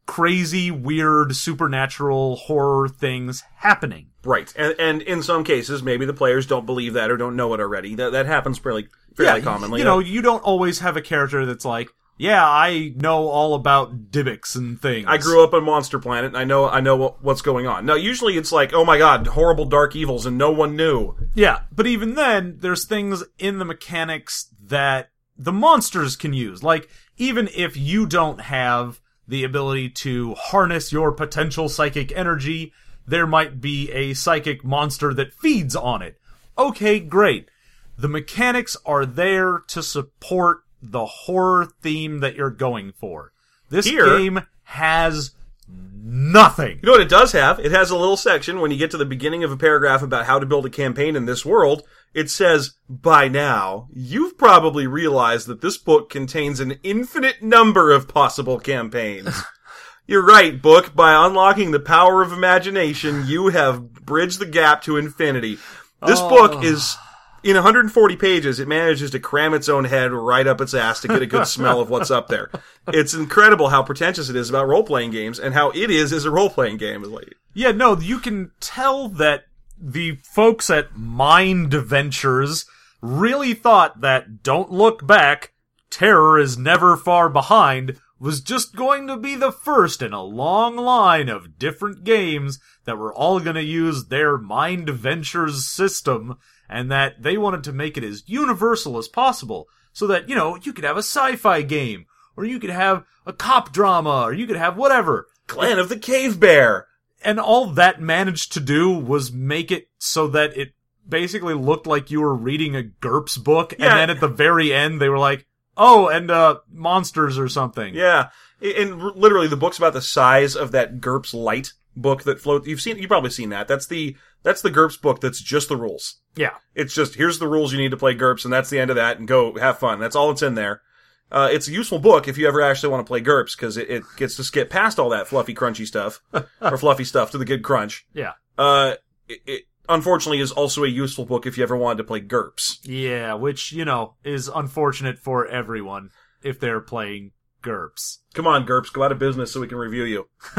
crazy, 0.07 0.71
weird, 0.71 1.37
supernatural 1.37 2.37
horror 2.37 2.89
things 2.89 3.45
happening. 3.57 4.07
Right. 4.25 4.53
And 4.57 4.75
and 4.79 5.03
in 5.03 5.23
some 5.23 5.45
cases 5.45 5.83
maybe 5.83 6.05
the 6.05 6.13
players 6.13 6.47
don't 6.47 6.67
believe 6.67 6.95
that 6.95 7.11
or 7.11 7.17
don't 7.17 7.37
know 7.37 7.55
it 7.55 7.61
already. 7.61 7.95
That 7.95 8.13
that 8.13 8.27
happens 8.27 8.59
fairly 8.59 8.89
fairly 9.15 9.43
commonly. 9.43 9.79
You 9.81 9.85
know, 9.85 9.99
you 9.99 10.23
don't 10.23 10.43
always 10.43 10.81
have 10.81 10.97
a 10.97 11.03
character 11.03 11.47
that's 11.47 11.65
like, 11.65 11.89
yeah, 12.19 12.45
I 12.45 12.93
know 12.97 13.29
all 13.29 13.55
about 13.55 14.11
Dybbuk 14.11 14.57
and 14.57 14.81
things. 14.81 15.07
I 15.09 15.19
grew 15.19 15.45
up 15.45 15.55
on 15.55 15.65
Monster 15.65 16.01
Planet 16.01 16.27
and 16.27 16.37
I 16.37 16.45
know 16.45 16.69
I 16.69 16.81
know 16.81 16.97
what, 16.97 17.23
what's 17.23 17.43
going 17.43 17.67
on. 17.67 17.87
Now 17.87 17.95
usually 17.95 18.37
it's 18.37 18.53
like, 18.53 18.73
oh 18.75 18.85
my 18.85 18.99
god, 18.99 19.29
horrible 19.29 19.65
dark 19.65 19.95
evils 19.95 20.27
and 20.27 20.37
no 20.37 20.51
one 20.51 20.77
knew. 20.77 21.17
Yeah, 21.35 21.61
but 21.73 21.87
even 21.87 22.17
then, 22.17 22.59
there's 22.59 22.85
things 22.85 23.23
in 23.39 23.59
the 23.59 23.65
mechanics 23.65 24.49
that 24.61 25.11
the 25.37 25.53
monsters 25.53 26.17
can 26.17 26.33
use. 26.33 26.65
Like, 26.65 26.89
even 27.17 27.49
if 27.55 27.77
you 27.77 28.07
don't 28.07 28.41
have 28.41 29.01
the 29.29 29.45
ability 29.45 29.91
to 29.91 30.35
harness 30.35 30.91
your 30.91 31.13
potential 31.13 31.69
psychic 31.69 32.11
energy, 32.17 32.73
there 33.07 33.27
might 33.27 33.61
be 33.61 33.93
a 33.93 34.15
psychic 34.15 34.65
monster 34.65 35.15
that 35.15 35.33
feeds 35.33 35.77
on 35.77 36.03
it. 36.03 36.21
Okay, 36.59 36.99
great. 36.99 37.49
The 37.97 38.09
mechanics 38.09 38.77
are 38.85 39.07
there 39.07 39.63
to 39.69 39.83
support 39.83 40.63
the 40.83 41.07
horror 41.07 41.69
theme 41.83 42.21
that 42.21 42.37
you're 42.37 42.51
going 42.51 42.93
for. 42.93 43.33
This 43.71 43.87
Here- 43.87 44.19
game 44.19 44.43
has 44.65 45.33
nothing. 45.69 46.79
You 46.83 46.87
know 46.87 46.93
what 46.93 47.01
it 47.01 47.09
does 47.09 47.33
have? 47.33 47.59
It 47.59 47.73
has 47.73 47.91
a 47.91 47.97
little 47.97 48.17
section 48.17 48.61
when 48.61 48.71
you 48.71 48.79
get 48.79 48.91
to 48.93 48.97
the 48.97 49.05
beginning 49.05 49.45
of 49.45 49.53
a 49.53 49.57
paragraph 49.57 50.03
about 50.03 50.27
how 50.27 50.39
to 50.39 50.47
build 50.47 50.67
a 50.67 50.71
campaign 50.71 51.17
in 51.17 51.27
this 51.27 51.45
world. 51.45 51.83
It 52.15 52.31
says, 52.31 52.73
by 52.89 53.29
now, 53.29 53.89
you've 53.93 54.39
probably 54.39 54.87
realized 54.87 55.47
that 55.49 55.61
this 55.61 55.77
book 55.77 56.09
contains 56.09 56.61
an 56.61 56.79
infinite 56.83 57.43
number 57.43 57.93
of 57.93 58.09
possible 58.09 58.59
campaigns. 58.59 59.43
You're 60.07 60.25
right, 60.25 60.61
book. 60.61 60.95
By 60.95 61.27
unlocking 61.27 61.71
the 61.71 61.81
power 61.81 62.23
of 62.23 62.33
imagination, 62.33 63.27
you 63.27 63.49
have 63.49 63.93
bridged 63.93 64.39
the 64.39 64.47
gap 64.47 64.83
to 64.85 64.97
infinity. 64.97 65.59
This 66.07 66.21
book 66.21 66.53
oh. 66.55 66.63
is, 66.63 66.97
in 67.43 67.55
140 67.55 68.17
pages, 68.17 68.61
it 68.61 68.69
manages 68.69 69.11
to 69.13 69.21
cram 69.21 69.55
its 69.55 69.69
own 69.69 69.85
head 69.85 70.13
right 70.13 70.47
up 70.47 70.61
its 70.61 70.75
ass 70.75 71.01
to 71.01 71.09
get 71.09 71.23
a 71.23 71.27
good 71.27 71.47
smell 71.49 71.81
of 71.81 71.91
what's 71.91 72.11
up 72.11 72.29
there. 72.29 72.51
It's 72.89 73.15
incredible 73.15 73.69
how 73.69 73.83
pretentious 73.83 74.29
it 74.29 74.37
is 74.37 74.51
about 74.51 74.69
role-playing 74.69 75.11
games 75.11 75.39
and 75.39 75.55
how 75.55 75.71
it 75.71 75.91
is 75.91 76.13
as 76.13 76.25
a 76.25 76.31
role-playing 76.31 76.79
game. 76.79 77.03
Like, 77.03 77.35
Yeah, 77.55 77.73
no, 77.73 77.99
you 77.99 78.19
can 78.19 78.53
tell 78.61 79.09
that 79.09 79.45
the 79.81 80.17
folks 80.23 80.71
at 80.71 80.97
Mind 80.97 81.73
Ventures 81.73 82.67
really 83.01 83.55
thought 83.55 84.01
that 84.01 84.43
Don't 84.43 84.71
Look 84.71 85.07
Back, 85.07 85.53
Terror 85.91 86.39
is 86.39 86.59
Never 86.59 86.97
Far 86.97 87.29
Behind 87.29 87.99
was 88.19 88.41
just 88.41 88.75
going 88.75 89.07
to 89.07 89.17
be 89.17 89.37
the 89.37 89.53
first 89.53 90.03
in 90.03 90.13
a 90.13 90.23
long 90.23 90.77
line 90.77 91.29
of 91.29 91.59
different 91.59 92.03
games 92.03 92.59
that 92.85 92.99
were 92.99 93.15
all 93.15 93.39
going 93.39 93.55
to 93.55 93.63
use 93.63 94.07
their 94.07 94.37
Mind 94.37 94.91
Ventures 94.91 95.69
system 95.69 96.37
and 96.69 96.91
that 96.91 97.23
they 97.23 97.37
wanted 97.39 97.65
to 97.65 97.73
make 97.73 97.97
it 97.97 98.05
as 98.05 98.23
universal 98.27 98.99
as 98.99 99.09
possible 99.09 99.69
so 99.93 100.07
that, 100.07 100.29
you 100.29 100.35
know, 100.35 100.57
you 100.63 100.73
could 100.73 100.85
have 100.85 100.97
a 100.97 101.01
sci-fi 101.01 101.63
game 101.63 102.07
or 102.37 102.45
you 102.45 102.59
could 102.61 102.71
have 102.71 103.05
a 103.27 103.33
cop 103.33 103.73
drama 103.73 104.23
or 104.23 104.33
you 104.33 104.47
could 104.47 104.57
have 104.57 104.77
whatever 104.77 105.27
Clan 105.47 105.79
of 105.79 105.89
the 105.89 105.99
Cave 105.99 106.39
Bear. 106.39 106.87
and 107.25 107.41
all 107.41 107.67
that 107.67 108.01
managed 108.01 108.53
to 108.53 108.61
do 108.61 108.91
was 108.91 109.33
make 109.33 109.71
it 109.73 109.89
so 109.99 110.29
that 110.29 110.57
it 110.57 110.73
basically 111.09 111.55
looked 111.55 111.87
like 111.87 112.11
you 112.11 112.21
were 112.21 112.35
reading 112.35 112.77
a 112.77 112.83
GURPS 112.83 113.39
book, 113.43 113.75
Yeah. 113.79 113.87
and 113.91 113.99
then 113.99 114.11
at 114.11 114.21
the 114.21 114.29
very 114.29 114.73
end 114.75 115.01
they 115.01 115.09
were 115.09 115.19
like, 115.19 115.47
"Oh, 115.77 116.07
and 116.09 116.31
uh, 116.31 116.59
monsters 116.71 117.39
or 117.39 117.49
something." 117.49 117.95
Yeah, 117.95 118.29
and 118.61 119.03
literally 119.03 119.49
the 119.49 119.57
book's 119.57 119.79
about 119.79 119.95
the 119.95 120.03
size 120.03 120.55
of 120.55 120.71
that 120.73 121.01
GURPS 121.01 121.33
Lite 121.35 121.73
book 121.97 122.23
that 122.25 122.41
floats. 122.41 122.69
You've 122.69 122.81
seen, 122.83 122.99
you've 122.99 123.09
probably 123.09 123.31
seen 123.31 123.49
that. 123.49 123.67
That's 123.69 123.87
the 123.87 124.17
that's 124.43 124.63
the 124.63 124.71
GURPS 124.71 125.01
book. 125.01 125.21
That's 125.21 125.41
just 125.41 125.69
the 125.69 125.77
rules. 125.77 126.21
yeah, 126.37 126.55
It's 126.75 126.95
just 126.95 127.15
here's 127.17 127.39
the 127.39 127.49
rules 127.49 127.73
you 127.73 127.79
need 127.79 127.91
to 127.91 127.97
play 127.97 128.15
GURPS, 128.15 128.45
and 128.45 128.53
that's 128.53 128.71
the 128.71 128.79
end 128.79 128.91
of 128.91 128.97
that. 128.97 129.19
And 129.19 129.27
go 129.29 129.57
have 129.59 129.79
fun. 129.79 129.99
That's 130.01 130.17
all 130.17 130.29
that's 130.29 130.43
in 130.43 130.55
there. 130.55 130.83
Uh, 131.31 131.49
it's 131.53 131.69
a 131.69 131.73
useful 131.73 131.99
book 131.99 132.27
if 132.27 132.39
you 132.39 132.49
ever 132.49 132.63
actually 132.63 132.89
want 132.91 133.05
to 133.05 133.09
play 133.09 133.21
GURPS 133.21 133.55
because 133.57 133.77
it, 133.77 133.91
it 133.91 134.03
gets 134.17 134.37
to 134.37 134.45
skip 134.45 134.71
past 134.71 134.99
all 134.99 135.11
that 135.11 135.29
fluffy, 135.29 135.55
crunchy 135.55 135.87
stuff 135.87 136.23
or 136.63 136.79
fluffy 136.79 137.05
stuff 137.05 137.31
to 137.33 137.39
the 137.39 137.45
good 137.45 137.63
crunch. 137.63 138.07
yeah, 138.15 138.33
Uh, 138.57 138.95
it, 139.29 139.41
it 139.47 139.63
unfortunately 139.91 140.41
is 140.41 140.53
also 140.53 140.85
a 140.85 140.89
useful 140.89 141.27
book 141.27 141.45
if 141.47 141.59
you 141.59 141.63
ever 141.65 141.77
wanted 141.77 141.99
to 141.99 142.05
play 142.05 142.21
GURPS. 142.21 142.79
yeah. 142.85 143.35
Which 143.35 143.73
you 143.73 143.85
know 143.85 144.15
is 144.25 144.49
unfortunate 144.49 145.19
for 145.19 145.47
everyone 145.47 146.11
if 146.43 146.59
they're 146.61 146.81
playing 146.81 147.33
GURPS. 147.63 148.19
Come 148.35 148.47
on, 148.47 148.65
GURPS, 148.65 148.93
go 148.93 149.03
out 149.03 149.13
of 149.13 149.19
business 149.19 149.53
so 149.53 149.61
we 149.61 149.69
can 149.69 149.79
review 149.79 150.05
you. 150.05 150.29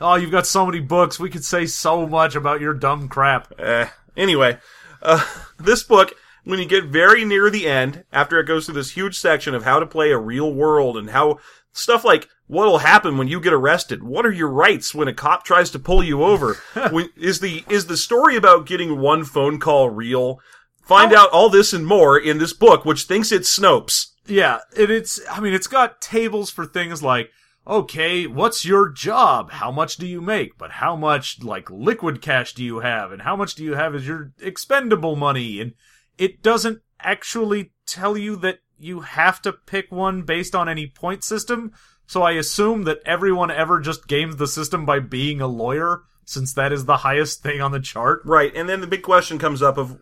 oh, 0.00 0.16
you've 0.16 0.30
got 0.30 0.46
so 0.46 0.66
many 0.66 0.80
books. 0.80 1.18
We 1.18 1.30
could 1.30 1.44
say 1.44 1.66
so 1.66 2.06
much 2.06 2.34
about 2.34 2.60
your 2.60 2.74
dumb 2.74 3.08
crap. 3.08 3.52
Eh. 3.58 3.88
Anyway, 4.16 4.58
uh, 5.02 5.24
this 5.58 5.82
book, 5.82 6.12
when 6.44 6.58
you 6.58 6.66
get 6.66 6.84
very 6.84 7.24
near 7.24 7.50
the 7.50 7.66
end, 7.66 8.04
after 8.12 8.38
it 8.38 8.46
goes 8.46 8.66
through 8.66 8.74
this 8.74 8.92
huge 8.92 9.18
section 9.18 9.54
of 9.54 9.64
how 9.64 9.80
to 9.80 9.86
play 9.86 10.10
a 10.10 10.18
real 10.18 10.52
world 10.52 10.96
and 10.96 11.10
how 11.10 11.38
stuff 11.72 12.04
like 12.04 12.28
what'll 12.46 12.78
happen 12.78 13.16
when 13.16 13.28
you 13.28 13.40
get 13.40 13.52
arrested, 13.52 14.02
what 14.02 14.26
are 14.26 14.32
your 14.32 14.50
rights 14.50 14.94
when 14.94 15.08
a 15.08 15.14
cop 15.14 15.44
tries 15.44 15.70
to 15.70 15.78
pull 15.78 16.02
you 16.02 16.22
over, 16.22 16.54
when, 16.90 17.08
is 17.16 17.40
the 17.40 17.64
is 17.68 17.86
the 17.86 17.96
story 17.96 18.36
about 18.36 18.66
getting 18.66 18.98
one 18.98 19.24
phone 19.24 19.58
call 19.58 19.90
real? 19.90 20.38
Find 20.82 21.12
out 21.14 21.30
all 21.30 21.48
this 21.48 21.72
and 21.72 21.86
more 21.86 22.18
in 22.18 22.38
this 22.38 22.52
book, 22.52 22.84
which 22.84 23.04
thinks 23.04 23.30
it's 23.30 23.56
Snopes. 23.56 24.11
Yeah, 24.26 24.60
and 24.76 24.90
it's 24.90 25.20
I 25.30 25.40
mean 25.40 25.54
it's 25.54 25.66
got 25.66 26.00
tables 26.00 26.50
for 26.50 26.66
things 26.66 27.02
like 27.02 27.30
okay, 27.66 28.26
what's 28.26 28.64
your 28.64 28.88
job? 28.88 29.52
How 29.52 29.70
much 29.70 29.96
do 29.96 30.06
you 30.06 30.20
make? 30.20 30.58
But 30.58 30.72
how 30.72 30.96
much 30.96 31.42
like 31.42 31.70
liquid 31.70 32.20
cash 32.20 32.54
do 32.54 32.64
you 32.64 32.80
have 32.80 33.12
and 33.12 33.22
how 33.22 33.36
much 33.36 33.54
do 33.54 33.62
you 33.62 33.74
have 33.74 33.94
as 33.94 34.06
your 34.06 34.32
expendable 34.40 35.16
money? 35.16 35.60
And 35.60 35.74
it 36.18 36.42
doesn't 36.42 36.80
actually 37.00 37.72
tell 37.86 38.16
you 38.16 38.36
that 38.36 38.58
you 38.78 39.00
have 39.00 39.40
to 39.42 39.52
pick 39.52 39.92
one 39.92 40.22
based 40.22 40.54
on 40.54 40.68
any 40.68 40.86
point 40.88 41.22
system. 41.22 41.72
So 42.06 42.22
I 42.22 42.32
assume 42.32 42.82
that 42.84 43.00
everyone 43.06 43.50
ever 43.50 43.80
just 43.80 44.08
games 44.08 44.36
the 44.36 44.48
system 44.48 44.84
by 44.84 44.98
being 44.98 45.40
a 45.40 45.46
lawyer 45.46 46.02
since 46.24 46.52
that 46.54 46.72
is 46.72 46.84
the 46.84 46.98
highest 46.98 47.42
thing 47.42 47.60
on 47.60 47.72
the 47.72 47.80
chart. 47.80 48.22
Right, 48.24 48.54
and 48.54 48.68
then 48.68 48.80
the 48.80 48.86
big 48.86 49.02
question 49.02 49.38
comes 49.38 49.62
up 49.62 49.78
of, 49.78 49.98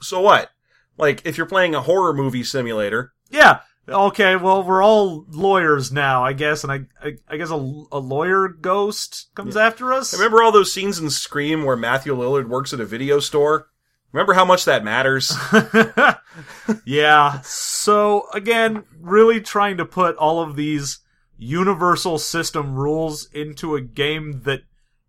so 0.00 0.20
what? 0.20 0.50
Like, 0.98 1.22
if 1.24 1.36
you're 1.36 1.46
playing 1.46 1.74
a 1.74 1.82
horror 1.82 2.12
movie 2.12 2.44
simulator, 2.44 3.12
Yeah. 3.32 3.60
Okay. 3.88 4.36
Well, 4.36 4.62
we're 4.62 4.82
all 4.82 5.24
lawyers 5.28 5.90
now, 5.90 6.24
I 6.24 6.34
guess, 6.34 6.62
and 6.62 6.72
I, 6.72 6.80
I, 7.02 7.16
I 7.28 7.36
guess 7.36 7.50
a, 7.50 7.54
a 7.54 7.98
lawyer 7.98 8.48
ghost 8.48 9.34
comes 9.34 9.56
after 9.56 9.92
us. 9.92 10.14
Remember 10.14 10.42
all 10.42 10.52
those 10.52 10.72
scenes 10.72 10.98
in 10.98 11.10
Scream 11.10 11.64
where 11.64 11.76
Matthew 11.76 12.14
Lillard 12.14 12.48
works 12.48 12.72
at 12.72 12.80
a 12.80 12.84
video 12.84 13.18
store? 13.18 13.68
Remember 14.12 14.34
how 14.34 14.44
much 14.44 14.66
that 14.66 14.84
matters? 14.84 15.34
yeah. 16.84 17.40
So 17.42 18.26
again, 18.32 18.84
really 19.00 19.40
trying 19.40 19.78
to 19.78 19.84
put 19.84 20.16
all 20.16 20.40
of 20.40 20.54
these 20.54 21.00
universal 21.38 22.18
system 22.18 22.74
rules 22.74 23.26
into 23.32 23.74
a 23.74 23.80
game 23.80 24.42
that, 24.44 24.60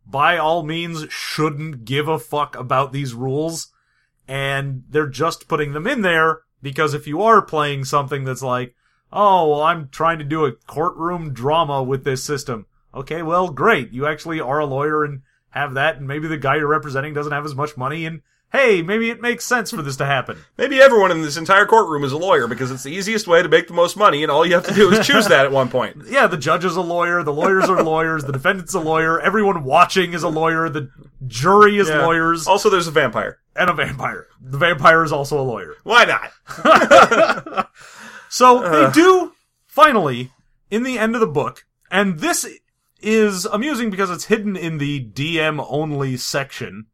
by 0.06 0.38
all 0.38 0.64
means, 0.64 1.06
shouldn't 1.10 1.86
give 1.86 2.08
a 2.08 2.18
fuck 2.18 2.56
about 2.56 2.92
these 2.92 3.14
rules, 3.14 3.72
and 4.28 4.84
they're 4.90 5.08
just 5.08 5.48
putting 5.48 5.74
them 5.74 5.86
in 5.86 6.02
there 6.02 6.42
because 6.64 6.96
if 6.96 7.06
you 7.06 7.22
are 7.22 7.42
playing 7.42 7.84
something 7.86 8.24
that's 8.24 8.42
like, 8.42 8.74
oh, 9.12 9.50
well, 9.50 9.62
I'm 9.62 9.90
trying 9.90 10.18
to 10.18 10.26
do 10.26 10.46
a 10.46 10.54
courtroom 10.54 11.34
drama 11.34 11.84
with 11.84 12.04
this 12.06 12.24
system. 12.24 12.66
Okay, 12.96 13.22
well, 13.22 13.50
great. 13.50 13.92
You 13.92 14.08
actually 14.08 14.40
are 14.40 14.60
a 14.60 14.66
lawyer 14.66 15.04
and 15.04 15.22
have 15.50 15.76
that, 15.76 15.98
and 15.98 16.08
maybe 16.08 16.28
the 16.28 16.38
guy 16.38 16.56
you're 16.56 16.68
representing 16.68 17.14
doesn't 17.14 17.32
have 17.34 17.46
as 17.46 17.54
much 17.54 17.78
money, 17.78 18.06
and 18.06 18.22
hey, 18.54 18.82
maybe 18.82 19.10
it 19.10 19.20
makes 19.22 19.46
sense 19.46 19.72
for 19.72 19.82
this 19.82 19.98
to 19.98 20.06
happen. 20.06 20.38
Maybe 20.58 20.80
everyone 20.80 21.12
in 21.12 21.22
this 21.24 21.36
entire 21.36 21.66
courtroom 21.66 22.04
is 22.06 22.12
a 22.14 22.18
lawyer 22.18 22.48
because 22.48 22.72
it's 22.72 22.84
the 22.84 22.92
easiest 22.94 23.28
way 23.28 23.42
to 23.44 23.50
make 23.50 23.68
the 23.68 23.74
most 23.74 23.98
money, 23.98 24.24
and 24.24 24.32
all 24.32 24.46
you 24.46 24.54
have 24.54 24.66
to 24.68 24.74
do 24.74 24.90
is 24.92 25.06
choose 25.06 25.28
that 25.28 25.44
at 25.46 25.52
one 25.52 25.68
point. 25.70 25.98
Yeah, 26.08 26.28
the 26.28 26.38
judge 26.38 26.64
is 26.64 26.76
a 26.78 26.82
lawyer, 26.82 27.24
the 27.24 27.34
lawyers 27.34 27.68
are 27.68 27.84
lawyers, 27.84 28.24
the 28.24 28.32
defendant's 28.32 28.74
a 28.76 28.80
lawyer, 28.80 29.20
everyone 29.20 29.64
watching 29.64 30.14
is 30.14 30.24
a 30.24 30.30
lawyer, 30.30 30.70
the 30.70 30.90
jury 31.28 31.78
is 31.80 31.90
Yeah. 31.90 32.06
lawyers, 32.06 32.48
Also, 32.48 32.70
there's 32.70 32.88
a 32.88 32.92
vampire. 32.92 33.40
and 33.56 33.70
a 33.70 33.74
vampire. 33.74 34.28
The 34.40 34.58
vampire 34.58 35.04
is 35.04 35.12
also 35.12 35.40
a 35.40 35.44
lawyer. 35.44 35.76
Why 35.84 36.06
not? 36.06 37.68
So 38.30 38.64
uh. 38.64 38.88
they 38.88 38.94
do 38.94 39.34
finally, 39.68 40.32
in 40.72 40.82
the 40.84 40.98
end 40.98 41.14
of 41.16 41.22
the 41.22 41.28
book, 41.28 41.66
And 41.92 42.20
this 42.20 42.48
is 43.00 43.46
amusing 43.46 43.92
because 43.92 44.10
it's 44.10 44.26
hidden 44.26 44.56
in 44.56 44.80
the 44.80 45.04
DM 45.04 45.64
only 45.70 46.18
section. 46.18 46.88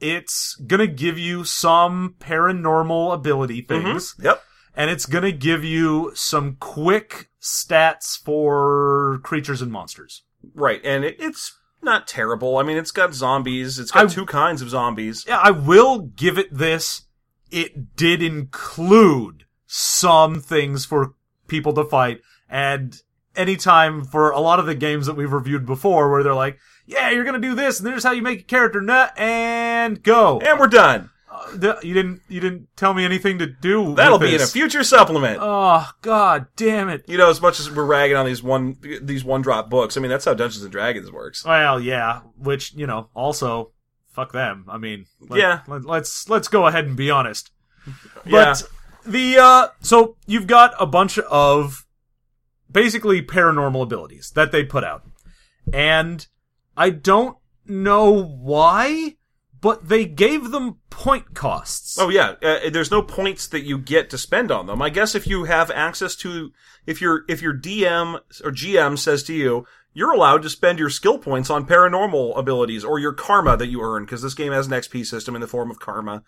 It's 0.00 0.54
gonna 0.54 0.86
give 0.86 1.18
you 1.18 1.44
some 1.44 2.16
paranormal 2.18 3.12
ability 3.14 3.62
mm-hmm. 3.62 3.84
things, 3.84 4.14
Yep. 4.20 4.42
and 4.74 4.90
it's 4.90 5.06
gonna 5.06 5.32
give 5.32 5.64
you 5.64 6.12
some 6.14 6.56
quick 6.58 7.30
stats 7.40 8.18
for 8.18 9.20
creatures 9.22 9.62
and 9.62 9.70
monsters. 9.70 10.22
Right, 10.54 10.80
and 10.84 11.04
it, 11.04 11.16
it's 11.18 11.58
not 11.82 12.06
terrible. 12.06 12.58
I 12.58 12.62
mean, 12.62 12.76
it's 12.76 12.90
got 12.90 13.14
zombies. 13.14 13.78
It's 13.78 13.90
got 13.90 14.06
I- 14.06 14.08
two 14.08 14.26
kinds 14.26 14.62
of 14.62 14.70
zombies. 14.70 15.24
Yeah, 15.26 15.40
I 15.42 15.50
will 15.50 15.98
give 15.98 16.38
it 16.38 16.52
this. 16.52 17.02
It 17.50 17.96
did 17.96 18.22
include 18.22 19.44
some 19.66 20.40
things 20.40 20.84
for 20.84 21.14
people 21.46 21.72
to 21.74 21.84
fight, 21.84 22.20
and 22.48 23.00
anytime 23.36 24.04
for 24.04 24.30
a 24.30 24.40
lot 24.40 24.58
of 24.58 24.66
the 24.66 24.74
games 24.74 25.06
that 25.06 25.16
we've 25.16 25.32
reviewed 25.32 25.66
before, 25.66 26.10
where 26.10 26.22
they're 26.22 26.34
like, 26.34 26.58
"Yeah, 26.90 27.10
you're 27.10 27.24
gonna 27.24 27.38
do 27.38 27.54
this, 27.54 27.78
and 27.80 27.88
here's 27.88 28.02
how 28.04 28.12
you 28.12 28.22
make 28.22 28.40
a 28.40 28.44
character 28.44 28.80
nut 28.80 29.12
and 29.16 30.02
go." 30.02 30.40
And 30.40 30.58
we're 30.58 30.66
done. 30.66 31.10
Uh, 31.30 31.56
th- 31.56 31.84
you 31.84 31.94
didn't, 31.94 32.20
you 32.28 32.40
didn't 32.40 32.68
tell 32.76 32.92
me 32.92 33.04
anything 33.04 33.38
to 33.38 33.46
do. 33.46 33.94
That'll 33.94 34.18
be 34.18 34.34
in 34.34 34.40
a 34.40 34.46
future 34.46 34.82
supplement. 34.82 35.38
Oh 35.40 35.88
God, 36.02 36.46
damn 36.56 36.88
it! 36.88 37.04
you 37.06 37.16
know, 37.16 37.30
as 37.30 37.40
much 37.40 37.60
as 37.60 37.70
we're 37.70 37.84
ragging 37.84 38.16
on 38.16 38.26
these 38.26 38.42
one 38.42 38.76
these 39.02 39.24
one 39.24 39.40
drop 39.42 39.70
books, 39.70 39.96
I 39.96 40.00
mean 40.00 40.10
that's 40.10 40.24
how 40.24 40.34
Dungeons 40.34 40.62
and 40.64 40.72
Dragons 40.72 41.10
works. 41.12 41.44
Well, 41.44 41.80
yeah, 41.80 42.20
which 42.36 42.74
you 42.74 42.86
know, 42.86 43.08
also, 43.14 43.72
fuck 44.12 44.32
them. 44.32 44.64
I 44.68 44.76
mean, 44.78 45.06
let, 45.20 45.38
Yeah. 45.38 45.60
Let, 45.68 45.84
let's 45.84 46.28
let's 46.28 46.48
go 46.48 46.66
ahead 46.66 46.86
and 46.86 46.96
be 46.96 47.10
honest. 47.10 47.52
Yeah. 48.26 48.54
But 48.54 48.68
the 49.06 49.38
uh 49.38 49.68
so 49.80 50.16
you've 50.26 50.46
got 50.48 50.74
a 50.78 50.86
bunch 50.86 51.18
of 51.18 51.86
basically 52.70 53.22
paranormal 53.22 53.82
abilities 53.82 54.32
that 54.34 54.52
they 54.52 54.64
put 54.64 54.84
out. 54.84 55.04
And 55.72 56.26
I 56.80 56.88
don't 56.88 57.36
know 57.66 58.22
why, 58.24 59.16
but 59.60 59.90
they 59.90 60.06
gave 60.06 60.50
them 60.50 60.78
point 60.88 61.34
costs. 61.34 61.98
Oh 61.98 62.08
yeah, 62.08 62.36
uh, 62.42 62.70
there's 62.70 62.90
no 62.90 63.02
points 63.02 63.46
that 63.48 63.64
you 63.64 63.76
get 63.76 64.08
to 64.08 64.18
spend 64.18 64.50
on 64.50 64.64
them. 64.64 64.80
I 64.80 64.88
guess 64.88 65.14
if 65.14 65.26
you 65.26 65.44
have 65.44 65.70
access 65.70 66.16
to, 66.16 66.52
if 66.86 67.02
your 67.02 67.26
if 67.28 67.42
your 67.42 67.52
DM 67.52 68.14
or 68.42 68.50
GM 68.50 68.98
says 68.98 69.22
to 69.24 69.34
you, 69.34 69.66
you're 69.92 70.14
allowed 70.14 70.40
to 70.40 70.48
spend 70.48 70.78
your 70.78 70.88
skill 70.88 71.18
points 71.18 71.50
on 71.50 71.66
paranormal 71.66 72.38
abilities 72.38 72.82
or 72.82 72.98
your 72.98 73.12
karma 73.12 73.58
that 73.58 73.68
you 73.68 73.82
earn 73.82 74.06
because 74.06 74.22
this 74.22 74.32
game 74.32 74.52
has 74.52 74.66
an 74.66 74.72
XP 74.72 75.04
system 75.04 75.34
in 75.34 75.42
the 75.42 75.46
form 75.46 75.70
of 75.70 75.80
karma. 75.80 76.22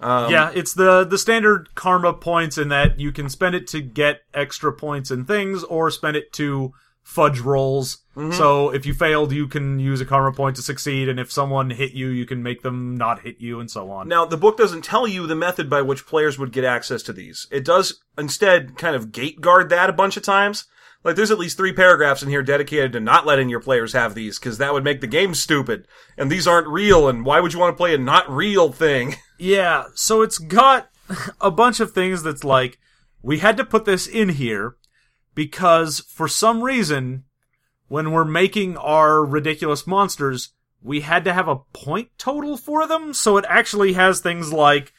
Um, 0.00 0.30
yeah, 0.30 0.50
it's 0.54 0.74
the 0.74 1.04
the 1.04 1.16
standard 1.16 1.74
karma 1.74 2.12
points 2.12 2.58
in 2.58 2.68
that 2.68 3.00
you 3.00 3.10
can 3.10 3.30
spend 3.30 3.54
it 3.54 3.66
to 3.68 3.80
get 3.80 4.20
extra 4.34 4.70
points 4.70 5.10
and 5.10 5.26
things, 5.26 5.64
or 5.64 5.90
spend 5.90 6.14
it 6.14 6.30
to 6.34 6.74
fudge 7.04 7.38
rolls. 7.38 7.98
Mm-hmm. 8.16 8.32
So 8.32 8.70
if 8.70 8.86
you 8.86 8.94
failed, 8.94 9.30
you 9.30 9.46
can 9.46 9.78
use 9.78 10.00
a 10.00 10.06
karma 10.06 10.32
point 10.32 10.56
to 10.56 10.62
succeed, 10.62 11.08
and 11.08 11.20
if 11.20 11.30
someone 11.30 11.70
hit 11.70 11.92
you, 11.92 12.08
you 12.08 12.26
can 12.26 12.42
make 12.42 12.62
them 12.62 12.96
not 12.96 13.20
hit 13.20 13.36
you, 13.38 13.60
and 13.60 13.70
so 13.70 13.90
on. 13.90 14.08
Now, 14.08 14.24
the 14.24 14.36
book 14.36 14.56
doesn't 14.56 14.82
tell 14.82 15.06
you 15.06 15.26
the 15.26 15.36
method 15.36 15.70
by 15.70 15.82
which 15.82 16.06
players 16.06 16.38
would 16.38 16.50
get 16.50 16.64
access 16.64 17.02
to 17.04 17.12
these. 17.12 17.46
It 17.52 17.64
does 17.64 18.02
instead 18.18 18.76
kind 18.78 18.96
of 18.96 19.12
gate 19.12 19.40
guard 19.40 19.68
that 19.68 19.90
a 19.90 19.92
bunch 19.92 20.16
of 20.16 20.22
times. 20.24 20.64
Like, 21.04 21.16
there's 21.16 21.30
at 21.30 21.38
least 21.38 21.58
three 21.58 21.74
paragraphs 21.74 22.22
in 22.22 22.30
here 22.30 22.42
dedicated 22.42 22.92
to 22.92 23.00
not 23.00 23.26
letting 23.26 23.50
your 23.50 23.60
players 23.60 23.92
have 23.92 24.14
these, 24.14 24.38
because 24.38 24.56
that 24.56 24.72
would 24.72 24.84
make 24.84 25.02
the 25.02 25.06
game 25.06 25.34
stupid. 25.34 25.86
And 26.16 26.32
these 26.32 26.48
aren't 26.48 26.66
real, 26.66 27.08
and 27.08 27.26
why 27.26 27.40
would 27.40 27.52
you 27.52 27.58
want 27.58 27.74
to 27.74 27.80
play 27.80 27.94
a 27.94 27.98
not 27.98 28.28
real 28.30 28.72
thing? 28.72 29.16
Yeah, 29.36 29.86
so 29.96 30.22
it's 30.22 30.38
got 30.38 30.88
a 31.40 31.50
bunch 31.50 31.80
of 31.80 31.90
things 31.90 32.22
that's 32.22 32.44
like, 32.44 32.78
we 33.20 33.38
had 33.38 33.56
to 33.56 33.64
put 33.64 33.84
this 33.84 34.06
in 34.06 34.28
here 34.28 34.76
because 35.34 36.00
for 36.00 36.28
some 36.28 36.62
reason, 36.62 37.24
when 37.88 38.12
we're 38.12 38.24
making 38.24 38.76
our 38.76 39.24
ridiculous 39.24 39.86
monsters, 39.86 40.50
we 40.82 41.00
had 41.00 41.24
to 41.24 41.32
have 41.32 41.48
a 41.48 41.60
point 41.72 42.10
total 42.18 42.56
for 42.56 42.86
them. 42.86 43.14
So 43.14 43.36
it 43.36 43.44
actually 43.48 43.94
has 43.94 44.20
things 44.20 44.52
like, 44.52 44.92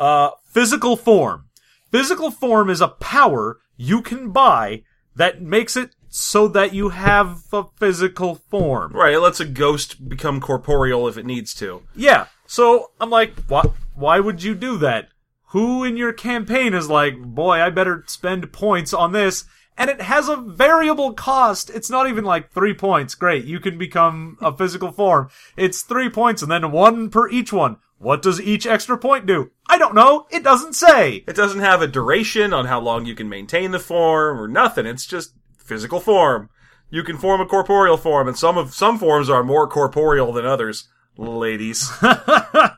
uh, 0.00 0.30
physical 0.44 0.96
form. 0.96 1.46
Physical 1.90 2.30
form 2.30 2.70
is 2.70 2.80
a 2.80 2.88
power 2.88 3.58
you 3.76 4.02
can 4.02 4.30
buy 4.30 4.82
that 5.16 5.40
makes 5.42 5.76
it 5.76 5.90
so 6.08 6.48
that 6.48 6.72
you 6.72 6.90
have 6.90 7.42
a 7.52 7.64
physical 7.76 8.36
form. 8.36 8.92
Right, 8.92 9.14
it 9.14 9.20
lets 9.20 9.40
a 9.40 9.44
ghost 9.44 10.08
become 10.08 10.40
corporeal 10.40 11.06
if 11.06 11.18
it 11.18 11.26
needs 11.26 11.54
to. 11.54 11.82
Yeah. 11.94 12.26
So 12.46 12.92
I'm 13.00 13.10
like, 13.10 13.34
why? 13.46 13.64
Why 13.94 14.20
would 14.20 14.42
you 14.42 14.54
do 14.54 14.78
that? 14.78 15.08
Who 15.48 15.82
in 15.84 15.96
your 15.96 16.12
campaign 16.12 16.74
is 16.74 16.88
like, 16.88 17.18
boy, 17.18 17.60
I 17.60 17.70
better 17.70 18.04
spend 18.06 18.52
points 18.52 18.92
on 18.92 19.12
this? 19.12 19.44
And 19.78 19.88
it 19.88 20.02
has 20.02 20.28
a 20.28 20.36
variable 20.36 21.14
cost. 21.14 21.70
It's 21.70 21.88
not 21.88 22.08
even 22.08 22.24
like 22.24 22.50
three 22.50 22.74
points. 22.74 23.14
Great, 23.14 23.44
you 23.44 23.60
can 23.60 23.78
become 23.78 24.36
a 24.40 24.54
physical 24.54 24.90
form. 24.90 25.30
It's 25.56 25.82
three 25.82 26.10
points 26.10 26.42
and 26.42 26.50
then 26.50 26.72
one 26.72 27.08
per 27.08 27.30
each 27.30 27.52
one. 27.52 27.76
What 27.98 28.22
does 28.22 28.40
each 28.40 28.66
extra 28.66 28.98
point 28.98 29.26
do? 29.26 29.50
I 29.68 29.78
don't 29.78 29.94
know. 29.94 30.26
It 30.30 30.44
doesn't 30.44 30.74
say. 30.74 31.24
It 31.26 31.34
doesn't 31.34 31.60
have 31.60 31.80
a 31.80 31.86
duration 31.86 32.52
on 32.52 32.66
how 32.66 32.80
long 32.80 33.06
you 33.06 33.14
can 33.14 33.28
maintain 33.28 33.70
the 33.70 33.78
form 33.78 34.40
or 34.40 34.46
nothing. 34.46 34.86
It's 34.86 35.06
just 35.06 35.32
physical 35.56 36.00
form. 36.00 36.50
You 36.90 37.02
can 37.02 37.18
form 37.18 37.40
a 37.40 37.46
corporeal 37.46 37.96
form, 37.96 38.28
and 38.28 38.36
some 38.36 38.56
of 38.56 38.72
some 38.72 38.98
forms 38.98 39.28
are 39.28 39.44
more 39.44 39.68
corporeal 39.68 40.32
than 40.32 40.46
others. 40.46 40.88
Ladies, 41.18 41.90
I, 42.02 42.76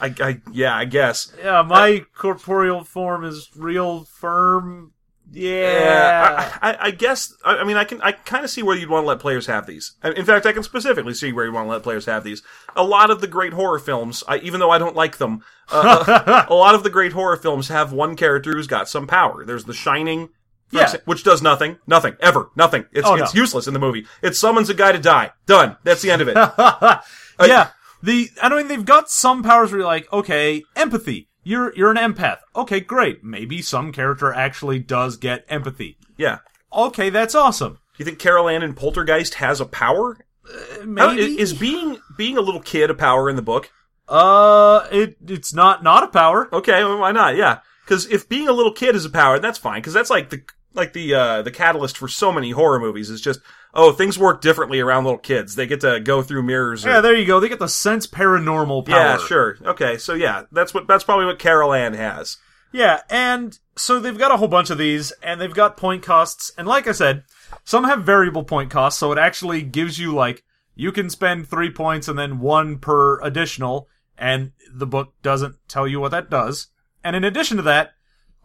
I, 0.00 0.14
I, 0.20 0.40
yeah, 0.52 0.74
I 0.74 0.84
guess. 0.84 1.32
Yeah, 1.38 1.62
my 1.62 2.04
corporeal 2.14 2.84
form 2.84 3.24
is 3.24 3.50
real 3.56 4.04
firm. 4.04 4.92
Yeah. 5.32 6.50
I, 6.60 6.70
I, 6.72 6.76
I 6.86 6.90
guess. 6.90 7.32
I, 7.44 7.56
I 7.58 7.64
mean, 7.64 7.76
I 7.76 7.84
can, 7.84 8.00
I 8.02 8.12
kind 8.12 8.44
of 8.44 8.50
see 8.50 8.62
where 8.62 8.76
you'd 8.76 8.88
want 8.90 9.04
to 9.04 9.08
let 9.08 9.20
players 9.20 9.46
have 9.46 9.66
these. 9.66 9.92
In 10.02 10.24
fact, 10.24 10.46
I 10.46 10.52
can 10.52 10.62
specifically 10.62 11.14
see 11.14 11.32
where 11.32 11.44
you 11.46 11.52
want 11.52 11.66
to 11.66 11.70
let 11.70 11.82
players 11.82 12.06
have 12.06 12.24
these. 12.24 12.42
A 12.76 12.82
lot 12.84 13.10
of 13.10 13.20
the 13.20 13.26
great 13.26 13.52
horror 13.52 13.78
films, 13.78 14.24
I, 14.26 14.38
even 14.38 14.60
though 14.60 14.70
I 14.70 14.78
don't 14.78 14.96
like 14.96 15.18
them, 15.18 15.42
uh, 15.70 16.46
a 16.48 16.54
lot 16.54 16.74
of 16.74 16.82
the 16.82 16.90
great 16.90 17.12
horror 17.12 17.36
films 17.36 17.68
have 17.68 17.92
one 17.92 18.16
character 18.16 18.52
who's 18.52 18.66
got 18.66 18.88
some 18.88 19.06
power. 19.06 19.44
There's 19.44 19.64
The 19.64 19.74
Shining, 19.74 20.30
Yeah. 20.72 20.84
exa- 20.86 21.02
which 21.06 21.22
does 21.22 21.42
nothing, 21.42 21.78
nothing, 21.86 22.16
ever, 22.20 22.50
nothing. 22.56 22.86
It's 22.92 23.06
Oh, 23.06 23.14
it's 23.14 23.34
no. 23.34 23.40
useless 23.40 23.66
in 23.68 23.74
the 23.74 23.80
movie. 23.80 24.06
It 24.22 24.34
summons 24.36 24.68
a 24.68 24.74
guy 24.74 24.92
to 24.92 24.98
die. 24.98 25.30
Done. 25.46 25.76
That's 25.84 26.02
the 26.02 26.10
end 26.10 26.22
of 26.22 26.28
it. 26.28 26.36
yeah. 27.46 27.68
The 28.02 28.30
I 28.42 28.48
mean 28.48 28.68
they've 28.68 28.84
got 28.84 29.10
some 29.10 29.42
powers 29.42 29.70
where 29.70 29.80
you're 29.80 29.86
like, 29.86 30.10
okay, 30.12 30.64
empathy. 30.74 31.28
You're 31.42 31.74
you're 31.76 31.90
an 31.90 31.96
empath. 31.96 32.38
Okay, 32.54 32.80
great. 32.80 33.24
Maybe 33.24 33.62
some 33.62 33.92
character 33.92 34.32
actually 34.32 34.78
does 34.78 35.16
get 35.16 35.44
empathy. 35.48 35.96
yeah. 36.16 36.38
Okay, 36.72 37.10
that's 37.10 37.34
awesome. 37.34 37.72
Do 37.74 37.78
you 37.98 38.04
think 38.04 38.18
Carol 38.20 38.48
Anne 38.48 38.62
in 38.62 38.74
Poltergeist 38.74 39.34
has 39.34 39.60
a 39.60 39.66
power? 39.66 40.16
How- 40.46 40.84
Maybe 40.84 41.38
is 41.40 41.52
being 41.52 41.98
being 42.16 42.36
a 42.38 42.40
little 42.40 42.60
kid 42.60 42.90
a 42.90 42.94
power 42.94 43.28
in 43.28 43.36
the 43.36 43.42
book? 43.42 43.70
uh 44.08 44.86
it 44.90 45.16
it's 45.28 45.52
not 45.54 45.82
not 45.82 46.02
a 46.04 46.08
power. 46.08 46.48
Okay, 46.52 46.84
well, 46.84 46.98
why 46.98 47.12
not? 47.12 47.36
Yeah, 47.36 47.60
because 47.84 48.06
if 48.06 48.28
being 48.28 48.48
a 48.48 48.52
little 48.52 48.72
kid 48.72 48.94
is 48.96 49.04
a 49.04 49.10
power, 49.10 49.38
that's 49.38 49.58
fine. 49.58 49.80
Because 49.80 49.92
that's 49.94 50.10
like 50.10 50.30
the 50.30 50.42
like 50.74 50.92
the 50.92 51.14
uh, 51.14 51.42
the 51.42 51.50
catalyst 51.50 51.96
for 51.98 52.08
so 52.08 52.30
many 52.32 52.50
horror 52.52 52.78
movies 52.80 53.10
is 53.10 53.20
just 53.20 53.40
oh 53.74 53.92
things 53.92 54.18
work 54.18 54.40
differently 54.40 54.80
around 54.80 55.04
little 55.04 55.18
kids. 55.18 55.54
They 55.54 55.66
get 55.66 55.80
to 55.80 56.00
go 56.00 56.22
through 56.22 56.42
mirrors. 56.42 56.84
Or, 56.84 56.90
Yeah, 56.90 57.00
there 57.00 57.14
you 57.16 57.26
go. 57.26 57.40
They 57.40 57.48
get 57.48 57.58
the 57.58 57.68
sense 57.68 58.06
paranormal 58.06 58.86
power. 58.86 58.96
yeah, 58.98 59.18
sure. 59.18 59.58
Okay, 59.64 59.98
so 59.98 60.14
yeah, 60.14 60.44
that's 60.52 60.74
what 60.74 60.86
that's 60.86 61.04
probably 61.04 61.26
what 61.26 61.38
Carol 61.38 61.72
Anne 61.72 61.94
has. 61.94 62.36
Yeah, 62.72 63.00
and 63.10 63.58
so 63.76 63.98
they've 63.98 64.16
got 64.16 64.30
a 64.30 64.36
whole 64.36 64.46
bunch 64.48 64.70
of 64.70 64.78
these, 64.78 65.12
and 65.22 65.40
they've 65.40 65.52
got 65.52 65.76
point 65.76 66.04
costs, 66.04 66.52
and 66.56 66.68
like 66.68 66.86
I 66.86 66.92
said, 66.92 67.24
some 67.64 67.84
have 67.84 68.04
variable 68.04 68.44
point 68.44 68.70
costs, 68.70 69.00
so 69.00 69.10
it 69.10 69.18
actually 69.18 69.62
gives 69.62 69.98
you 69.98 70.14
like 70.14 70.44
you 70.76 70.92
can 70.92 71.10
spend 71.10 71.48
three 71.48 71.70
points 71.70 72.06
and 72.06 72.18
then 72.18 72.38
one 72.38 72.78
per 72.78 73.20
additional, 73.22 73.88
and 74.16 74.52
the 74.72 74.86
book 74.86 75.14
doesn't 75.22 75.56
tell 75.66 75.88
you 75.88 75.98
what 75.98 76.12
that 76.12 76.30
does. 76.30 76.68
And 77.02 77.16
in 77.16 77.24
addition 77.24 77.56
to 77.56 77.62
that, 77.64 77.92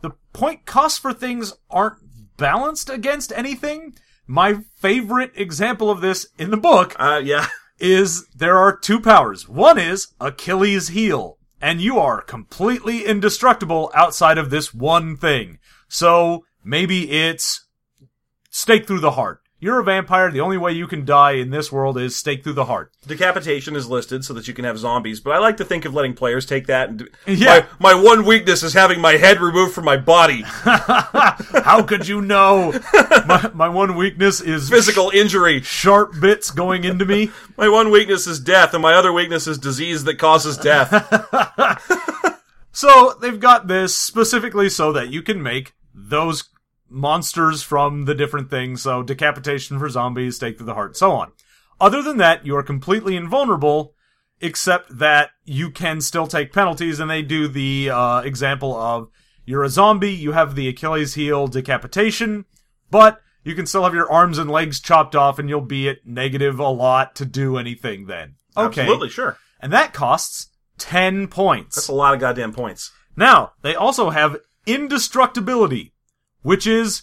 the 0.01 0.11
point 0.33 0.65
costs 0.65 0.97
for 0.97 1.13
things 1.13 1.53
aren't 1.69 1.99
balanced 2.37 2.89
against 2.89 3.31
anything. 3.35 3.95
My 4.27 4.59
favorite 4.77 5.31
example 5.35 5.89
of 5.89 6.01
this 6.01 6.27
in 6.37 6.51
the 6.51 6.57
book 6.57 6.95
Uh, 6.99 7.21
yeah. 7.23 7.47
is 7.79 8.27
there 8.29 8.57
are 8.57 8.75
two 8.75 8.99
powers. 8.99 9.47
One 9.47 9.77
is 9.77 10.07
Achilles' 10.19 10.89
heel, 10.89 11.37
and 11.61 11.81
you 11.81 11.99
are 11.99 12.21
completely 12.21 13.05
indestructible 13.05 13.91
outside 13.93 14.37
of 14.37 14.49
this 14.49 14.73
one 14.73 15.15
thing. 15.17 15.59
So 15.87 16.45
maybe 16.63 17.11
it's 17.11 17.65
stake 18.49 18.87
through 18.87 19.01
the 19.01 19.11
heart. 19.11 19.41
You're 19.57 19.79
a 19.79 19.83
vampire. 19.83 20.29
The 20.31 20.41
only 20.41 20.57
way 20.57 20.73
you 20.73 20.85
can 20.85 21.05
die 21.05 21.31
in 21.31 21.49
this 21.49 21.71
world 21.71 21.97
is 21.97 22.15
stake 22.15 22.43
through 22.43 22.53
the 22.53 22.65
heart. 22.65 22.91
Decapitation 23.07 23.75
is 23.75 23.87
listed 23.89 24.23
so 24.25 24.33
that 24.33 24.47
you 24.47 24.53
can 24.53 24.65
have 24.65 24.77
zombies, 24.77 25.19
but 25.21 25.31
I 25.31 25.39
like 25.39 25.57
to 25.57 25.65
think 25.65 25.85
of 25.85 25.93
letting 25.93 26.13
players 26.13 26.45
take 26.45 26.67
that 26.67 26.89
and 26.89 26.99
do- 26.99 27.07
Yeah. 27.25 27.65
my 27.79 27.93
my 27.93 28.01
one 28.03 28.25
weakness 28.25 28.63
is 28.63 28.73
having 28.73 28.99
my 28.99 29.13
head 29.13 29.39
removed 29.39 29.73
from 29.73 29.85
my 29.85 29.97
body. 29.97 30.41
How 30.45 31.81
could 31.83 32.07
you 32.07 32.21
know? 32.21 32.73
my, 33.25 33.49
my 33.53 33.69
one 33.69 33.95
weakness 33.95 34.41
is 34.41 34.69
Physical 34.69 35.09
injury. 35.11 35.61
sharp 35.61 36.19
bits 36.19 36.51
going 36.51 36.83
into 36.83 37.05
me. 37.05 37.31
My 37.57 37.69
one 37.69 37.89
weakness 37.91 38.27
is 38.27 38.41
death, 38.41 38.73
and 38.73 38.83
my 38.83 38.93
other 38.93 39.13
weakness 39.13 39.47
is 39.47 39.57
disease 39.57 40.03
that 40.03 40.19
causes 40.19 40.57
death. 40.57 40.91
So 42.73 43.17
they've 43.21 43.39
got 43.39 43.67
this 43.67 43.97
specifically 43.97 44.69
so 44.69 44.91
that 44.91 45.07
you 45.09 45.21
can 45.21 45.41
make 45.41 45.73
those 45.93 46.43
monsters 46.89 47.63
from 47.63 48.05
the 48.05 48.15
different 48.15 48.49
things. 48.49 48.81
So 48.83 49.03
decapitation 49.03 49.79
for 49.79 49.89
zombies, 49.89 50.37
stake 50.37 50.57
through 50.57 50.67
the 50.67 50.73
heart, 50.73 50.97
so 50.97 51.11
on. 51.11 51.31
Other 51.79 52.01
than 52.01 52.17
that, 52.17 52.45
you 52.45 52.55
are 52.55 52.63
completely 52.63 53.15
invulnerable, 53.15 53.93
except 54.39 54.97
that 54.97 55.31
you 55.43 55.71
can 55.71 56.01
still 56.01 56.27
take 56.27 56.53
penalties, 56.53 56.99
and 56.99 57.09
they 57.09 57.21
do 57.21 57.47
the 57.47 57.89
uh, 57.89 58.21
example 58.21 58.75
of 58.75 59.09
you're 59.45 59.63
a 59.63 59.69
zombie, 59.69 60.13
you 60.13 60.31
have 60.31 60.55
the 60.55 60.67
Achilles 60.67 61.13
heel 61.13 61.47
decapitation, 61.47 62.45
but 62.89 63.21
you 63.43 63.55
can 63.55 63.67
still 63.67 63.83
have 63.83 63.93
your 63.93 64.11
arms 64.11 64.37
and 64.37 64.49
legs 64.49 64.79
chopped 64.79 65.15
off, 65.15 65.37
and 65.37 65.49
you'll 65.49 65.61
be 65.61 65.89
at 65.89 66.05
negative 66.05 66.59
a 66.59 66.69
lot 66.69 67.15
to 67.15 67.25
do 67.25 67.57
anything 67.57 68.07
then. 68.07 68.35
Okay. 68.57 68.81
Absolutely, 68.81 69.09
sure. 69.09 69.37
And 69.59 69.71
that 69.73 69.93
costs 69.93 70.49
10 70.77 71.27
points. 71.27 71.75
That's 71.75 71.87
a 71.87 71.93
lot 71.93 72.13
of 72.13 72.19
goddamn 72.19 72.53
points. 72.53 72.91
Now, 73.15 73.53
they 73.61 73.75
also 73.75 74.09
have 74.09 74.37
indestructibility, 74.65 75.93
which 76.45 76.67
is 76.67 77.01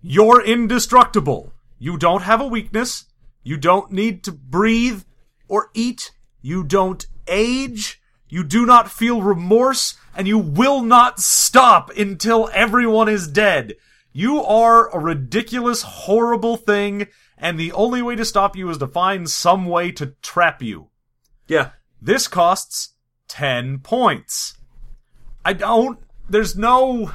you're 0.00 0.42
indestructible. 0.42 1.52
You 1.78 1.98
don't 1.98 2.22
have 2.22 2.40
a 2.40 2.46
weakness. 2.46 3.04
You 3.42 3.58
don't 3.58 3.92
need 3.92 4.24
to 4.24 4.32
breathe 4.32 5.02
or 5.48 5.68
eat. 5.74 6.12
You 6.40 6.64
don't 6.64 7.04
age. 7.28 8.00
You 8.26 8.42
do 8.42 8.64
not 8.64 8.90
feel 8.90 9.20
remorse, 9.20 9.98
and 10.16 10.26
you 10.26 10.38
will 10.38 10.80
not 10.80 11.20
stop 11.20 11.90
until 11.90 12.48
everyone 12.54 13.06
is 13.06 13.28
dead. 13.28 13.74
You 14.14 14.42
are 14.42 14.88
a 14.96 14.98
ridiculous, 14.98 15.82
horrible 15.82 16.56
thing, 16.56 17.08
and 17.36 17.60
the 17.60 17.72
only 17.72 18.00
way 18.00 18.16
to 18.16 18.24
stop 18.24 18.56
you 18.56 18.70
is 18.70 18.78
to 18.78 18.86
find 18.86 19.28
some 19.28 19.66
way 19.66 19.92
to 19.92 20.14
trap 20.22 20.62
you. 20.62 20.88
Yeah. 21.46 21.72
This 22.00 22.28
costs 22.28 22.94
10 23.28 23.80
points. 23.80 24.56
I 25.44 25.52
don't. 25.52 25.98
There's 26.30 26.56
no. 26.56 27.12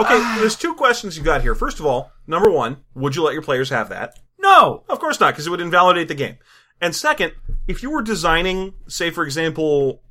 Okay, 0.00 0.38
there's 0.38 0.56
two 0.56 0.74
questions 0.74 1.16
you 1.16 1.22
got 1.22 1.42
here. 1.42 1.54
First 1.54 1.78
of 1.78 1.86
all, 1.86 2.12
number 2.26 2.50
one, 2.50 2.78
would 2.94 3.14
you 3.16 3.22
let 3.22 3.34
your 3.34 3.42
players 3.42 3.70
have 3.70 3.88
that? 3.90 4.18
No! 4.38 4.84
Of 4.88 4.98
course 4.98 5.20
not, 5.20 5.34
because 5.34 5.46
it 5.46 5.50
would 5.50 5.60
invalidate 5.60 6.08
the 6.08 6.14
game. 6.14 6.38
And 6.80 6.96
second, 6.96 7.32
if 7.68 7.82
you 7.82 7.90
were 7.90 8.02
designing, 8.02 8.74
say 8.88 9.10
for 9.10 9.24
example, 9.24 10.02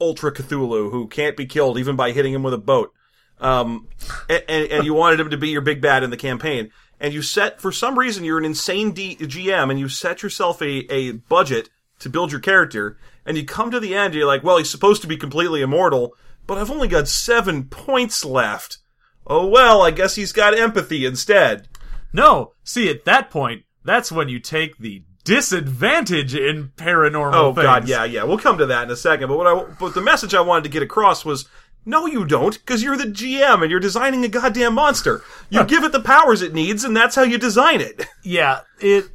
Ultra 0.00 0.32
Cthulhu, 0.32 0.90
who 0.90 1.06
can't 1.08 1.36
be 1.36 1.46
killed 1.46 1.78
even 1.78 1.96
by 1.96 2.12
hitting 2.12 2.32
him 2.32 2.42
with 2.42 2.54
a 2.54 2.58
boat, 2.58 2.92
um, 3.38 3.88
and, 4.28 4.42
and 4.48 4.84
you 4.84 4.94
wanted 4.94 5.20
him 5.20 5.30
to 5.30 5.36
be 5.36 5.50
your 5.50 5.60
big 5.60 5.82
bad 5.82 6.02
in 6.02 6.10
the 6.10 6.16
campaign, 6.16 6.70
and 6.98 7.12
you 7.12 7.20
set, 7.20 7.60
for 7.60 7.72
some 7.72 7.98
reason, 7.98 8.24
you're 8.24 8.38
an 8.38 8.44
insane 8.44 8.92
D- 8.92 9.16
GM, 9.16 9.70
and 9.70 9.78
you 9.78 9.88
set 9.88 10.22
yourself 10.22 10.62
a, 10.62 10.90
a 10.92 11.12
budget 11.12 11.68
to 11.98 12.08
build 12.08 12.32
your 12.32 12.40
character, 12.40 12.96
and 13.26 13.36
you 13.36 13.44
come 13.44 13.70
to 13.70 13.80
the 13.80 13.94
end, 13.94 14.06
and 14.06 14.14
you're 14.14 14.26
like, 14.26 14.42
well, 14.42 14.56
he's 14.56 14.70
supposed 14.70 15.02
to 15.02 15.08
be 15.08 15.16
completely 15.16 15.60
immortal, 15.60 16.14
but 16.46 16.56
I've 16.56 16.70
only 16.70 16.88
got 16.88 17.08
seven 17.08 17.64
points 17.64 18.24
left. 18.24 18.78
Oh 19.26 19.46
well, 19.46 19.82
I 19.82 19.90
guess 19.90 20.14
he's 20.14 20.32
got 20.32 20.56
empathy 20.58 21.04
instead. 21.06 21.68
No! 22.12 22.52
See, 22.62 22.88
at 22.88 23.04
that 23.04 23.30
point, 23.30 23.64
that's 23.84 24.12
when 24.12 24.28
you 24.28 24.38
take 24.38 24.78
the 24.78 25.02
disadvantage 25.24 26.34
in 26.34 26.68
paranormal 26.76 27.34
Oh 27.34 27.54
things. 27.54 27.64
god, 27.64 27.88
yeah, 27.88 28.04
yeah. 28.04 28.24
We'll 28.24 28.38
come 28.38 28.58
to 28.58 28.66
that 28.66 28.84
in 28.84 28.90
a 28.90 28.96
second. 28.96 29.28
But 29.28 29.36
what 29.38 29.46
I 29.46 29.64
but 29.78 29.94
the 29.94 30.00
message 30.02 30.34
I 30.34 30.40
wanted 30.40 30.64
to 30.64 30.70
get 30.70 30.82
across 30.82 31.24
was 31.24 31.48
no, 31.86 32.06
you 32.06 32.24
don't, 32.24 32.54
because 32.54 32.82
you're 32.82 32.96
the 32.96 33.04
GM 33.04 33.60
and 33.60 33.70
you're 33.70 33.78
designing 33.80 34.24
a 34.24 34.28
goddamn 34.28 34.74
monster. 34.74 35.22
You 35.50 35.64
give 35.64 35.84
it 35.84 35.92
the 35.92 36.00
powers 36.00 36.40
it 36.40 36.54
needs, 36.54 36.82
and 36.82 36.96
that's 36.96 37.14
how 37.14 37.22
you 37.24 37.36
design 37.38 37.80
it. 37.80 38.06
Yeah, 38.22 38.60
it. 38.80 39.10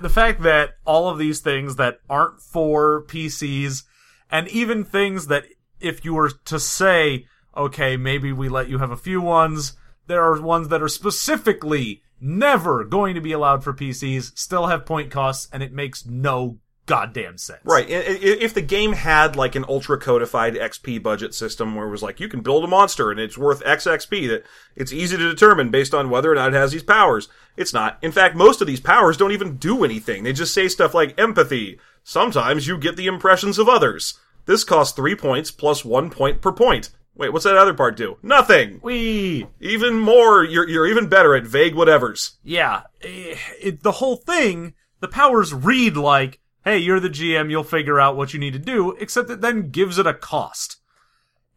The 0.00 0.08
fact 0.08 0.42
that 0.42 0.74
all 0.84 1.08
of 1.08 1.18
these 1.18 1.40
things 1.40 1.76
that 1.76 1.98
aren't 2.08 2.40
for 2.40 3.04
PCs, 3.06 3.82
and 4.30 4.46
even 4.48 4.84
things 4.84 5.26
that 5.28 5.46
if 5.80 6.04
you 6.04 6.14
were 6.14 6.30
to 6.44 6.60
say, 6.60 7.26
okay, 7.56 7.96
maybe 7.96 8.32
we 8.32 8.48
let 8.48 8.68
you 8.68 8.78
have 8.78 8.90
a 8.90 8.96
few 8.96 9.20
ones, 9.20 9.74
there 10.06 10.22
are 10.22 10.40
ones 10.40 10.68
that 10.68 10.82
are 10.82 10.88
specifically 10.88 12.02
never 12.20 12.84
going 12.84 13.14
to 13.14 13.20
be 13.20 13.32
allowed 13.32 13.64
for 13.64 13.72
PCs, 13.72 14.38
still 14.38 14.66
have 14.68 14.86
point 14.86 15.10
costs, 15.10 15.48
and 15.52 15.62
it 15.62 15.72
makes 15.72 16.06
no 16.06 16.58
goddamn 16.86 17.38
sense. 17.38 17.60
Right. 17.64 17.86
If 17.88 18.54
the 18.54 18.62
game 18.62 18.92
had 18.92 19.36
like 19.36 19.54
an 19.54 19.64
ultra 19.68 19.98
codified 19.98 20.54
XP 20.54 21.02
budget 21.02 21.34
system 21.34 21.74
where 21.74 21.86
it 21.86 21.90
was 21.90 22.02
like 22.02 22.20
you 22.20 22.28
can 22.28 22.40
build 22.40 22.64
a 22.64 22.68
monster 22.68 23.10
and 23.10 23.20
it's 23.20 23.38
worth 23.38 23.62
X 23.64 23.86
XP, 23.86 24.28
that 24.28 24.44
it's 24.74 24.92
easy 24.92 25.16
to 25.16 25.30
determine 25.30 25.70
based 25.70 25.94
on 25.94 26.10
whether 26.10 26.30
or 26.30 26.34
not 26.34 26.52
it 26.52 26.56
has 26.56 26.72
these 26.72 26.82
powers. 26.82 27.28
It's 27.56 27.72
not. 27.72 27.98
In 28.02 28.12
fact, 28.12 28.34
most 28.34 28.60
of 28.60 28.66
these 28.66 28.80
powers 28.80 29.16
don't 29.16 29.32
even 29.32 29.56
do 29.56 29.84
anything. 29.84 30.24
They 30.24 30.32
just 30.32 30.54
say 30.54 30.68
stuff 30.68 30.94
like 30.94 31.18
empathy. 31.18 31.78
Sometimes 32.02 32.66
you 32.66 32.76
get 32.78 32.96
the 32.96 33.06
impressions 33.06 33.58
of 33.58 33.68
others. 33.68 34.18
This 34.46 34.64
costs 34.64 34.96
three 34.96 35.14
points 35.14 35.52
plus 35.52 35.84
one 35.84 36.10
point 36.10 36.40
per 36.40 36.50
point. 36.50 36.90
Wait, 37.14 37.30
what's 37.32 37.44
that 37.44 37.56
other 37.56 37.74
part 37.74 37.96
do? 37.96 38.16
Nothing. 38.22 38.80
We 38.82 39.46
Even 39.60 39.98
more, 39.98 40.42
you're, 40.44 40.68
you're 40.68 40.86
even 40.86 41.08
better 41.08 41.34
at 41.34 41.44
vague 41.44 41.74
whatevers. 41.74 42.36
yeah, 42.42 42.82
eh, 43.02 43.36
it, 43.60 43.82
the 43.82 43.92
whole 43.92 44.16
thing, 44.16 44.74
the 45.00 45.08
powers 45.08 45.52
read 45.52 45.96
like, 45.96 46.40
hey, 46.64 46.78
you're 46.78 47.00
the 47.00 47.10
GM, 47.10 47.50
you'll 47.50 47.64
figure 47.64 48.00
out 48.00 48.16
what 48.16 48.32
you 48.32 48.40
need 48.40 48.54
to 48.54 48.58
do, 48.58 48.92
except 48.98 49.28
it 49.30 49.40
then 49.42 49.70
gives 49.70 49.98
it 49.98 50.06
a 50.06 50.14
cost. 50.14 50.78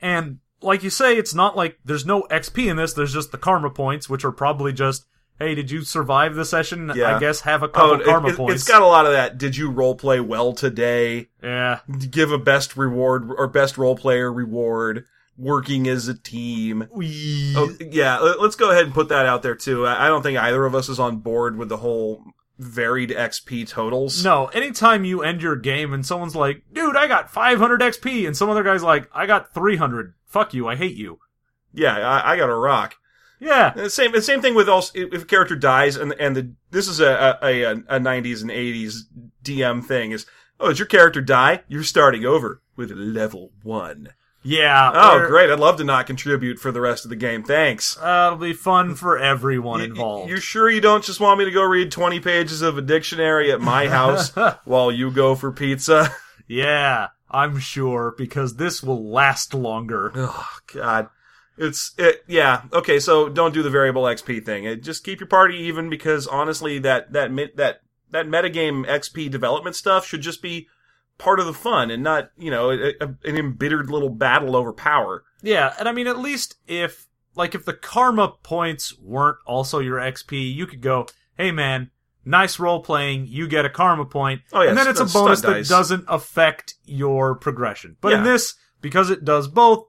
And 0.01 0.39
like 0.61 0.83
you 0.83 0.89
say, 0.89 1.15
it's 1.17 1.33
not 1.33 1.55
like 1.55 1.79
there's 1.85 2.05
no 2.05 2.23
XP 2.23 2.69
in 2.69 2.75
this, 2.77 2.93
there's 2.93 3.13
just 3.13 3.31
the 3.31 3.37
karma 3.37 3.69
points, 3.69 4.09
which 4.09 4.25
are 4.25 4.31
probably 4.31 4.73
just, 4.73 5.05
hey, 5.39 5.55
did 5.55 5.71
you 5.71 5.81
survive 5.83 6.35
the 6.35 6.45
session? 6.45 6.91
Yeah. 6.95 7.15
I 7.15 7.19
guess 7.19 7.41
have 7.41 7.63
a 7.63 7.69
couple 7.69 7.91
Oh, 7.91 7.93
it, 7.95 8.05
karma 8.05 8.29
it, 8.29 8.35
points. 8.37 8.53
has 8.53 8.67
got 8.67 8.81
a 8.81 8.85
lot 8.87 9.05
of 9.05 9.13
that. 9.13 9.37
Did 9.37 9.55
you 9.55 9.71
roleplay 9.71 10.25
well 10.25 10.53
today? 10.53 11.27
yeah. 11.41 11.79
give 12.09 12.31
a 12.31 12.37
best 12.37 12.75
reward 12.75 13.29
or 13.37 13.47
best 13.47 13.77
role 13.77 13.95
player 13.95 14.31
reward 14.31 15.05
working 15.37 15.87
as 15.87 16.07
a 16.07 16.13
team 16.13 16.87
We 16.91 17.53
oh, 17.57 17.75
yeah 17.79 18.19
let- 18.19 18.41
let's 18.41 18.55
go 18.55 18.71
ahead 18.71 18.85
and 18.85 18.93
put 18.93 19.09
that 19.09 19.25
out 19.25 19.43
there 19.43 19.55
too 19.55 19.85
i 19.85 20.07
don't 20.07 20.21
think 20.23 20.37
either 20.37 20.65
of 20.65 20.73
us 20.75 20.87
is 20.89 20.99
on 20.99 21.17
board 21.17 21.57
with 21.57 21.69
the 21.69 21.77
whole 21.77 22.23
varied 22.57 23.09
xp 23.09 23.67
totals 23.67 24.23
No, 24.23 24.45
anytime 24.47 25.03
you 25.03 25.21
end 25.21 25.41
your 25.41 25.57
game 25.57 25.93
and 25.93 26.05
someone's 26.05 26.37
like, 26.37 26.63
dude, 26.71 26.95
I 26.95 27.05
got 27.07 27.29
500 27.29 27.81
XP, 27.81 28.25
and 28.25 28.37
some 28.37 28.49
other 28.49 28.63
guy's 28.63 28.81
like, 28.81 29.09
I 29.13 29.25
got 29.25 29.53
300. 29.53 30.13
Fuck 30.25 30.53
you, 30.53 30.65
I 30.65 30.77
hate 30.77 30.95
you. 30.95 31.19
yeah 31.73 31.95
I, 31.97 32.31
I 32.31 32.37
got 32.37 32.49
a 32.49 32.55
rock 32.55 32.95
Yeah. 33.41 33.73
And 33.73 33.81
the 33.85 33.89
same 33.89 34.13
the 34.13 34.21
same 34.21 34.41
thing 34.41 34.55
with 34.55 34.69
also 34.69 34.91
if 34.97 35.23
a 35.23 35.25
character 35.25 35.57
dies 35.57 35.97
and 35.97 36.13
and 36.13 36.33
the 36.37 36.51
this 36.71 36.87
is 36.87 37.01
a 37.01 37.37
a, 37.43 37.63
a, 37.63 37.71
a 37.73 37.99
90s 37.99 38.41
and 38.41 38.49
80s 38.51 38.99
dm 39.43 39.83
thing 39.83 40.11
is 40.11 40.25
oh 40.61 40.69
did 40.69 40.79
your 40.79 40.85
character 40.87 41.19
die 41.19 41.63
you're 41.67 41.83
starting 41.83 42.23
over 42.25 42.61
with 42.77 42.91
level 42.91 43.51
one. 43.63 44.13
Yeah. 44.45 44.91
Oh, 44.93 45.25
great! 45.27 45.49
I'd 45.49 45.59
love 45.59 45.77
to 45.77 45.83
not 45.83 46.05
contribute 46.05 46.59
for 46.59 46.71
the 46.71 46.79
rest 46.79 47.03
of 47.03 47.09
the 47.09 47.15
game. 47.15 47.43
Thanks. 47.43 47.97
Uh, 47.97 48.27
it'll 48.27 48.37
be 48.37 48.53
fun 48.53 48.93
for 48.93 49.17
everyone 49.17 49.81
involved. 49.81 50.29
You 50.29 50.37
sure 50.37 50.69
you 50.69 50.81
don't 50.81 51.03
just 51.03 51.19
want 51.19 51.39
me 51.39 51.45
to 51.45 51.51
go 51.51 51.63
read 51.63 51.91
20 51.91 52.19
pages 52.19 52.61
of 52.61 52.77
a 52.77 52.81
dictionary 52.81 53.51
at 53.51 53.59
my 53.59 53.87
house 53.87 54.29
while 54.65 54.91
you 54.91 55.09
go 55.09 55.33
for 55.33 55.51
pizza? 55.51 56.13
yeah, 56.47 57.07
I'm 57.29 57.57
sure, 57.57 58.13
because 58.17 58.55
this 58.55 58.83
will 58.83 59.09
last 59.09 59.53
longer. 59.53 60.11
Oh, 60.15 60.47
God. 60.73 61.09
It's, 61.57 61.93
it, 61.97 62.23
yeah. 62.27 62.63
Okay, 62.73 62.99
so 62.99 63.29
don't 63.29 63.53
do 63.53 63.63
the 63.63 63.69
variable 63.69 64.03
XP 64.03 64.45
thing. 64.45 64.65
It, 64.65 64.83
just 64.83 65.03
keep 65.03 65.21
your 65.21 65.27
party 65.27 65.55
even 65.55 65.89
because 65.89 66.27
honestly, 66.27 66.79
that, 66.79 67.13
that, 67.13 67.33
that, 67.55 67.81
that 68.11 68.27
metagame 68.27 68.85
XP 68.85 69.31
development 69.31 69.75
stuff 69.75 70.05
should 70.05 70.21
just 70.21 70.41
be 70.41 70.67
part 71.17 71.39
of 71.39 71.45
the 71.45 71.53
fun 71.53 71.91
and 71.91 72.03
not, 72.03 72.29
you 72.37 72.51
know, 72.51 72.71
a, 72.71 72.89
a, 73.01 73.07
an 73.23 73.37
embittered 73.37 73.89
little 73.89 74.09
battle 74.09 74.55
over 74.55 74.73
power. 74.73 75.23
Yeah, 75.41 75.73
and 75.79 75.87
I 75.87 75.91
mean, 75.91 76.07
at 76.07 76.19
least 76.19 76.55
if, 76.67 77.07
like, 77.35 77.55
if 77.55 77.65
the 77.65 77.73
karma 77.73 78.33
points 78.43 78.97
weren't 78.99 79.37
also 79.45 79.79
your 79.79 79.97
XP, 79.97 80.53
you 80.53 80.65
could 80.65 80.81
go, 80.81 81.05
hey 81.37 81.51
man, 81.51 81.91
nice 82.25 82.59
role 82.59 82.81
playing, 82.81 83.27
you 83.27 83.47
get 83.47 83.65
a 83.65 83.69
karma 83.69 84.05
point, 84.05 84.41
Oh, 84.51 84.61
yeah, 84.61 84.69
and 84.69 84.77
then 84.77 84.87
it's 84.87 84.99
a 84.99 85.05
bonus 85.05 85.41
that 85.41 85.51
dice. 85.51 85.69
doesn't 85.69 86.05
affect 86.07 86.75
your 86.85 87.35
progression. 87.35 87.97
But 88.01 88.13
in 88.13 88.23
this, 88.23 88.55
because 88.81 89.09
it 89.09 89.23
does 89.23 89.47
both, 89.47 89.85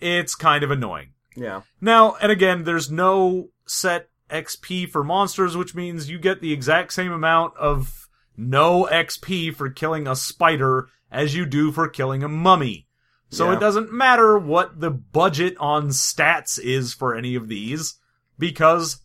it's 0.00 0.34
kind 0.34 0.64
of 0.64 0.70
annoying. 0.70 1.10
Yeah. 1.36 1.62
Now, 1.80 2.16
and 2.20 2.30
again, 2.32 2.64
there's 2.64 2.90
no 2.90 3.50
set 3.66 4.08
XP 4.30 4.90
for 4.90 5.04
monsters, 5.04 5.56
which 5.56 5.74
means 5.74 6.10
you 6.10 6.18
get 6.18 6.40
the 6.40 6.52
exact 6.52 6.92
same 6.92 7.12
amount 7.12 7.56
of 7.56 8.08
no 8.36 8.88
XP 8.90 9.54
for 9.54 9.68
killing 9.70 10.06
a 10.06 10.16
spider 10.16 10.88
as 11.10 11.34
you 11.34 11.44
do 11.46 11.70
for 11.72 11.88
killing 11.88 12.22
a 12.22 12.28
mummy. 12.28 12.86
So 13.30 13.46
Yeah. 13.50 13.56
it 13.56 13.60
doesn't 13.60 13.92
matter 13.92 14.38
what 14.38 14.80
the 14.80 14.90
budget 14.90 15.56
on 15.58 15.88
stats 15.88 16.58
is 16.58 16.92
for 16.94 17.14
any 17.14 17.34
of 17.34 17.48
these, 17.48 17.94
because 18.38 18.98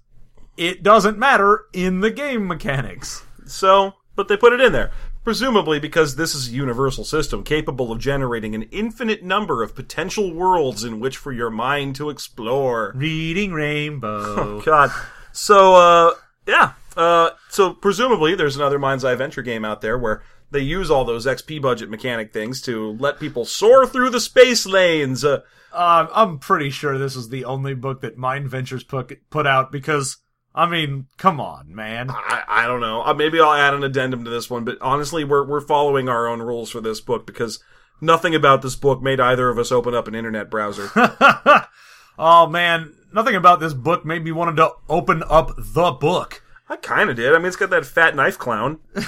it 0.58 0.84
doesn't 0.84 1.18
matter 1.18 1.66
in 1.74 2.00
the 2.02 2.12
game 2.12 2.48
mechanics. 2.48 3.24
So, 3.46 3.94
but 4.16 4.28
they 4.28 4.36
put 4.38 4.54
it 4.54 4.62
in 4.62 4.72
there. 4.74 4.92
Presumably 5.24 5.80
because 5.80 6.16
this 6.16 6.34
is 6.34 6.48
a 6.48 6.52
universal 6.52 7.04
system 7.04 7.44
capable 7.44 7.92
of 7.92 8.00
generating 8.00 8.56
an 8.56 8.64
infinite 8.72 9.24
number 9.24 9.62
of 9.62 9.76
potential 9.76 10.34
worlds 10.34 10.86
in 10.86 11.02
which 11.02 11.18
for 11.18 11.34
your 11.34 11.50
mind 11.50 11.96
to 11.98 12.10
explore. 12.10 12.94
Reading 12.96 13.52
Rainbow. 13.52 14.36
Oh, 14.60 14.62
God. 14.62 14.90
So, 15.34 15.76
uh, 15.76 16.14
yeah. 16.48 16.72
Uh, 16.98 17.30
so 17.50 17.74
presumably 17.74 18.36
there's 18.36 18.56
another 18.56 18.80
Mind's 18.80 19.06
Eye 19.06 19.12
Adventure 19.14 19.44
game 19.44 19.64
out 19.64 19.82
there 19.82 19.98
where 19.98 20.24
they 20.52 20.62
use 20.62 20.90
all 20.90 21.06
those 21.06 21.26
XP 21.26 21.62
budget 21.62 21.90
mechanic 21.90 22.34
things 22.34 22.62
to 22.64 22.94
let 23.00 23.20
people 23.20 23.46
soar 23.46 23.86
through 23.86 24.10
the 24.10 24.20
space 24.20 24.66
lanes. 24.66 25.24
Uh, 25.24 25.42
Uh, 25.74 26.08
I'm 26.14 26.40
pretty 26.40 26.70
sure 26.72 26.98
this 26.98 27.16
is 27.16 27.30
the 27.30 27.46
only 27.46 27.76
book 27.76 28.02
that 28.02 28.18
Mind 28.18 28.50
Ventures 28.50 28.84
put 28.84 29.30
put 29.30 29.46
out 29.46 29.72
because 29.72 30.18
I 30.56 30.66
mean, 30.66 31.06
come 31.18 31.40
on, 31.40 31.76
man. 31.76 32.10
I, 32.10 32.44
I 32.48 32.66
don't 32.68 32.80
know. 32.80 33.04
Uh, 33.04 33.14
maybe 33.14 33.40
I'll 33.40 33.54
add 33.54 33.76
an 33.76 33.84
addendum 33.84 34.24
to 34.24 34.30
this 34.32 34.50
one, 34.50 34.64
but 34.64 34.78
honestly, 34.82 35.24
we're 35.24 35.46
we're 35.46 35.62
following 35.62 36.10
our 36.10 36.26
own 36.28 36.42
rules 36.42 36.72
for 36.72 36.82
this 36.82 37.00
book 37.02 37.28
because 37.28 37.62
nothing 38.02 38.34
about 38.34 38.62
this 38.64 38.76
book 38.76 39.02
made 39.02 39.20
either 39.20 39.50
of 39.50 39.60
us 39.60 39.72
open 39.72 39.94
up 39.94 40.08
an 40.08 40.16
internet 40.16 40.50
browser. 40.50 40.90
oh 42.18 42.48
man, 42.48 42.96
nothing 43.14 43.36
about 43.36 43.60
this 43.60 43.74
book 43.74 44.04
made 44.06 44.24
me 44.24 44.32
want 44.32 44.56
to 44.56 44.72
open 44.90 45.22
up 45.30 45.52
the 45.58 45.92
book. 45.92 46.42
I 46.70 46.76
kind 46.76 47.10
of 47.10 47.16
did. 47.16 47.34
I 47.34 47.38
mean, 47.38 47.48
it's 47.48 47.56
got 47.56 47.70
that 47.70 47.86
fat 47.86 48.16
knife 48.16 48.38
clown. 48.38 48.80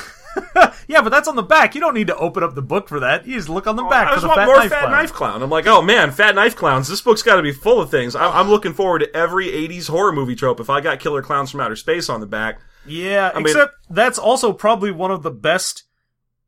Yeah, 0.87 1.01
but 1.03 1.09
that's 1.09 1.27
on 1.27 1.35
the 1.35 1.43
back. 1.43 1.75
You 1.75 1.81
don't 1.81 1.93
need 1.93 2.07
to 2.07 2.15
open 2.15 2.41
up 2.43 2.55
the 2.55 2.61
book 2.63 2.87
for 2.87 2.99
that. 3.01 3.27
You 3.27 3.35
just 3.35 3.47
look 3.49 3.67
on 3.67 3.75
the 3.75 3.83
oh, 3.83 3.89
back 3.89 4.07
I 4.07 4.15
for 4.15 4.15
just 4.15 4.21
the 4.23 4.27
want 4.29 4.39
fat 4.39 4.45
more 4.47 4.55
knife 4.57 4.69
fat 4.71 4.79
clown. 4.79 4.91
knife 4.91 5.13
clown. 5.13 5.43
I'm 5.43 5.49
like, 5.49 5.67
oh 5.67 5.81
man, 5.83 6.09
fat 6.11 6.33
knife 6.33 6.55
clowns. 6.55 6.87
This 6.87 7.01
book's 7.01 7.21
got 7.21 7.35
to 7.35 7.43
be 7.43 7.51
full 7.51 7.79
of 7.79 7.91
things. 7.91 8.15
I'm, 8.15 8.31
I'm 8.31 8.49
looking 8.49 8.73
forward 8.73 8.99
to 8.99 9.15
every 9.15 9.47
'80s 9.47 9.87
horror 9.89 10.11
movie 10.11 10.35
trope. 10.35 10.59
If 10.59 10.69
I 10.69 10.81
got 10.81 10.99
killer 10.99 11.21
clowns 11.21 11.51
from 11.51 11.59
outer 11.61 11.75
space 11.75 12.09
on 12.09 12.21
the 12.21 12.25
back, 12.25 12.59
Yeah, 12.87 13.31
mean- 13.35 13.45
except 13.45 13.73
that's 13.89 14.17
also 14.17 14.51
probably 14.51 14.91
one 14.91 15.11
of 15.11 15.21
the 15.21 15.31
best 15.31 15.83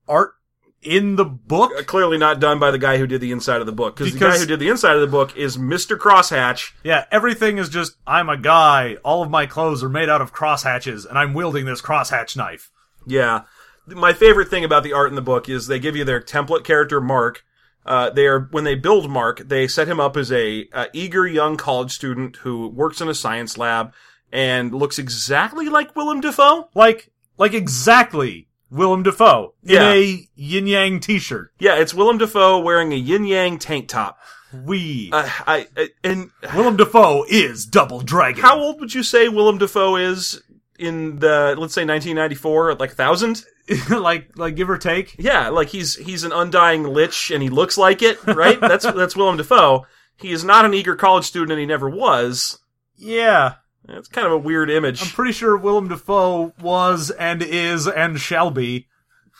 art 0.07 0.33
in 0.81 1.15
the 1.15 1.25
book. 1.25 1.71
uh, 1.77 1.83
clearly 1.83 2.17
not 2.17 2.39
done 2.39 2.59
by 2.59 2.71
the 2.71 2.77
guy 2.77 2.97
who 2.97 3.07
did 3.07 3.21
the 3.21 3.31
inside 3.31 3.59
of 3.59 3.65
the 3.65 3.71
book 3.71 3.95
because 3.95 4.13
the 4.13 4.19
guy 4.19 4.37
who 4.37 4.45
did 4.45 4.59
the 4.59 4.69
inside 4.69 4.95
of 4.95 5.01
the 5.01 5.07
book 5.07 5.35
is 5.37 5.57
Mr. 5.57 5.97
Crosshatch. 5.97 6.71
Yeah, 6.83 7.05
everything 7.11 7.57
is 7.57 7.69
just 7.69 7.97
I'm 8.05 8.29
a 8.29 8.37
guy. 8.37 8.97
All 9.03 9.21
of 9.21 9.29
my 9.29 9.45
clothes 9.45 9.83
are 9.83 9.89
made 9.89 10.09
out 10.09 10.21
of 10.21 10.33
crosshatches, 10.33 11.07
and 11.07 11.17
I'm 11.17 11.33
wielding 11.33 11.65
this 11.65 11.81
crosshatch 11.81 12.35
knife. 12.35 12.71
Yeah. 13.05 13.43
My 13.87 14.13
favorite 14.13 14.49
thing 14.49 14.63
about 14.63 14.83
the 14.83 14.93
art 14.93 15.09
in 15.09 15.15
the 15.15 15.21
book 15.21 15.49
is 15.49 15.67
they 15.67 15.79
give 15.79 15.95
you 15.95 16.03
their 16.05 16.21
template 16.21 16.63
character, 16.63 17.01
Mark. 17.01 17.43
Uh, 17.83 18.11
they 18.11 18.27
are, 18.27 18.41
when 18.51 18.63
they 18.63 18.75
build 18.75 19.09
Mark, 19.09 19.39
they 19.39 19.67
set 19.67 19.87
him 19.87 19.99
up 19.99 20.15
as 20.15 20.31
a, 20.31 20.67
uh 20.71 20.85
eager 20.93 21.25
young 21.27 21.57
college 21.57 21.91
student 21.91 22.37
who 22.37 22.67
works 22.67 23.01
in 23.01 23.09
a 23.09 23.13
science 23.13 23.57
lab 23.57 23.91
and 24.31 24.73
looks 24.73 24.99
exactly 24.99 25.67
like 25.67 25.95
Willem 25.95 26.21
Dafoe. 26.21 26.69
Like, 26.75 27.11
like 27.39 27.53
exactly 27.55 28.47
Willem 28.71 29.03
Dafoe 29.03 29.53
in 29.63 29.69
Yeah. 29.75 29.91
a 29.93 30.27
yin 30.35 30.65
yang 30.65 30.99
T-shirt. 30.99 31.51
Yeah, 31.59 31.75
it's 31.75 31.93
Willem 31.93 32.17
Dafoe 32.17 32.59
wearing 32.59 32.93
a 32.93 32.95
yin 32.95 33.25
yang 33.25 33.59
tank 33.59 33.87
top. 33.89 34.17
We 34.65 35.09
Uh, 35.13 35.29
I, 35.47 35.67
I 35.77 35.89
and 36.03 36.29
Willem 36.55 36.77
Dafoe 36.77 37.25
is 37.29 37.65
Double 37.65 38.01
Dragon. 38.01 38.41
how 38.41 38.59
old 38.59 38.79
would 38.79 38.93
you 38.93 39.03
say 39.03 39.29
Willem 39.29 39.57
Dafoe 39.59 39.95
is 39.97 40.41
in 40.79 41.19
the 41.19 41.55
let's 41.57 41.73
say 41.73 41.85
1994 41.85 42.75
like 42.75 42.91
thousand? 42.93 43.43
like, 43.89 44.29
like 44.37 44.55
give 44.55 44.69
or 44.69 44.77
take. 44.77 45.15
Yeah, 45.17 45.49
like 45.49 45.69
he's 45.69 45.95
he's 45.95 46.23
an 46.25 46.31
undying 46.33 46.83
lich 46.83 47.31
and 47.31 47.41
he 47.43 47.49
looks 47.49 47.77
like 47.77 48.01
it, 48.01 48.17
right? 48.25 48.59
that's 48.61 48.83
that's 48.85 49.15
Willem 49.15 49.37
Dafoe. 49.37 49.85
He 50.17 50.31
is 50.31 50.43
not 50.43 50.65
an 50.65 50.73
eager 50.73 50.95
college 50.95 51.25
student 51.25 51.51
and 51.51 51.59
he 51.59 51.65
never 51.65 51.89
was. 51.89 52.59
Yeah, 52.97 53.53
It's 53.89 54.07
kind 54.07 54.27
of 54.27 54.33
a 54.33 54.37
weird 54.37 54.69
image. 54.69 55.01
I'm 55.01 55.09
pretty 55.09 55.31
sure 55.31 55.57
Willem 55.57 55.87
Dafoe 55.87 56.53
was 56.61 57.09
and 57.11 57.41
is 57.41 57.87
and 57.87 58.19
shall 58.19 58.51
be. 58.51 58.87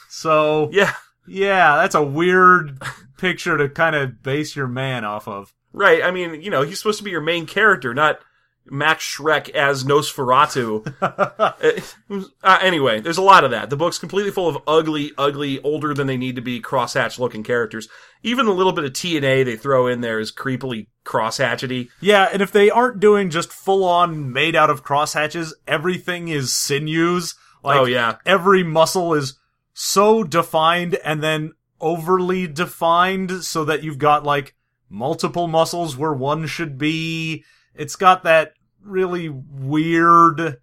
So 0.10 0.70
yeah, 0.72 0.94
yeah, 1.28 1.78
that's 1.78 1.96
a 1.96 2.04
weird 2.04 2.82
picture 3.18 3.58
to 3.58 3.70
kind 3.70 3.96
of 3.96 4.24
base 4.24 4.56
your 4.56 4.68
man 4.68 5.06
off 5.06 5.28
of. 5.28 5.54
right. 5.72 6.04
I 6.04 6.12
mean, 6.12 6.42
you 6.42 6.50
know, 6.50 6.64
he's 6.64 6.80
supposed 6.80 6.98
to 6.98 7.04
be 7.04 7.12
your 7.12 7.22
main 7.22 7.46
character, 7.46 7.94
not 7.94 8.20
Max 8.66 9.04
Schreck 9.04 9.50
as 9.50 9.84
Nosferatu. 9.84 10.86
Uh, 12.44 12.60
anyway, 12.62 13.00
there's 13.00 13.18
a 13.18 13.22
lot 13.22 13.44
of 13.44 13.52
that. 13.52 13.70
The 13.70 13.78
book's 13.78 13.98
completely 13.98 14.32
full 14.32 14.48
of 14.50 14.62
ugly, 14.68 15.12
ugly, 15.18 15.62
older 15.62 15.94
than 15.94 16.08
they 16.08 16.18
need 16.18 16.36
to 16.36 16.42
be 16.42 16.62
crosshatch 16.62 17.20
looking 17.20 17.44
characters. 17.44 17.88
Even 18.22 18.46
the 18.46 18.52
little 18.52 18.74
bit 18.74 18.84
of 18.84 18.92
TNA 18.92 19.46
they 19.46 19.56
throw 19.56 19.88
in 19.88 20.02
there 20.02 20.20
is 20.20 20.32
creepily 20.32 20.88
crosshatchety. 21.06 21.90
Yeah, 22.02 22.30
and 22.32 22.42
if 22.42 22.52
they 22.52 22.70
aren't 22.70 23.00
doing 23.00 23.30
just 23.30 23.52
full 23.54 23.86
on 23.86 24.34
made 24.34 24.56
out 24.56 24.70
of 24.70 24.84
crosshatches, 24.84 25.54
everything 25.68 26.28
is 26.28 26.54
sinews. 26.54 27.36
Like, 27.64 27.80
oh 27.80 27.86
yeah, 27.86 28.18
every 28.26 28.64
muscle 28.64 29.14
is 29.14 29.40
so 29.74 30.24
defined 30.24 30.96
and 30.96 31.24
then 31.24 31.54
overly 31.80 32.48
defined 32.48 33.44
so 33.44 33.64
that 33.66 33.84
you've 33.84 33.98
got 33.98 34.24
like 34.24 34.56
multiple 34.90 35.48
muscles 35.48 35.96
where 35.96 36.14
one 36.14 36.46
should 36.46 36.78
be. 36.78 37.44
It's 37.76 37.96
got 37.96 38.24
that 38.24 38.54
really 38.84 39.30
weird, 39.30 40.58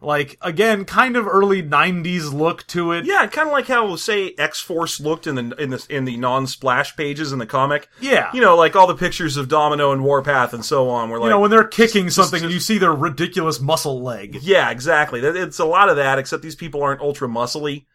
like, 0.00 0.36
again, 0.42 0.84
kind 0.84 1.16
of 1.16 1.26
early 1.26 1.62
90s 1.62 2.32
look 2.32 2.66
to 2.68 2.92
it. 2.92 3.04
yeah, 3.06 3.26
kind 3.26 3.48
of 3.48 3.52
like 3.52 3.66
how 3.66 3.96
say 3.96 4.34
X 4.38 4.60
Force 4.60 5.00
looked 5.00 5.26
in 5.26 5.34
the 5.34 5.56
in 5.60 5.70
the 5.70 5.86
in 5.88 6.04
the 6.04 6.16
non 6.16 6.46
splash 6.46 6.96
pages 6.96 7.32
in 7.32 7.38
the 7.38 7.46
comic. 7.46 7.88
Yeah. 8.00 8.30
You 8.32 8.40
know, 8.40 8.56
like 8.56 8.76
all 8.76 8.86
the 8.86 8.94
pictures 8.94 9.36
of 9.36 9.48
Domino 9.48 9.92
and 9.92 10.04
Warpath 10.04 10.52
and 10.52 10.64
so 10.64 10.88
on. 10.90 11.08
Were 11.10 11.18
like, 11.18 11.24
You 11.26 11.30
know, 11.30 11.40
when 11.40 11.50
they're 11.50 11.64
kicking 11.64 12.10
something 12.10 12.38
just- 12.38 12.44
and 12.44 12.52
you 12.52 12.60
see 12.60 12.78
their 12.78 12.92
ridiculous 12.94 13.60
muscle 13.60 14.02
leg. 14.02 14.38
Yeah, 14.42 14.70
exactly. 14.70 15.20
It's 15.20 15.58
a 15.58 15.64
lot 15.64 15.88
of 15.88 15.96
that, 15.96 16.18
except 16.18 16.42
these 16.42 16.56
people 16.56 16.82
aren't 16.82 17.00
ultra 17.00 17.26
muscly. 17.28 17.86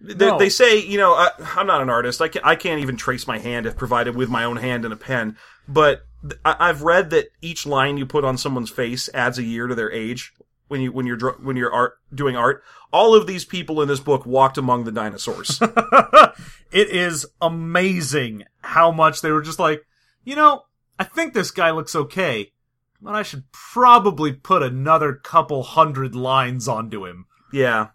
They, 0.00 0.14
No. 0.26 0.38
they 0.38 0.48
say, 0.48 0.78
you 0.80 0.96
know, 0.96 1.12
I, 1.14 1.30
I'm 1.56 1.66
not 1.66 1.82
an 1.82 1.90
artist. 1.90 2.22
I, 2.22 2.28
can, 2.28 2.40
I 2.44 2.54
can't 2.54 2.80
even 2.80 2.96
trace 2.96 3.26
my 3.26 3.38
hand 3.38 3.66
if 3.66 3.76
provided 3.76 4.14
with 4.14 4.28
my 4.30 4.44
own 4.44 4.56
hand 4.58 4.84
and 4.84 4.94
a 4.94 4.96
pen. 4.96 5.36
But 5.66 6.02
I, 6.44 6.56
I've 6.58 6.82
read 6.82 7.10
that 7.10 7.30
each 7.40 7.66
line 7.66 7.96
you 7.96 8.06
put 8.06 8.24
on 8.24 8.38
someone's 8.38 8.70
face 8.70 9.08
adds 9.14 9.38
a 9.38 9.42
year 9.42 9.66
to 9.66 9.74
their 9.74 9.90
age 9.90 10.32
when 10.68 10.80
you 10.80 10.92
when 10.92 11.06
you're 11.06 11.32
when 11.38 11.56
you're 11.56 11.72
art 11.72 11.98
doing 12.14 12.36
art. 12.36 12.62
All 12.92 13.14
of 13.14 13.26
these 13.26 13.44
people 13.44 13.82
in 13.82 13.88
this 13.88 14.00
book 14.00 14.24
walked 14.24 14.58
among 14.58 14.84
the 14.84 14.92
dinosaurs. 14.92 15.60
it 16.72 16.88
is 16.90 17.26
amazing 17.40 18.44
how 18.62 18.90
much 18.90 19.20
they 19.20 19.30
were 19.30 19.42
just 19.42 19.58
like, 19.58 19.84
you 20.24 20.36
know, 20.36 20.64
I 20.98 21.04
think 21.04 21.34
this 21.34 21.50
guy 21.50 21.70
looks 21.70 21.94
okay, 21.94 22.52
but 23.00 23.14
I 23.14 23.22
should 23.22 23.50
probably 23.52 24.32
put 24.32 24.62
another 24.62 25.12
couple 25.12 25.62
hundred 25.62 26.14
lines 26.14 26.66
onto 26.68 27.04
him. 27.06 27.26
yeah. 27.52 27.88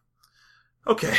Okay. 0.86 1.16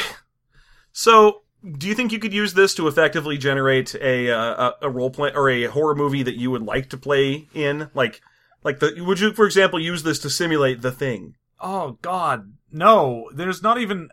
So, 0.93 1.44
do 1.65 1.89
you 1.89 1.95
think 1.95 2.13
you 2.13 2.19
could 2.19 2.35
use 2.35 2.55
this 2.55 2.75
to 2.75 2.89
effectively 2.89 3.39
generate 3.39 3.95
a 3.95 4.31
uh, 4.31 4.73
a, 4.83 4.91
role 4.91 5.11
play 5.11 5.33
or 5.35 5.49
a 5.49 5.65
horror 5.65 5.95
movie 5.95 6.23
that 6.23 6.37
you 6.37 6.51
would 6.51 6.63
like 6.63 6.91
to 6.91 6.97
play 6.97 7.49
in? 7.55 7.91
Like, 7.95 8.21
like 8.63 8.81
the 8.81 9.03
would 9.05 9.21
you, 9.21 9.33
for 9.33 9.47
example, 9.47 9.81
use 9.81 10.03
this 10.03 10.19
to 10.21 10.31
simulate 10.31 10.83
the 10.83 10.93
thing? 10.93 11.37
Oh 11.61 11.99
god, 12.03 12.53
no, 12.71 13.31
there's 13.35 13.63
not 13.63 13.79
even 13.79 14.11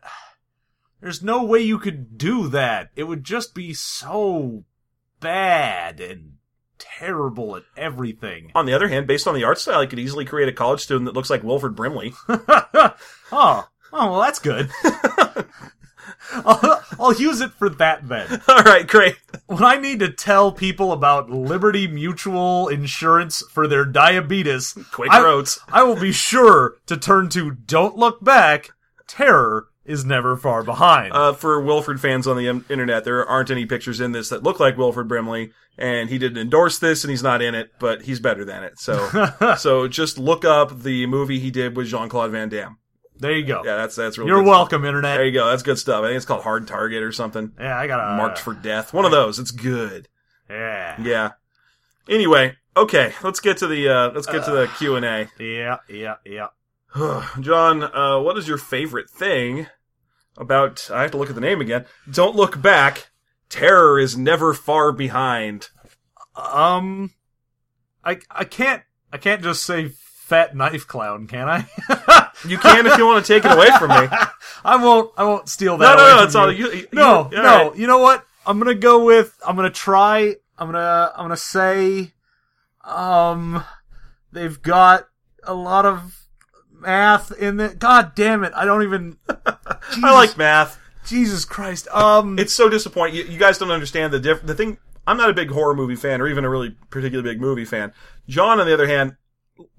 there's 1.02 1.22
no 1.22 1.44
way 1.44 1.60
you 1.60 1.78
could 1.78 2.18
do 2.18 2.48
that. 2.50 2.92
It 2.96 3.04
would 3.04 3.24
just 3.24 3.54
be 3.54 3.74
so 3.74 4.64
bad 5.20 6.00
and 6.00 6.38
terrible 6.78 7.56
at 7.58 7.64
everything. 7.76 8.52
On 8.56 8.66
the 8.66 8.74
other 8.74 8.88
hand, 8.88 9.08
based 9.08 9.28
on 9.28 9.36
the 9.36 9.44
art 9.44 9.60
style, 9.60 9.80
I 9.80 9.88
could 9.88 10.00
easily 10.00 10.26
create 10.26 10.48
a 10.48 10.54
college 10.54 10.82
student 10.82 11.06
that 11.06 11.16
looks 11.16 11.30
like 11.30 11.44
Wilford 11.44 11.76
Brimley. 11.76 12.14
oh, 12.30 12.96
oh, 13.32 13.68
well, 13.92 14.22
that's 14.22 14.40
good. 14.40 14.72
I'll, 16.34 16.84
I'll 17.00 17.14
use 17.14 17.42
it 17.42 17.52
for 17.52 17.70
that 17.70 18.08
then. 18.08 18.42
All 18.48 18.64
right, 18.64 18.88
great. 18.88 19.18
When 19.48 19.64
I 19.64 19.78
need 19.78 20.00
to 20.00 20.12
tell 20.12 20.52
people 20.52 20.92
about 20.92 21.30
Liberty 21.30 21.88
Mutual 21.88 22.68
Insurance 22.68 23.44
for 23.52 23.68
their 23.68 23.86
diabetes, 23.86 24.74
Quick 24.92 25.12
I, 25.12 25.22
roads. 25.22 25.60
I 25.72 25.84
will 25.84 26.00
be 26.00 26.12
sure 26.12 26.76
to 26.88 26.98
turn 26.98 27.30
to 27.30 27.52
Don't 27.52 27.98
Look 27.98 28.24
Back. 28.24 28.72
Terror 29.08 29.68
is 29.84 30.06
never 30.06 30.38
far 30.38 30.64
behind. 30.64 31.14
Uh, 31.14 31.34
for 31.34 31.60
Wilford 31.60 32.00
fans 32.00 32.28
on 32.28 32.38
the 32.38 32.48
internet, 32.70 33.04
there 33.04 33.26
aren't 33.26 33.52
any 33.52 33.66
pictures 33.66 34.00
in 34.00 34.12
this 34.12 34.30
that 34.30 34.44
look 34.44 34.60
like 34.60 34.78
Wilford 34.78 35.08
Brimley, 35.08 35.52
and 35.78 36.10
he 36.10 36.18
didn't 36.18 36.38
endorse 36.38 36.80
this, 36.80 37.04
and 37.04 37.10
he's 37.10 37.24
not 37.24 37.42
in 37.42 37.56
it, 37.56 37.72
but 37.80 38.04
he's 38.04 38.20
better 38.20 38.46
than 38.46 38.64
it. 38.64 38.80
So, 38.80 39.56
so 39.58 39.88
just 39.88 40.18
look 40.18 40.46
up 40.46 40.84
the 40.84 41.08
movie 41.08 41.40
he 41.40 41.52
did 41.52 41.76
with 41.76 41.88
Jean 41.88 42.10
Claude 42.10 42.32
Van 42.32 42.50
Damme. 42.50 42.78
There 43.22 43.32
you 43.32 43.46
go. 43.46 43.62
Yeah, 43.64 43.78
that's 43.78 43.96
that's 43.96 44.18
really. 44.18 44.30
You're 44.30 44.44
welcome, 44.44 44.82
Stuff. 44.82 44.88
Internet. 44.88 45.18
There 45.18 45.26
you 45.26 45.32
go. 45.32 45.48
That's 45.50 45.64
good 45.64 45.78
stuff. 45.80 46.04
I 46.04 46.08
think 46.08 46.18
it's 46.18 46.26
called 46.26 46.44
Hard 46.44 46.68
Target 46.68 47.04
or 47.04 47.12
something. 47.12 47.54
yeah, 47.60 47.78
I 47.78 47.88
got 47.88 48.00
a 48.00 48.18
Marked 48.18 48.40
for 48.40 48.54
death. 48.54 48.94
One 48.94 49.06
of 49.06 49.12
those. 49.12 49.40
It's 49.40 49.52
good. 49.52 50.08
Yeah, 50.50 51.02
Yeah. 51.02 51.32
Anyway, 52.10 52.58
okay. 52.76 53.14
Let's 53.24 53.40
get 53.40 53.58
to 53.58 53.68
the 53.68 53.88
uh, 53.88 54.12
let's 54.14 54.28
get 54.28 54.44
to 54.46 54.52
the 54.52 54.68
Q 54.78 54.96
and 54.98 55.06
A. 55.06 55.30
yeah, 55.40 55.78
yeah, 55.88 56.16
yeah. 56.26 56.48
John, 57.40 57.84
uh, 57.84 58.20
what 58.20 58.38
is 58.38 58.48
your 58.48 58.58
favorite 58.58 59.10
thing 59.10 59.68
about? 60.38 60.90
I 60.92 61.04
have 61.04 61.12
to 61.12 61.18
look 61.18 61.30
at 61.30 61.36
the 61.36 61.42
name 61.42 61.62
again. 61.62 61.86
Don't 62.12 62.36
look 62.36 62.62
back. 62.62 63.12
Terror 63.50 64.00
is 64.00 64.18
never 64.18 64.54
far 64.54 64.92
behind. 64.92 65.70
Um, 66.36 67.12
I 68.04 68.20
I 68.30 68.44
can't 68.46 68.84
I 69.14 69.18
can't 69.18 69.44
just 69.44 69.64
say 69.64 69.90
fat 69.90 70.56
knife 70.56 70.88
clown, 70.88 71.28
can 71.28 71.48
I? 71.50 71.66
You 72.48 72.58
can 72.58 72.86
if 72.88 72.98
you 72.98 73.06
want 73.06 73.26
to 73.26 73.34
take 73.34 73.46
it 73.46 73.52
away 73.52 73.70
from 73.78 73.90
me. 73.90 74.08
I 74.66 74.76
won't. 74.84 75.12
I 75.18 75.24
won't 75.24 75.48
steal 75.50 75.78
that. 75.78 75.96
No, 75.96 76.04
no, 76.04 76.18
no. 76.18 76.24
It's 76.24 76.36
all 76.36 76.52
you. 76.52 76.68
you. 76.72 76.78
you 76.78 76.88
No, 76.94 77.30
you- 77.32 77.38
all 77.38 77.44
no. 77.44 77.70
right. 77.70 77.76
You 77.78 77.88
know 77.88 78.00
what? 78.00 78.26
I'm 78.46 78.58
gonna 78.60 78.76
go 78.76 79.04
with. 79.06 79.38
I'm 79.46 79.56
gonna 79.56 79.70
try. 79.70 80.36
I'm 80.58 80.68
gonna. 80.72 81.12
I'm 81.16 81.24
gonna 81.26 81.38
say. 81.38 82.14
Um, 82.84 83.64
they've 84.32 84.62
got 84.62 85.08
a 85.44 85.54
lot 85.54 85.86
of 85.86 86.26
math 86.72 87.32
in 87.32 87.58
the. 87.58 87.70
God 87.70 88.14
damn 88.16 88.44
it! 88.44 88.54
I 88.56 88.66
don't 88.66 88.84
even. 88.84 89.18
I 89.46 90.14
like 90.14 90.38
math. 90.38 90.80
Jesus 91.06 91.46
Christ. 91.46 91.88
Um. 91.90 92.40
It's 92.40 92.54
so 92.54 92.70
disappointing. 92.70 93.16
You, 93.16 93.24
you 93.26 93.38
guys 93.40 93.58
don't 93.58 93.72
understand 93.72 94.14
the 94.14 94.20
diff- 94.20 94.46
the 94.46 94.56
thing. 94.56 94.78
I'm 95.08 95.18
not 95.18 95.30
a 95.30 95.34
big 95.34 95.50
horror 95.50 95.74
movie 95.76 95.96
fan, 95.96 96.22
or 96.22 96.28
even 96.28 96.46
a 96.46 96.50
really 96.50 96.76
particularly 96.90 97.30
big 97.32 97.42
movie 97.42 97.66
fan. 97.66 97.92
John, 98.28 98.60
on 98.60 98.68
the 98.68 98.74
other 98.74 98.88
hand, 98.88 99.16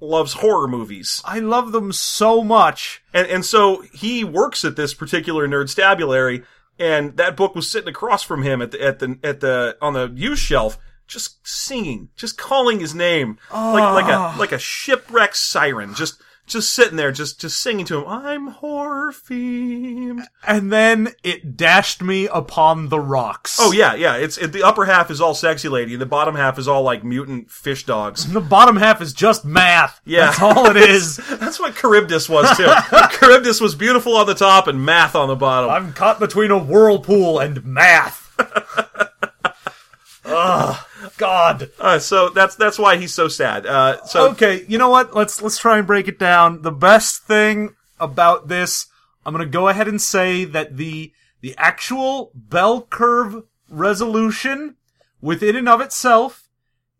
loves 0.01 0.35
horror 0.35 0.68
movies, 0.68 1.22
I 1.24 1.39
love 1.39 1.72
them 1.72 1.93
so 1.93 2.43
much. 2.43 3.03
and 3.12 3.26
and 3.26 3.45
so 3.45 3.83
he 3.93 4.24
works 4.24 4.64
at 4.64 4.76
this 4.76 4.95
particular 4.95 5.47
nerd 5.49 5.68
stabulary, 5.68 6.45
and 6.78 7.16
that 7.16 7.37
book 7.37 7.55
was 7.55 7.70
sitting 7.70 7.89
across 7.89 8.22
from 8.22 8.43
him 8.43 8.62
at 8.62 8.70
the 8.70 8.83
at 8.83 8.99
the 8.99 9.18
at 9.22 9.41
the 9.41 9.76
on 9.80 9.95
the 9.95 10.12
used 10.14 10.43
shelf, 10.43 10.78
just 11.07 11.47
singing, 11.47 12.09
just 12.16 12.39
calling 12.39 12.80
his 12.80 12.95
name. 12.95 13.39
Like 13.53 14.05
like 14.05 14.12
a 14.12 14.16
ah. 14.16 14.37
like 14.39 14.53
a 14.53 14.59
shipwreck 14.59 15.35
siren, 15.35 15.95
just 15.95 16.20
just 16.47 16.72
sitting 16.72 16.97
there, 16.97 17.12
just 17.12 17.40
just 17.40 17.61
singing 17.61 17.86
to 17.86 17.99
him. 17.99 18.09
I'm 18.09 18.49
horror 18.49 19.12
themed. 19.12 20.24
And 20.47 20.72
then 20.72 21.09
it 21.22 21.57
dashed 21.57 22.03
me 22.03 22.26
upon 22.28 22.88
the 22.88 23.01
rocks. 23.01 23.59
Oh 23.61 23.72
yeah, 23.72 23.95
yeah. 23.95 24.16
It's 24.16 24.36
it, 24.38 24.53
the 24.53 24.62
upper 24.62 24.84
half 24.84 25.11
is 25.11 25.20
all 25.20 25.34
sexy 25.34 25.68
lady, 25.68 25.93
and 25.95 26.03
the 26.03 26.07
bottom 26.07 26.34
half 26.34 26.59
is 26.59 26.66
all 26.68 26.82
like 26.82 27.05
mutant 27.05 27.51
fish 27.51 27.84
dogs. 27.86 28.30
The 28.30 28.40
bottom 28.40 28.76
half 28.76 29.01
is 29.01 29.12
just 29.12 29.45
math. 29.45 30.01
Yeah. 30.05 30.26
That's 30.26 30.43
all 30.43 30.66
it 30.66 30.76
is. 30.90 31.16
That's 31.16 31.59
what 31.61 31.74
Charybdis 31.76 32.28
was 32.28 32.57
too. 32.57 32.70
Charybdis 33.18 33.61
was 33.61 33.74
beautiful 33.74 34.16
on 34.16 34.26
the 34.26 34.34
top 34.34 34.66
and 34.66 34.84
math 34.84 35.14
on 35.14 35.28
the 35.28 35.36
bottom. 35.36 35.70
I'm 35.70 35.93
caught 35.93 36.18
between 36.18 36.51
a 36.51 36.59
whirlpool 36.59 37.38
and 37.38 37.64
math. 37.64 38.20
Ugh, 40.24 40.86
God. 41.16 41.70
Uh, 41.78 41.98
so 41.98 42.28
that's 42.30 42.56
that's 42.56 42.78
why 42.78 42.96
he's 42.96 43.14
so 43.14 43.28
sad. 43.28 43.66
Uh, 43.66 44.04
so 44.04 44.30
Okay, 44.30 44.64
you 44.68 44.78
know 44.78 44.90
what? 44.90 45.14
Let's 45.14 45.40
let's 45.42 45.58
try 45.58 45.78
and 45.78 45.86
break 45.86 46.08
it 46.08 46.18
down. 46.18 46.62
The 46.62 46.72
best 46.72 47.22
thing 47.24 47.74
about 48.00 48.48
this, 48.48 48.86
I'm 49.24 49.32
gonna 49.32 49.46
go 49.46 49.68
ahead 49.68 49.88
and 49.88 50.00
say 50.00 50.44
that 50.44 50.76
the 50.76 51.12
the 51.40 51.54
actual 51.58 52.30
bell 52.34 52.82
curve 52.82 53.42
resolution 53.68 54.76
within 55.20 55.56
and 55.56 55.68
of 55.68 55.80
itself 55.80 56.48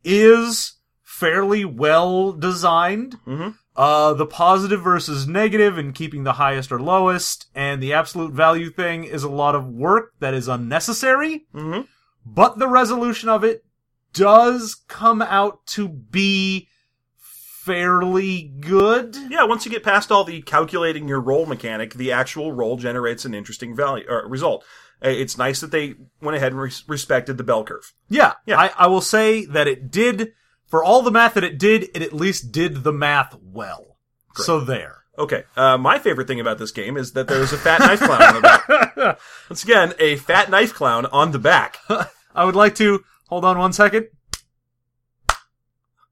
is 0.05 0.75
fairly 1.03 1.65
well 1.65 2.33
designed. 2.33 3.19
Mhm. 3.27 3.57
Uh, 3.75 4.13
the 4.13 4.27
positive 4.27 4.83
versus 4.83 5.27
negative 5.27 5.79
and 5.79 5.95
keeping 5.95 6.25
the 6.25 6.35
highest 6.35 6.71
or 6.71 6.79
lowest, 6.81 7.47
and 7.55 7.83
the 7.83 7.93
absolute 7.93 8.33
value 8.33 8.69
thing 8.71 9.05
is 9.05 9.23
a 9.23 9.29
lot 9.31 9.55
of 9.55 9.65
work 9.67 10.11
that 10.21 10.35
is 10.35 10.47
unnecessary 10.47 11.47
Mhm. 11.55 11.87
but 12.27 12.59
the 12.59 12.69
resolution 12.69 13.29
of 13.31 13.43
it 13.45 13.65
does 14.13 14.75
come 14.89 15.23
out 15.23 15.67
to 15.69 15.89
be 15.89 16.69
fairly 17.17 18.53
good. 18.61 19.17
yeah, 19.31 19.45
once 19.45 19.65
you 19.65 19.71
get 19.71 19.85
past 19.85 20.11
all 20.11 20.25
the 20.25 20.43
calculating 20.43 21.09
your 21.09 21.21
roll 21.21 21.47
mechanic, 21.47 21.95
the 21.95 22.11
actual 22.13 22.53
roll 22.53 22.77
generates 22.77 23.25
an 23.25 23.35
interesting 23.35 23.75
value 23.77 24.05
or 24.09 24.27
result. 24.29 24.65
Uh, 25.05 25.09
It's 25.09 25.39
nice 25.39 25.61
that 25.61 25.71
they 25.71 25.95
went 26.21 26.37
ahead 26.37 26.53
and 26.53 26.61
res- 26.61 26.85
respected 26.89 27.37
the 27.39 27.45
bell 27.45 27.65
curve. 27.65 27.93
Yeah, 28.09 28.35
Yeah. 28.47 28.59
I, 28.61 28.71
I 28.77 28.87
will 28.89 29.01
say 29.01 29.45
that 29.47 29.69
it 29.69 29.91
did, 29.91 30.33
for 30.67 30.83
all 30.83 31.03
the 31.03 31.11
math 31.11 31.35
that 31.35 31.45
it 31.45 31.59
did, 31.59 31.85
it 31.95 32.03
at 32.03 32.13
least 32.13 32.51
did 32.53 32.83
the 32.83 32.93
math 32.93 33.37
well. 33.43 33.97
So 34.35 34.61
there. 34.61 34.99
Okay, 35.19 35.45
uh, 35.57 35.77
my 35.77 35.99
favorite 35.99 36.27
thing 36.27 36.41
about 36.41 36.57
this 36.59 36.71
game 36.73 36.97
is 36.97 37.13
that 37.13 37.29
there's 37.29 37.53
a 37.53 37.59
fat 37.59 37.81
knife 37.81 38.01
clown 38.01 38.23
on 38.23 38.35
the 38.35 38.41
back. 38.41 39.19
Once 39.51 39.63
again, 39.63 39.93
a 39.99 40.17
fat 40.17 40.49
knife 40.51 40.73
clown 40.73 41.05
on 41.07 41.33
the 41.33 41.39
back. 41.39 41.79
I 42.35 42.45
would 42.47 42.57
like 42.57 42.75
to, 42.77 43.05
hold 43.33 43.47
on 43.47 43.57
one 43.57 43.73
second. 43.73 44.09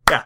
Yeah, 0.09 0.25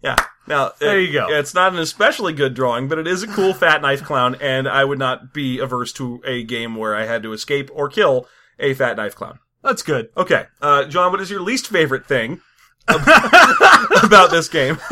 yeah. 0.00 0.14
Now 0.46 0.70
There 0.78 0.96
it- 0.96 1.08
you 1.08 1.12
go. 1.12 1.26
It's 1.28 1.54
not 1.54 1.72
an 1.72 1.80
especially 1.80 2.32
good 2.32 2.54
drawing, 2.54 2.86
but 2.86 2.98
it 2.98 3.08
is 3.08 3.24
a 3.24 3.26
cool 3.26 3.52
fat 3.52 3.82
knife 3.82 4.04
clown, 4.04 4.36
and 4.40 4.68
I 4.68 4.84
would 4.84 5.00
not 5.00 5.34
be 5.34 5.58
averse 5.58 5.92
to 5.94 6.22
a 6.24 6.44
game 6.44 6.76
where 6.76 6.94
I 6.94 7.04
had 7.04 7.24
to 7.24 7.32
escape 7.32 7.68
or 7.74 7.88
kill 7.88 8.28
a 8.60 8.74
fat 8.74 8.96
knife 8.96 9.16
clown. 9.16 9.40
That's 9.64 9.82
good. 9.82 10.10
Okay, 10.16 10.46
uh, 10.62 10.84
John, 10.84 11.10
what 11.10 11.20
is 11.20 11.30
your 11.32 11.40
least 11.40 11.66
favorite 11.66 12.06
thing 12.06 12.40
ab- 12.86 13.00
about 14.04 14.30
this 14.30 14.48
game? 14.48 14.78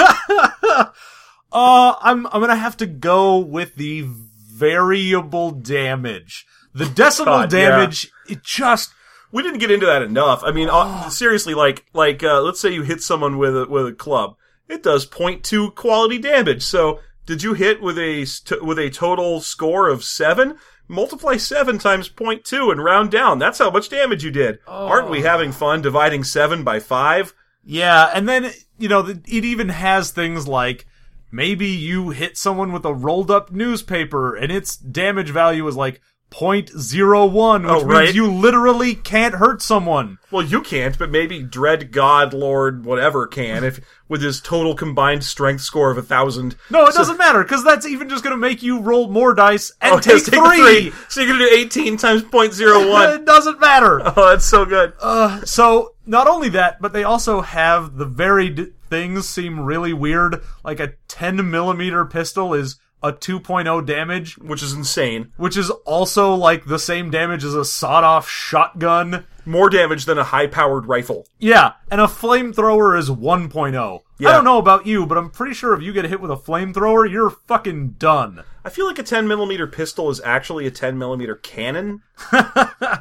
Uh, 1.57 1.95
I'm 2.03 2.27
I'm 2.27 2.41
gonna 2.41 2.57
have 2.57 2.77
to 2.79 2.87
go 2.87 3.39
with 3.39 3.77
the 3.77 4.05
variable 4.05 5.53
damage. 5.53 6.47
The 6.75 6.85
decimal 6.87 7.33
God, 7.43 7.53
yeah. 7.53 7.69
damage, 7.69 8.11
it 8.29 8.43
just 8.43 8.93
We 9.35 9.43
didn't 9.43 9.59
get 9.59 9.72
into 9.72 9.87
that 9.87 10.03
enough. 10.03 10.45
I 10.45 10.53
mean, 10.53 10.68
uh, 10.70 11.09
seriously, 11.11 11.55
like, 11.55 11.85
like, 11.93 12.22
uh, 12.22 12.41
let's 12.41 12.61
say 12.61 12.72
you 12.72 12.82
hit 12.82 13.03
someone 13.03 13.37
with 13.37 13.57
a, 13.57 13.66
with 13.66 13.89
a 13.89 13.93
club. 13.93 14.37
It 14.68 14.85
does 14.85 15.07
0.2 15.07 15.74
quality 15.74 16.18
damage. 16.18 16.62
So, 16.62 17.01
did 17.26 17.43
you 17.43 17.55
hit 17.55 17.82
with 17.82 17.99
a, 17.99 18.24
with 18.62 18.78
a 18.78 18.91
total 18.91 19.41
score 19.41 19.89
of 19.89 20.05
7? 20.05 20.57
Multiply 20.87 21.37
7 21.37 21.78
times 21.78 22.09
0.2 22.09 22.70
and 22.70 22.85
round 22.85 23.11
down. 23.11 23.41
That's 23.41 23.59
how 23.59 23.72
much 23.72 23.89
damage 23.89 24.22
you 24.22 24.30
did. 24.30 24.61
Aren't 24.68 25.11
we 25.11 25.22
having 25.22 25.51
fun 25.51 25.82
dividing 25.82 26.22
7 26.22 26.62
by 26.62 26.78
5? 26.78 27.35
Yeah, 27.64 28.11
and 28.14 28.28
then 28.28 28.53
you 28.78 28.89
know 28.89 29.01
it 29.07 29.26
even 29.26 29.70
has 29.70 30.11
things 30.11 30.47
like 30.47 30.87
maybe 31.32 31.66
you 31.66 32.11
hit 32.11 32.37
someone 32.37 32.72
with 32.72 32.85
a 32.85 32.95
rolled 32.95 33.30
up 33.30 33.51
newspaper 33.51 34.37
and 34.37 34.53
its 34.53 34.76
damage 34.76 35.30
value 35.30 35.66
is 35.66 35.74
like 35.74 36.01
0.01, 36.35 37.62
which 37.62 37.70
Oh, 37.70 37.74
means 37.80 37.85
right. 37.85 38.14
you 38.14 38.30
literally 38.30 38.95
can't 38.95 39.35
hurt 39.37 39.62
someone. 39.62 40.18
Well, 40.30 40.45
you 40.45 40.61
can't, 40.62 40.99
but 40.99 41.11
maybe 41.11 41.43
Dread 41.43 41.93
God 41.93 42.32
Lord 42.35 42.85
whatever 42.85 43.26
can, 43.26 43.62
if, 43.64 43.80
with 44.09 44.20
his 44.22 44.41
total 44.41 44.74
combined 44.74 45.24
strength 45.24 45.61
score 45.62 45.91
of 45.91 45.99
a 45.99 46.03
thousand. 46.03 46.57
No, 46.70 46.87
it 46.87 46.95
doesn't 46.95 47.18
matter 47.18 47.43
because 47.43 47.62
that's 47.64 47.87
even 47.87 48.09
just 48.09 48.24
going 48.24 48.35
to 48.35 48.41
make 48.41 48.62
you 48.62 48.80
roll 48.80 49.09
more 49.09 49.35
dice 49.35 49.72
and 49.80 49.95
Oh, 49.95 49.99
take, 50.01 50.26
yes, 50.26 50.28
three. 50.28 50.93
So 51.09 51.20
you're 51.20 51.32
gonna 51.32 51.49
do 51.49 51.55
18 51.57 51.97
times 51.97 52.22
0.01. 52.24 53.14
It 53.14 53.24
doesn't 53.24 53.61
matter. 53.61 54.01
oh, 54.16 54.30
that's 54.30 54.45
so 54.45 54.64
good. 54.64 54.93
Uh, 55.01 55.45
so 55.45 55.95
not 56.07 56.26
only 56.26 56.49
that, 56.51 56.80
but 56.80 56.93
they 56.93 57.05
also 57.05 57.41
have 57.43 57.97
the 57.97 58.05
varied 58.07 58.72
things 58.91 59.28
seem 59.28 59.61
really 59.61 59.93
weird. 59.93 60.43
Like 60.64 60.80
a 60.80 60.95
10 61.09 61.51
millimeter 61.51 62.05
pistol 62.05 62.55
is 62.55 62.76
a 63.05 63.13
2.0 63.13 63.85
damage, 63.87 64.39
which 64.39 64.63
is 64.63 64.73
insane. 64.73 65.31
which 65.37 65.57
is 65.57 65.71
also 65.85 66.35
like 66.35 66.65
the 66.65 66.79
same 66.79 67.11
damage 67.11 67.45
as 67.45 67.55
a 67.55 67.65
sawed-off 67.65 68.29
shotgun. 68.29 69.27
More 69.47 69.69
damage 69.69 70.07
than 70.07 70.17
a 70.17 70.25
high-powered 70.25 70.87
rifle. 70.87 71.27
Yeah, 71.39 71.73
and 71.91 72.01
a 72.01 72.07
flamethrower 72.07 72.99
is 72.99 73.11
1.0. 73.11 74.01
Yeah. 74.19 74.29
I 74.29 74.33
don't 74.33 74.45
know 74.45 74.57
about 74.59 74.87
you, 74.87 75.05
but 75.05 75.19
I'm 75.19 75.29
pretty 75.31 75.53
sure 75.55 75.75
if 75.75 75.83
you 75.83 75.93
get 75.93 76.07
hit 76.07 76.21
with 76.23 76.31
a 76.31 76.37
flamethrower, 76.37 77.11
you're 77.11 77.29
fucking 77.29 77.91
done. 77.99 78.43
I 78.65 78.71
feel 78.71 78.87
like 78.87 78.99
a 78.99 79.03
10 79.03 79.29
millimeter 79.29 79.67
pistol 79.67 80.09
is 80.09 80.21
actually 80.25 80.67
a 80.67 80.71
10 80.71 80.97
millimeter 80.97 81.35
cannon. 81.35 82.01
I, 82.33 83.01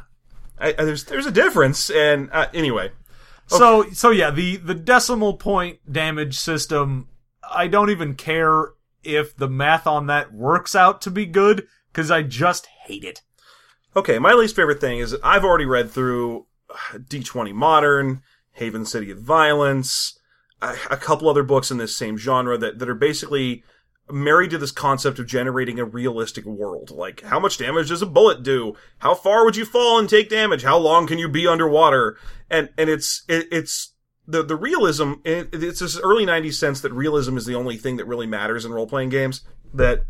I- 0.59 0.71
there's 0.73 1.05
there's 1.05 1.25
a 1.25 1.31
difference, 1.31 1.89
and 1.89 2.29
uh, 2.31 2.47
anyway, 2.53 2.91
So 3.47 3.89
so 3.91 4.09
yeah, 4.09 4.29
the 4.31 4.57
the 4.57 4.73
decimal 4.75 5.35
point 5.37 5.79
damage 5.89 6.37
system, 6.37 7.07
I 7.49 7.67
don't 7.67 7.89
even 7.89 8.15
care 8.15 8.71
if 9.03 9.35
the 9.35 9.49
math 9.49 9.87
on 9.87 10.07
that 10.07 10.33
works 10.33 10.75
out 10.75 11.01
to 11.01 11.11
be 11.11 11.25
good 11.25 11.67
cuz 11.93 12.09
I 12.09 12.23
just 12.23 12.65
hate 12.85 13.03
it. 13.03 13.21
okay. 13.95 14.19
My 14.19 14.33
least 14.33 14.55
favorite 14.55 14.81
thing 14.81 14.99
is 14.99 15.15
I've 15.23 15.43
already 15.43 15.65
read 15.65 15.91
through 15.91 16.47
uh, 16.69 16.97
D20 16.97 17.53
Modern, 17.53 18.21
Haven 18.53 18.85
City 18.85 19.11
of 19.11 19.19
Violence, 19.19 20.19
a, 20.61 20.75
a 20.91 20.97
couple 20.97 21.29
other 21.29 21.43
books 21.43 21.71
in 21.71 21.77
this 21.77 21.95
same 21.95 22.17
genre 22.17 22.57
that 22.57 22.79
that 22.79 22.89
are 22.89 22.95
basically 22.95 23.63
married 24.11 24.51
to 24.51 24.57
this 24.57 24.71
concept 24.71 25.17
of 25.17 25.27
generating 25.27 25.79
a 25.79 25.85
realistic 25.85 26.45
world. 26.45 26.91
Like, 26.91 27.21
how 27.21 27.39
much 27.39 27.57
damage 27.57 27.89
does 27.89 28.01
a 28.01 28.05
bullet 28.05 28.43
do? 28.43 28.75
How 28.99 29.15
far 29.15 29.45
would 29.45 29.55
you 29.55 29.65
fall 29.65 29.97
and 29.97 30.09
take 30.09 30.29
damage? 30.29 30.63
How 30.63 30.77
long 30.77 31.07
can 31.07 31.17
you 31.19 31.29
be 31.29 31.47
underwater? 31.47 32.17
And 32.49 32.69
and 32.77 32.89
it's 32.89 33.23
it, 33.27 33.47
it's 33.51 33.92
the 34.27 34.43
the 34.43 34.55
realism. 34.55 35.13
It, 35.23 35.49
it's 35.53 35.79
this 35.79 35.99
early 35.99 36.25
'90s 36.25 36.53
sense 36.55 36.81
that 36.81 36.93
realism 36.93 37.37
is 37.37 37.45
the 37.45 37.55
only 37.55 37.77
thing 37.77 37.97
that 37.97 38.05
really 38.05 38.27
matters 38.27 38.65
in 38.65 38.71
role 38.71 38.87
playing 38.87 39.09
games 39.09 39.41
that 39.73 40.03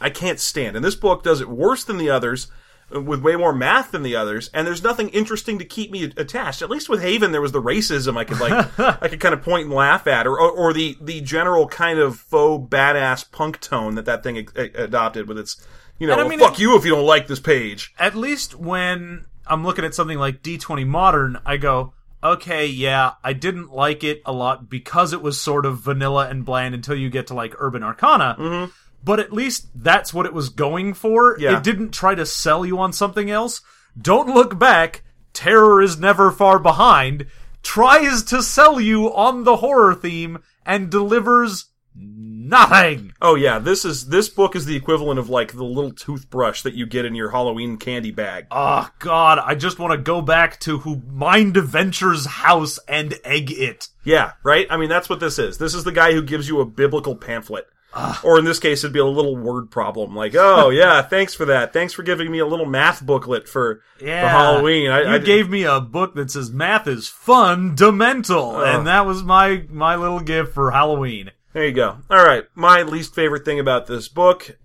I 0.00 0.10
can't 0.10 0.40
stand. 0.40 0.76
And 0.76 0.84
this 0.84 0.94
book 0.96 1.22
does 1.22 1.40
it 1.40 1.48
worse 1.48 1.84
than 1.84 1.98
the 1.98 2.10
others. 2.10 2.48
uh, 2.94 3.00
With 3.00 3.20
way 3.22 3.36
more 3.36 3.52
math 3.52 3.90
than 3.92 4.02
the 4.02 4.16
others, 4.16 4.48
and 4.52 4.66
there's 4.66 4.82
nothing 4.82 5.10
interesting 5.10 5.58
to 5.58 5.64
keep 5.64 5.90
me 5.90 6.04
attached. 6.16 6.60
At 6.62 6.70
least 6.70 6.88
with 6.88 7.02
Haven, 7.02 7.30
there 7.32 7.40
was 7.42 7.52
the 7.52 7.62
racism 7.62 8.16
I 8.16 8.24
could 8.24 8.40
like, 8.40 8.78
I 9.02 9.08
could 9.08 9.20
kind 9.20 9.34
of 9.34 9.42
point 9.42 9.66
and 9.66 9.74
laugh 9.74 10.06
at, 10.06 10.26
or, 10.26 10.38
or 10.40 10.50
or 10.50 10.72
the 10.72 10.96
the 11.00 11.20
general 11.20 11.68
kind 11.68 11.98
of 11.98 12.18
faux 12.18 12.68
badass 12.68 13.30
punk 13.30 13.60
tone 13.60 13.94
that 13.94 14.06
that 14.06 14.22
thing 14.22 14.48
a- 14.56 14.82
adopted 14.84 15.28
with 15.28 15.38
its, 15.38 15.64
you 15.98 16.06
know, 16.06 16.14
I 16.14 16.24
well, 16.24 16.38
fuck 16.38 16.54
it- 16.54 16.62
you 16.62 16.76
if 16.76 16.84
you 16.84 16.90
don't 16.92 17.06
like 17.06 17.26
this 17.28 17.40
page. 17.40 17.94
At 17.98 18.16
least 18.16 18.54
when 18.56 19.26
I'm 19.46 19.64
looking 19.64 19.84
at 19.84 19.94
something 19.94 20.18
like 20.18 20.42
D20 20.42 20.86
Modern, 20.86 21.38
I 21.46 21.56
go, 21.58 21.92
okay, 22.22 22.66
yeah, 22.66 23.12
I 23.24 23.32
didn't 23.32 23.72
like 23.72 24.04
it 24.04 24.22
a 24.24 24.32
lot 24.32 24.68
because 24.68 25.12
it 25.12 25.22
was 25.22 25.40
sort 25.40 25.66
of 25.66 25.78
vanilla 25.78 26.28
and 26.28 26.44
bland 26.44 26.74
until 26.74 26.94
you 26.94 27.10
get 27.10 27.26
to 27.28 27.34
like 27.34 27.54
Urban 27.58 27.82
Arcana. 27.82 28.36
Mm-hmm. 28.38 28.70
But 29.02 29.20
at 29.20 29.32
least 29.32 29.68
that's 29.74 30.12
what 30.12 30.26
it 30.26 30.34
was 30.34 30.50
going 30.50 30.94
for. 30.94 31.38
Yeah. 31.38 31.56
It 31.56 31.62
didn't 31.62 31.92
try 31.92 32.14
to 32.14 32.26
sell 32.26 32.66
you 32.66 32.78
on 32.78 32.92
something 32.92 33.30
else. 33.30 33.62
Don't 34.00 34.34
look 34.34 34.58
back. 34.58 35.02
Terror 35.32 35.80
is 35.80 35.98
never 35.98 36.30
far 36.30 36.58
behind. 36.58 37.26
Tries 37.62 38.22
to 38.24 38.42
sell 38.42 38.80
you 38.80 39.14
on 39.14 39.44
the 39.44 39.56
horror 39.56 39.94
theme 39.94 40.38
and 40.66 40.90
delivers 40.90 41.66
nothing. 41.94 43.12
Oh 43.22 43.34
yeah, 43.34 43.58
this 43.58 43.84
is 43.84 44.08
this 44.08 44.28
book 44.28 44.56
is 44.56 44.66
the 44.66 44.76
equivalent 44.76 45.18
of 45.18 45.28
like 45.28 45.52
the 45.52 45.64
little 45.64 45.92
toothbrush 45.92 46.62
that 46.62 46.74
you 46.74 46.86
get 46.86 47.04
in 47.04 47.14
your 47.14 47.30
Halloween 47.30 47.76
candy 47.76 48.10
bag. 48.10 48.46
Oh 48.50 48.88
God, 48.98 49.38
I 49.38 49.54
just 49.54 49.78
want 49.78 49.92
to 49.92 49.98
go 49.98 50.20
back 50.20 50.60
to 50.60 50.78
who 50.78 51.02
Mind 51.10 51.56
Adventures 51.56 52.26
house 52.26 52.78
and 52.88 53.14
egg 53.24 53.50
it. 53.50 53.88
Yeah, 54.04 54.32
right? 54.42 54.66
I 54.70 54.76
mean, 54.76 54.88
that's 54.88 55.08
what 55.08 55.20
this 55.20 55.38
is. 55.38 55.58
This 55.58 55.74
is 55.74 55.84
the 55.84 55.92
guy 55.92 56.12
who 56.12 56.22
gives 56.22 56.48
you 56.48 56.60
a 56.60 56.66
biblical 56.66 57.16
pamphlet. 57.16 57.66
Ah. 57.92 58.20
Or 58.22 58.38
in 58.38 58.44
this 58.44 58.60
case, 58.60 58.84
it'd 58.84 58.92
be 58.92 59.00
a 59.00 59.04
little 59.04 59.36
word 59.36 59.68
problem. 59.72 60.14
Like, 60.14 60.34
oh, 60.36 60.70
yeah, 60.70 61.02
thanks 61.02 61.34
for 61.34 61.46
that. 61.46 61.72
Thanks 61.72 61.92
for 61.92 62.04
giving 62.04 62.30
me 62.30 62.38
a 62.38 62.46
little 62.46 62.64
math 62.66 63.04
booklet 63.04 63.48
for, 63.48 63.82
Yeah, 64.00 64.22
for 64.22 64.28
Halloween. 64.28 64.90
I, 64.92 65.00
you 65.02 65.08
I, 65.08 65.18
gave 65.18 65.50
me 65.50 65.64
a 65.64 65.80
book 65.80 66.14
that 66.14 66.30
says 66.30 66.52
math 66.52 66.86
is 66.86 67.08
fundamental, 67.08 68.52
Oh. 68.56 68.64
and 68.64 68.86
that 68.86 69.06
was 69.06 69.24
my 69.24 69.64
my 69.68 69.96
little 69.96 70.20
gift 70.20 70.54
for 70.54 70.70
Halloween. 70.70 71.32
There 71.52 71.66
you 71.66 71.72
go. 71.72 71.98
All 72.08 72.24
right. 72.24 72.44
My 72.54 72.82
least 72.82 73.14
favorite 73.14 73.44
thing 73.44 73.58
about 73.58 73.86
this 73.86 74.08
book 74.08 74.56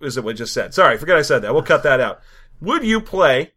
is 0.00 0.18
what 0.20 0.30
I 0.30 0.32
just 0.34 0.52
said. 0.52 0.74
Sorry, 0.74 0.98
forget 0.98 1.16
I 1.16 1.22
said 1.22 1.40
that. 1.42 1.52
We'll 1.54 1.62
cut 1.62 1.82
that 1.84 2.00
out. 2.00 2.20
Would 2.60 2.84
you 2.84 3.00
play 3.00 3.52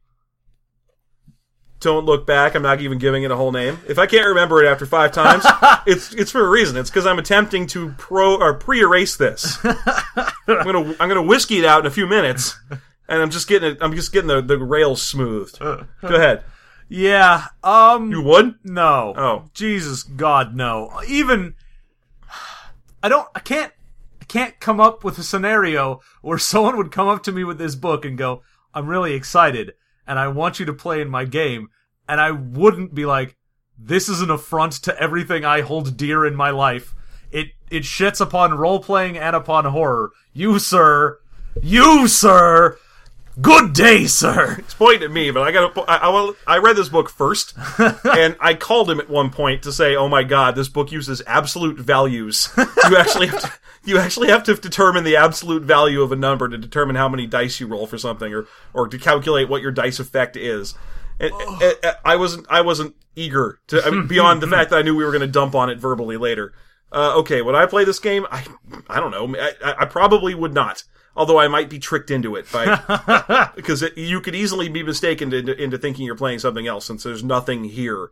Don't 1.80 2.06
Look 2.06 2.26
Back? 2.28 2.56
I'm 2.56 2.62
not 2.62 2.82
even 2.82 2.98
giving 2.98 3.24
it 3.24 3.32
a 3.32 3.36
whole 3.36 3.52
name. 3.52 3.80
If 3.88 4.00
I 4.00 4.06
can't 4.06 4.28
remember 4.28 4.64
it 4.64 4.68
after 4.68 4.86
five 4.86 5.12
times, 5.12 5.44
it's 5.88 6.14
it's 6.14 6.32
for 6.32 6.46
a 6.46 6.50
reason. 6.50 6.78
It's 6.78 6.90
because 6.90 7.06
I'm 7.06 7.20
attempting 7.20 7.68
to 7.68 7.90
pro 7.98 8.36
or 8.36 8.54
pre-erase 8.56 9.16
this. 9.18 9.58
I'm 9.64 10.26
gonna 10.48 10.96
I'm 11.00 11.10
gonna 11.10 11.24
whiskey 11.24 11.60
it 11.60 11.66
out 11.66 11.82
in 11.82 11.86
a 11.86 11.92
few 11.92 12.08
minutes, 12.08 12.60
and 12.72 13.22
I'm 13.22 13.30
just 13.30 13.48
getting 13.48 13.72
it. 13.72 13.78
I'm 13.82 13.96
just 13.96 14.12
getting 14.14 14.28
the, 14.28 14.42
the 14.42 14.58
rails 14.58 15.02
smoothed. 15.02 15.60
Go 15.60 15.86
ahead. 16.02 16.44
Yeah, 16.90 17.48
um, 17.64 18.12
You 18.12 18.22
would? 18.22 18.56
no. 18.64 19.14
Oh. 19.18 19.50
Jesus 19.54 20.04
God, 20.04 20.56
no. 20.56 20.90
Even 21.08 21.56
I 23.02 23.10
don't. 23.10 23.28
I 23.36 23.40
can't. 23.40 23.72
I 24.22 24.26
can't 24.26 24.60
come 24.60 24.80
up 24.80 25.04
with 25.04 25.18
a 25.18 25.24
scenario 25.24 26.02
where 26.22 26.38
someone 26.38 26.78
would 26.78 26.92
come 26.92 27.08
up 27.08 27.24
to 27.24 27.32
me 27.32 27.44
with 27.44 27.58
this 27.58 27.76
book 27.76 28.06
and 28.06 28.18
go, 28.18 28.42
"I'm 28.74 28.88
really 28.88 29.14
excited, 29.14 29.74
and 30.06 30.20
I 30.20 30.28
want 30.28 30.60
you 30.60 30.66
to 30.66 30.74
play 30.74 31.02
in 31.02 31.10
my 31.10 31.26
game," 31.26 31.70
and 32.08 32.20
I 32.20 32.32
wouldn't 32.32 32.94
be 32.94 33.06
like, 33.06 33.36
"This 33.78 34.10
is 34.10 34.22
an 34.22 34.30
affront 34.30 34.74
to 34.84 35.00
everything 35.02 35.46
I 35.46 35.62
hold 35.62 35.98
dear 35.98 36.26
in 36.26 36.36
my 36.36 36.50
life." 36.50 36.94
It 37.32 37.50
it 37.70 37.84
shits 37.84 38.22
upon 38.22 38.58
role 38.58 38.80
playing 38.82 39.18
and 39.18 39.36
upon 39.36 39.66
horror. 39.66 40.12
You 40.34 40.60
sir, 40.60 41.20
you 41.62 42.08
sir. 42.08 42.78
Good 43.40 43.74
day, 43.74 44.06
sir. 44.08 44.56
He's 44.56 44.74
pointing 44.74 45.04
at 45.04 45.12
me, 45.12 45.30
but 45.30 45.44
I 45.44 45.52
got. 45.52 45.78
I, 45.88 45.98
I, 45.98 46.34
I 46.48 46.58
read 46.58 46.76
this 46.76 46.90
book 46.90 47.08
first, 47.10 47.54
and 48.04 48.36
I 48.40 48.56
called 48.56 48.90
him 48.90 49.00
at 49.00 49.10
one 49.10 49.30
point 49.30 49.62
to 49.64 49.72
say, 49.72 49.96
"Oh 49.96 50.08
my 50.08 50.24
God, 50.24 50.56
this 50.56 50.70
book 50.70 50.92
uses 50.92 51.22
absolute 51.28 51.78
values. 51.78 52.50
You 52.58 52.98
actually 52.98 53.28
have 53.28 53.42
to. 53.42 53.52
You 53.86 54.00
actually 54.00 54.30
have 54.30 54.44
to 54.44 54.56
determine 54.56 55.04
the 55.04 55.16
absolute 55.18 55.64
value 55.64 56.02
of 56.02 56.12
a 56.12 56.16
number 56.16 56.50
to 56.50 56.58
determine 56.58 56.96
how 56.96 57.08
many 57.08 57.28
dice 57.28 57.60
you 57.60 57.68
roll 57.68 57.86
for 57.86 57.98
something, 58.00 58.34
or 58.34 58.48
or 58.74 58.88
to 58.88 58.98
calculate 58.98 59.50
what 59.50 59.62
your 59.62 59.72
dice 59.72 60.00
effect 60.00 60.36
is." 60.36 60.74
And, 61.20 61.32
and 61.62 61.96
I 62.04 62.16
wasn't. 62.16 62.48
I 62.50 62.62
wasn't 62.62 62.96
eager 63.16 63.60
to 63.68 63.84
I 63.86 63.92
mean, 63.92 64.08
beyond 64.08 64.42
the 64.42 64.48
fact 64.48 64.72
that 64.72 64.78
I 64.78 64.82
knew 64.82 64.96
we 64.96 65.04
were 65.04 65.12
going 65.12 65.22
to 65.22 65.28
dump 65.28 65.54
on 65.54 65.70
it 65.70 65.78
verbally 65.80 66.18
later. 66.18 66.54
Uh, 66.92 67.18
okay, 67.18 67.42
would 67.42 67.56
I 67.56 67.66
play 67.68 67.84
this 67.84 68.00
game? 68.00 68.26
I 68.32 68.46
I 68.90 69.00
don't 69.00 69.12
know. 69.12 69.36
I- 69.40 69.76
I 69.82 69.86
probably 69.86 70.34
would 70.34 70.54
not. 70.54 70.84
Although 71.18 71.40
I 71.40 71.48
might 71.48 71.68
be 71.68 71.80
tricked 71.80 72.12
into 72.12 72.36
it 72.36 72.46
by 72.52 73.50
because 73.56 73.82
it, 73.82 73.98
you 73.98 74.22
could 74.22 74.36
easily 74.36 74.70
be 74.70 74.84
mistaken 74.84 75.34
into, 75.34 75.60
into 75.62 75.80
thinking 75.80 76.06
you're 76.06 76.16
playing 76.16 76.38
something 76.38 76.68
else 76.68 76.86
since 76.86 77.02
there's 77.02 77.24
nothing 77.24 77.64
here. 77.64 78.12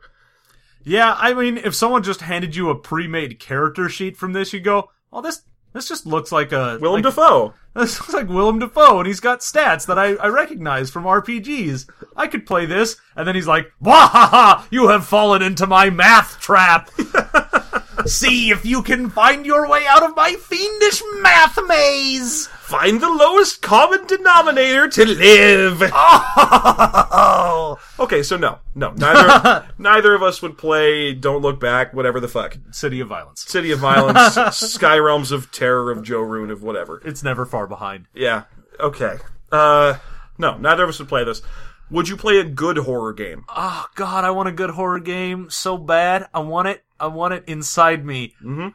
Yeah, 0.84 1.16
I 1.18 1.36
mean, 1.36 1.58
if 1.58 1.76
someone 1.76 2.02
just 2.02 2.22
handed 2.22 2.56
you 2.56 2.72
a 2.72 2.76
pre-made 2.76 3.40
character 3.40 3.90
sheet 3.90 4.18
from 4.18 4.34
this, 4.34 4.54
you 4.54 4.60
go, 4.60 4.90
"Oh, 5.14 5.22
this 5.22 5.44
this 5.74 5.88
just 5.88 6.08
looks 6.08 6.32
like 6.32 6.52
a 6.52 6.80
Willem 6.82 7.04
like, 7.04 7.04
Dafoe. 7.04 7.54
This 7.76 8.00
looks 8.00 8.14
like 8.14 8.30
Willem 8.30 8.60
Dafoe, 8.60 9.00
and 9.00 9.08
he's 9.08 9.20
got 9.20 9.42
stats 9.42 9.86
that 9.88 10.00
I, 10.00 10.16
I 10.16 10.28
recognize 10.28 10.90
from 10.90 11.04
RPGs. 11.04 11.88
I 12.16 12.26
could 12.26 12.48
play 12.48 12.66
this." 12.66 12.98
And 13.16 13.28
then 13.28 13.36
he's 13.36 13.48
like, 13.48 13.72
"Wahaha! 13.84 14.66
You 14.72 14.88
have 14.88 15.06
fallen 15.06 15.44
into 15.44 15.68
my 15.68 15.92
math 15.92 16.40
trap. 16.40 16.90
See 18.06 18.52
if 18.52 18.66
you 18.66 18.82
can 18.84 19.10
find 19.10 19.46
your 19.46 19.68
way 19.68 19.86
out 19.88 20.04
of 20.04 20.16
my 20.16 20.34
fiendish 20.34 21.02
math 21.22 21.58
maze." 21.68 22.48
Find 22.48 23.00
the 23.00 23.10
lowest 23.12 23.62
common 23.62 24.08
denominator 24.08 24.88
to 24.88 25.06
live. 25.06 25.84
Oh, 27.18 27.80
Okay, 28.00 28.24
so 28.24 28.38
no, 28.38 28.60
no, 28.74 28.92
neither 28.92 29.68
neither 29.78 30.14
of 30.14 30.22
us 30.24 30.42
would 30.42 30.58
play. 30.58 31.14
Don't 31.14 31.42
look 31.42 31.60
back. 31.60 31.94
Whatever 31.94 32.20
the 32.20 32.28
fuck. 32.28 32.58
City 32.72 33.00
of 33.00 33.08
Violence. 33.08 33.44
City 33.48 33.72
of 33.72 33.80
Violence, 33.80 34.36
Sky 34.58 34.98
Realms 34.98 35.32
of 35.32 35.52
Terror 35.52 35.92
of 35.92 36.00
Jorune 36.00 36.52
of 36.52 36.62
whatever. 36.64 37.02
It's 37.06 37.24
never 37.24 37.46
far 37.46 37.68
behind. 37.68 38.06
Yeah. 38.14 38.44
Okay. 38.80 39.18
Uh, 39.52 39.98
no, 40.38 40.58
neither 40.58 40.84
of 40.84 40.90
us 40.90 41.00
would 41.00 41.08
play 41.08 41.24
this. 41.24 41.42
Would 41.92 42.10
you 42.10 42.18
play 42.18 42.38
a 42.40 42.44
good 42.44 42.78
horror 42.80 43.14
game? 43.14 43.46
Oh 43.50 43.86
God, 43.96 44.24
I 44.24 44.32
want 44.32 44.50
a 44.50 44.52
good 44.52 44.72
horror 44.72 45.00
game 45.00 45.50
so 45.50 45.78
bad. 45.78 46.28
I 46.34 46.40
want 46.40 46.68
it. 46.68 46.84
I 47.00 47.08
want 47.08 47.34
it 47.34 47.44
inside 47.48 48.06
me. 48.06 48.34
Mm-hmm. 48.44 48.70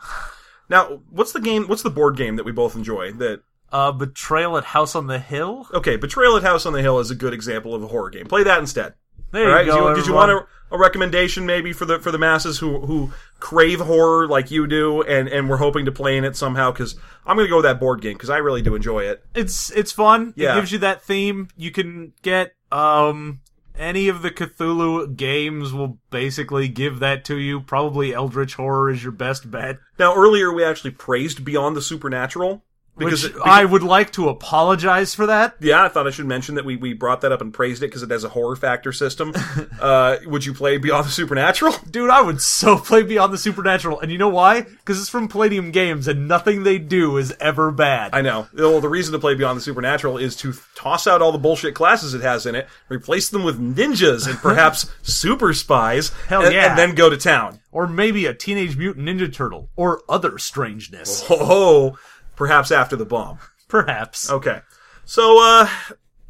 Now, 0.69 1.01
what's 1.11 1.33
the 1.33 1.41
game? 1.41 1.65
What's 1.67 1.83
the 1.83 1.91
board 1.91 2.17
game 2.17 2.37
that 2.37 2.45
we 2.45 2.53
both 2.53 2.77
enjoy? 2.77 3.13
That 3.13 3.43
Uh, 3.73 3.93
Betrayal 3.93 4.57
at 4.59 4.65
House 4.65 4.95
on 4.95 5.07
the 5.09 5.19
Hill. 5.19 5.67
okay, 5.75 5.97
Betrayal 5.97 6.37
at 6.37 6.43
House 6.43 6.67
on 6.67 6.73
the 6.73 6.83
Hill 6.83 6.99
is 7.01 7.11
a 7.11 7.15
good 7.15 7.33
example 7.35 7.75
of 7.75 7.83
a 7.83 7.89
horror 7.89 8.11
game. 8.11 8.27
Play 8.27 8.43
that 8.45 8.59
instead. 8.61 8.95
There 9.33 9.43
All 9.45 9.49
you 9.51 9.55
right. 9.55 9.67
go. 9.67 9.89
Did 9.89 9.89
you, 9.91 9.95
did 10.03 10.07
you 10.09 10.15
want 10.15 10.31
a, 10.33 10.75
a 10.75 10.79
recommendation 10.79 11.47
maybe 11.47 11.73
for 11.73 11.85
the 11.85 11.99
for 12.01 12.11
the 12.11 12.19
masses 12.19 12.59
who 12.59 12.81
who 12.81 13.13
crave 13.39 13.81
horror 13.81 14.27
like 14.29 14.51
you 14.51 14.67
do, 14.67 15.03
and 15.03 15.29
and 15.29 15.49
we're 15.49 15.57
hoping 15.59 15.85
to 15.85 15.93
play 15.93 16.17
in 16.17 16.25
it 16.25 16.37
somehow? 16.37 16.73
Because 16.73 16.97
I'm 17.27 17.37
going 17.37 17.47
to 17.47 17.51
go 17.51 17.57
with 17.57 17.65
that 17.65 17.79
board 17.81 18.01
game 18.01 18.15
because 18.15 18.31
I 18.31 18.39
really 18.39 18.63
do 18.63 18.75
enjoy 18.75 19.05
it. 19.05 19.25
It's 19.35 19.71
it's 19.71 19.93
fun. 19.93 20.35
Yeah. 20.37 20.53
It 20.53 20.61
gives 20.61 20.73
you 20.73 20.79
that 20.79 21.03
theme. 21.03 21.47
You 21.57 21.71
can 21.71 22.13
get 22.23 22.55
um 22.73 23.41
any 23.77 24.09
of 24.09 24.21
the 24.23 24.31
Cthulhu 24.31 25.17
games 25.17 25.73
will 25.73 25.99
basically 26.11 26.69
give 26.69 26.99
that 26.99 27.25
to 27.25 27.39
you. 27.39 27.61
Probably 27.61 28.13
Eldritch 28.13 28.55
Horror 28.55 28.91
is 28.91 29.03
your 29.03 29.13
best 29.13 29.51
bet. 29.51 29.79
Now, 29.99 30.15
earlier 30.15 30.53
we 30.53 30.63
actually 30.63 30.91
praised 30.91 31.45
Beyond 31.45 31.77
the 31.77 31.83
Supernatural 31.83 32.63
because 32.99 33.23
Which 33.25 33.33
it- 33.35 33.41
I 33.45 33.65
would 33.65 33.83
like 33.83 34.13
to 34.13 34.29
apologize 34.29 35.15
for 35.15 35.27
that. 35.27 35.55
Yeah, 35.61 35.83
I 35.85 35.89
thought 35.89 36.07
I 36.07 36.11
should 36.11 36.27
mention 36.27 36.57
that 36.57 36.65
we, 36.65 36.77
we 36.77 36.93
brought 36.93 37.23
that 37.23 37.33
up 37.33 37.41
and 37.41 37.53
praised 37.53 37.83
it 37.83 37.87
because 37.87 38.03
it 38.03 38.11
has 38.11 38.25
a 38.25 38.29
horror 38.29 38.57
factor 38.57 38.93
system. 38.93 39.33
uh, 39.81 40.17
would 40.27 40.45
you 40.45 40.53
play 40.53 40.77
Beyond 40.77 41.07
the 41.07 41.11
Supernatural? 41.11 41.73
Dude, 41.91 42.11
I 42.11 42.21
would 42.21 42.43
so 42.43 42.77
play 42.77 43.03
Beyond 43.03 43.33
the 43.33 43.39
Supernatural. 43.39 44.01
And 44.01 44.13
you 44.13 44.19
know 44.19 44.29
why? 44.29 44.63
Because 44.63 45.01
it's 45.01 45.09
from 45.09 45.29
Palladium 45.29 45.71
Games 45.71 46.09
and 46.09 46.29
nothing 46.29 46.63
they 46.63 46.79
do 46.79 47.17
is 47.17 47.35
ever 47.41 47.71
bad. 47.71 48.11
I 48.15 48.21
know. 48.21 48.49
Well, 48.53 48.81
the 48.81 48.89
reason 48.89 49.13
to 49.13 49.19
play 49.19 49.35
Beyond 49.35 49.57
the 49.57 49.63
Supernatural 49.63 50.19
is 50.19 50.37
to 50.37 50.53
toss 50.75 51.07
out 51.07 51.23
all 51.23 51.33
the 51.33 51.39
bullshit 51.39 51.75
classes 51.75 52.13
it 52.15 52.21
has 52.23 52.45
in 52.45 52.55
it, 52.55 52.69
replace 52.89 53.31
them 53.31 53.45
with 53.45 53.59
ninjas 53.59 54.29
and 54.29 54.39
perhaps 54.39 54.91
super 55.03 55.55
spies, 55.55 56.11
Hell 56.29 56.45
and, 56.45 56.53
yeah. 56.55 56.71
and 56.71 56.79
then 56.79 56.95
go 56.95 57.09
to 57.09 57.17
town. 57.17 57.61
or 57.73 57.87
maybe 57.87 58.27
a 58.27 58.35
Teenage 58.35 58.77
Mutant 58.77 59.07
Ninja 59.09 59.33
Turtle. 59.33 59.71
Or 59.77 60.03
other 60.09 60.37
strangeness. 60.39 61.25
Oh, 61.31 61.97
perhaps 62.41 62.73
after 62.73 62.97
the 62.97 63.05
bomb. 63.05 63.39
Perhaps. 63.69 64.31
Okay. 64.31 64.63
So, 65.05 65.39
uh, 65.43 65.69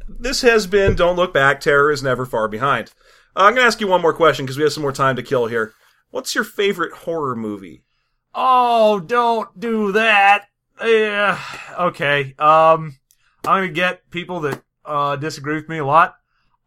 this 0.09 0.41
has 0.41 0.67
been 0.67 0.93
Don't 0.93 1.15
Look 1.15 1.33
Back. 1.33 1.61
Terror 1.61 1.89
is 1.89 2.03
never 2.03 2.25
far 2.25 2.49
behind. 2.49 2.91
Uh, 3.33 3.43
I'm 3.45 3.53
going 3.53 3.63
to 3.63 3.67
ask 3.67 3.79
you 3.79 3.87
one 3.87 4.01
more 4.01 4.13
question 4.13 4.45
because 4.45 4.57
we 4.57 4.63
have 4.63 4.73
some 4.73 4.83
more 4.83 4.91
time 4.91 5.15
to 5.15 5.23
kill 5.23 5.47
here. 5.47 5.73
What's 6.09 6.35
your 6.35 6.43
favorite 6.43 6.91
horror 6.91 7.33
movie? 7.37 7.85
Oh, 8.35 8.99
don't 8.99 9.57
do 9.57 9.93
that. 9.93 10.47
Yeah. 10.83 11.39
Okay. 11.79 12.35
Um, 12.37 12.97
I'm 13.45 13.63
gonna 13.63 13.69
get 13.69 14.09
people 14.09 14.41
that 14.41 14.61
uh 14.83 15.15
disagree 15.15 15.55
with 15.55 15.69
me 15.69 15.77
a 15.77 15.85
lot. 15.85 16.15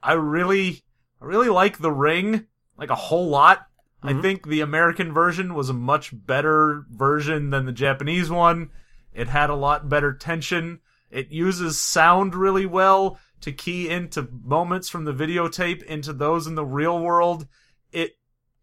I 0.02 0.12
really, 0.14 0.82
I 1.20 1.26
really 1.26 1.48
like 1.48 1.78
The 1.78 1.90
Ring, 1.92 2.46
like 2.78 2.90
a 2.90 2.94
whole 2.94 3.28
lot. 3.28 3.66
I 4.02 4.12
Mhm. 4.12 4.22
think 4.22 4.46
the 4.46 4.60
American 4.60 5.12
version 5.12 5.54
was 5.54 5.68
a 5.68 5.74
much 5.74 6.10
better 6.14 6.84
version 6.90 7.50
than 7.50 7.64
the 7.66 7.72
Japanese 7.72 8.30
one. 8.30 8.70
It 9.14 9.28
had 9.28 9.50
a 9.50 9.54
lot 9.54 9.88
better 9.88 10.12
tension. 10.12 10.80
It 11.10 11.30
uses 11.30 11.80
sound 11.80 12.34
really 12.34 12.66
well 12.66 13.18
to 13.40 13.52
key 13.52 13.88
into 13.88 14.28
moments 14.42 14.88
from 14.88 15.04
the 15.04 15.12
videotape 15.12 15.82
into 15.84 16.12
those 16.12 16.46
in 16.46 16.54
the 16.54 16.64
real 16.64 16.98
world. 16.98 17.46
It 17.92 18.16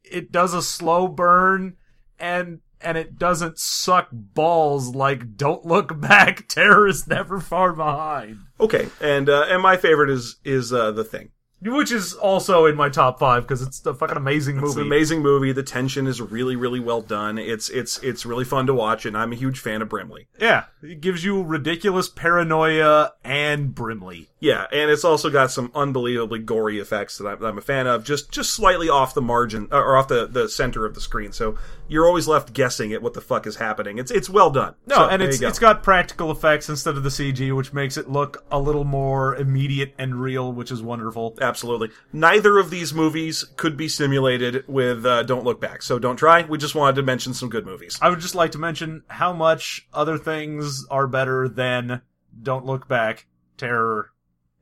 it 0.04 0.32
does 0.32 0.54
a 0.54 0.62
slow 0.62 1.08
burn 1.08 1.78
and 2.20 2.60
and 2.82 2.98
it 2.98 3.18
doesn't 3.18 3.60
suck 3.60 4.10
balls 4.12 4.96
like 4.96 5.38
don't 5.38 5.66
look 5.66 6.00
back 6.02 6.48
terrorists 6.48 7.08
never 7.08 7.40
far 7.40 7.74
behind 7.74 8.40
Okay, 8.62 8.90
and 9.02 9.28
uh, 9.28 9.46
and 9.50 9.62
my 9.62 9.76
favorite 9.76 10.12
is 10.12 10.38
is 10.46 10.72
uh, 10.72 10.92
the 10.92 11.04
thing. 11.04 11.32
Which 11.62 11.92
is 11.92 12.14
also 12.14 12.66
in 12.66 12.76
my 12.76 12.90
top 12.90 13.20
five 13.20 13.44
because 13.44 13.62
it's 13.62 13.86
a 13.86 13.94
fucking 13.94 14.18
amazing 14.18 14.56
movie. 14.56 14.68
It's 14.68 14.76
an 14.76 14.82
amazing 14.82 15.22
movie. 15.22 15.52
The 15.52 15.64
tension 15.64 16.08
is 16.08 16.20
really, 16.20 16.56
really 16.56 16.80
well 16.80 17.02
done. 17.02 17.38
It's 17.38 17.70
it's 17.70 18.00
it's 18.00 18.26
really 18.26 18.46
fun 18.46 18.68
to 18.68 18.74
watch, 18.74 19.06
and 19.06 19.18
I'm 19.18 19.32
a 19.32 19.36
huge 19.36 19.60
fan 19.60 19.82
of 19.82 19.90
Brimley. 19.90 20.28
Yeah, 20.40 20.66
it 20.82 21.02
gives 21.02 21.24
you 21.24 21.44
ridiculous 21.44 22.10
paranoia 22.10 23.14
and 23.24 23.76
Brimley. 23.76 24.31
Yeah, 24.42 24.66
and 24.72 24.90
it's 24.90 25.06
also 25.06 25.30
got 25.30 25.52
some 25.52 25.72
unbelievably 25.76 26.40
gory 26.40 26.80
effects 26.80 27.20
that 27.20 27.28
I'm, 27.28 27.44
I'm 27.46 27.58
a 27.60 27.62
fan 27.62 27.86
of, 27.86 28.04
just 28.04 28.32
just 28.32 28.50
slightly 28.56 28.90
off 28.90 29.14
the 29.14 29.22
margin 29.22 29.68
or 29.72 29.96
off 29.96 30.08
the, 30.08 30.26
the 30.26 30.50
center 30.50 30.84
of 30.84 30.96
the 30.96 31.00
screen. 31.00 31.32
So 31.32 31.58
you're 31.88 32.08
always 32.08 32.28
left 32.28 32.52
guessing 32.52 32.92
at 32.92 33.04
what 33.04 33.14
the 33.14 33.22
fuck 33.22 33.46
is 33.46 33.58
happening. 33.58 34.00
It's 34.00 34.10
it's 34.10 34.32
well 34.32 34.50
done. 34.50 34.74
No, 34.88 34.96
So, 34.96 35.10
and 35.10 35.22
it's 35.22 35.40
go. 35.40 35.48
it's 35.48 35.60
got 35.60 35.84
practical 35.84 36.32
effects 36.32 36.70
instead 36.70 36.98
of 36.98 37.04
the 37.04 37.10
CG, 37.10 37.56
which 37.56 37.72
makes 37.72 37.98
it 37.98 38.10
look 38.10 38.44
a 38.52 38.60
little 38.60 38.84
more 38.84 39.36
immediate 39.36 39.94
and 40.00 40.16
real, 40.20 40.52
which 40.52 40.72
is 40.72 40.82
wonderful. 40.82 41.38
Absolutely. 41.40 41.92
Neither 42.12 42.58
of 42.58 42.72
these 42.72 42.96
movies 42.96 43.46
could 43.58 43.78
be 43.78 43.88
simulated 43.88 44.64
with 44.68 45.06
uh, 45.06 45.22
Don't 45.22 45.44
Look 45.46 45.62
Back, 45.62 45.84
so 45.84 46.00
don't 46.00 46.18
try. 46.18 46.42
We 46.46 46.58
just 46.58 46.74
wanted 46.74 46.96
to 46.96 47.04
mention 47.04 47.36
some 47.36 47.50
good 47.50 47.68
movies. 47.68 48.00
I 48.02 48.10
would 48.10 48.20
just 48.20 48.34
like 48.34 48.54
to 48.54 48.58
mention 48.58 49.04
how 49.08 49.34
much 49.34 49.88
other 49.94 50.18
things 50.18 50.84
are 50.90 51.06
better 51.06 51.48
than 51.48 52.02
Don't 52.42 52.66
Look 52.66 52.88
Back. 52.88 53.28
Terror 53.58 54.12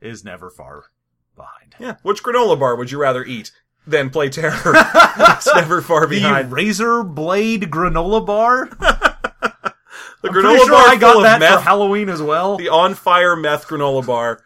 is 0.01 0.23
never 0.23 0.49
far 0.49 0.85
behind. 1.35 1.75
Yeah. 1.79 1.95
Which 2.03 2.23
granola 2.23 2.59
bar 2.59 2.75
would 2.75 2.91
you 2.91 2.99
rather 2.99 3.23
eat 3.23 3.51
than 3.87 4.09
play 4.09 4.29
Terror? 4.29 4.53
it's 4.65 5.53
never 5.53 5.81
far 5.81 6.07
behind. 6.07 6.49
The 6.49 6.55
razor 6.55 7.03
blade 7.03 7.63
granola 7.63 8.25
bar. 8.25 8.69
The 10.21 10.27
I'm 10.27 10.35
granola 10.35 10.57
sure 10.57 10.69
bar 10.71 10.87
I 10.89 10.95
got 10.97 11.13
full 11.13 11.21
that 11.21 11.35
of 11.35 11.39
meth. 11.39 11.59
for 11.59 11.63
Halloween 11.63 12.09
as 12.09 12.21
well. 12.21 12.57
the 12.57 12.67
on 12.67 12.93
fire 12.93 13.37
meth 13.37 13.67
granola 13.69 14.05
bar 14.05 14.43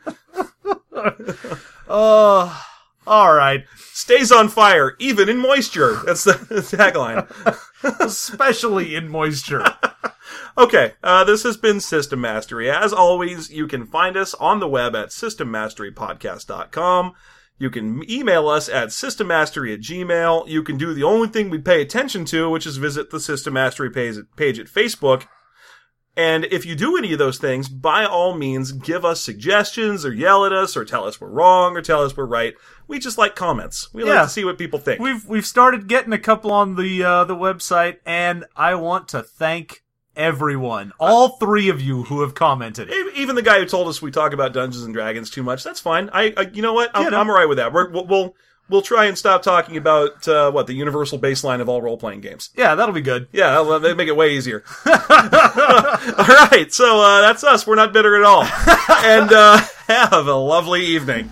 Uh, 1.88 2.62
all 3.08 3.34
right. 3.34 3.66
stays 3.92 4.32
on 4.32 4.50
fire 4.50 4.96
even 5.00 5.30
in 5.30 5.38
moisture. 5.40 5.96
That's 6.06 6.24
the 6.26 6.34
tagline. 6.34 7.28
Especially 8.02 8.96
in 8.96 9.10
moisture. 9.10 9.66
Okay, 10.56 10.94
uh, 11.04 11.24
this 11.24 11.42
has 11.44 11.58
been 11.58 11.80
System 11.80 12.22
Mastery. 12.22 12.70
As 12.70 12.94
always, 12.94 13.52
you 13.52 13.66
can 13.68 13.88
find 13.88 14.16
us 14.16 14.36
on 14.36 14.60
the 14.60 14.68
web 14.68 14.96
at 14.96 15.10
systemmasterypodcast.com. 15.10 17.14
You 17.58 17.70
can 17.70 18.10
email 18.10 18.50
us 18.50 18.68
at 18.70 18.90
systemmastery 18.90 19.74
at 19.74 19.80
gmail. 19.80 20.48
You 20.48 20.64
can 20.64 20.78
do 20.78 20.94
the 20.94 21.04
only 21.04 21.30
thing 21.30 21.50
we 21.50 21.58
pay 21.58 21.82
attention 21.82 22.26
to, 22.26 22.50
which 22.50 22.68
is 22.68 22.78
visit 22.78 23.10
the 23.10 23.20
System 23.20 23.54
Mastery 23.54 23.90
page, 23.90 24.18
page 24.36 24.60
at 24.60 24.68
Facebook. 24.68 25.26
And 26.16 26.46
if 26.46 26.66
you 26.66 26.76
do 26.76 26.96
any 26.96 27.14
of 27.14 27.20
those 27.20 27.40
things, 27.40 27.68
by 27.68 28.06
all 28.06 28.38
means, 28.38 28.72
give 28.72 29.04
us 29.04 29.22
suggestions 29.22 30.06
or 30.06 30.14
yell 30.14 30.46
at 30.46 30.54
us 30.54 30.78
or 30.78 30.86
tell 30.86 31.06
us 31.06 31.20
we're 31.20 31.30
wrong 31.30 31.76
or 31.76 31.82
tell 31.82 32.04
us 32.04 32.16
we're 32.16 32.26
right. 32.26 32.54
We 32.88 33.00
just 33.00 33.18
like 33.18 33.36
comments. 33.36 33.92
We 33.94 34.04
like 34.04 34.24
to 34.24 34.30
see 34.30 34.46
what 34.46 34.60
people 34.60 34.78
think. 34.78 35.02
We've 35.02 35.26
we've 35.26 35.46
started 35.46 35.88
getting 35.88 36.14
a 36.14 36.20
couple 36.20 36.52
on 36.52 36.76
the 36.76 37.04
uh, 37.04 37.24
the 37.24 37.36
website, 37.36 37.98
and 38.06 38.46
I 38.56 38.76
want 38.76 39.08
to 39.10 39.24
thank 39.24 39.83
everyone, 40.16 40.94
all 41.00 41.30
three 41.38 41.70
of 41.70 41.82
you 41.82 42.04
who 42.04 42.22
have 42.22 42.36
commented. 42.36 42.92
Even 43.16 43.36
the 43.36 43.42
guy 43.42 43.60
who 43.60 43.66
told 43.66 43.88
us 43.88 44.02
we 44.02 44.12
talk 44.12 44.34
about 44.34 44.54
Dungeons 44.54 44.84
and 44.84 44.94
Dragons 44.94 45.30
too 45.30 45.44
much, 45.44 45.64
that's 45.64 45.80
fine. 45.80 46.10
I, 46.14 46.34
I 46.38 46.42
you 46.54 46.62
know 46.62 46.74
what? 46.74 46.92
I'm, 46.94 47.06
You 47.06 47.12
know. 47.12 47.20
I'm 47.20 47.30
alright 47.30 47.50
with 47.50 47.58
that. 47.58 47.74
We're, 47.74 47.90
we'll, 47.90 48.06
we'll 48.06 48.36
we'll 48.70 48.82
try 48.82 49.06
and 49.06 49.18
stop 49.18 49.42
talking 49.44 49.78
about 49.78 50.28
uh, 50.28 50.50
what 50.52 50.68
the 50.68 50.74
universal 50.74 51.20
baseline 51.20 51.60
of 51.62 51.68
all 51.70 51.82
role 51.82 51.98
playing 51.98 52.22
games. 52.22 52.50
Yeah, 52.56 52.76
that'll 52.76 52.94
be 52.96 53.02
good. 53.02 53.28
Yeah, 53.32 53.50
that'll- 53.52 53.80
that'd 53.80 53.98
make 53.98 54.08
it 54.08 54.16
way 54.16 54.36
easier. 54.36 54.64
all 54.86 54.94
right, 54.96 56.68
so 56.70 57.00
uh, 57.02 57.22
that's 57.22 57.44
us. 57.44 57.68
We're 57.68 57.76
not 57.76 57.94
bitter 57.94 58.16
at 58.16 58.24
all, 58.24 58.44
and 58.90 59.32
uh, 59.32 59.62
have 59.88 60.28
a 60.28 60.34
lovely 60.36 60.86
evening. 60.86 61.30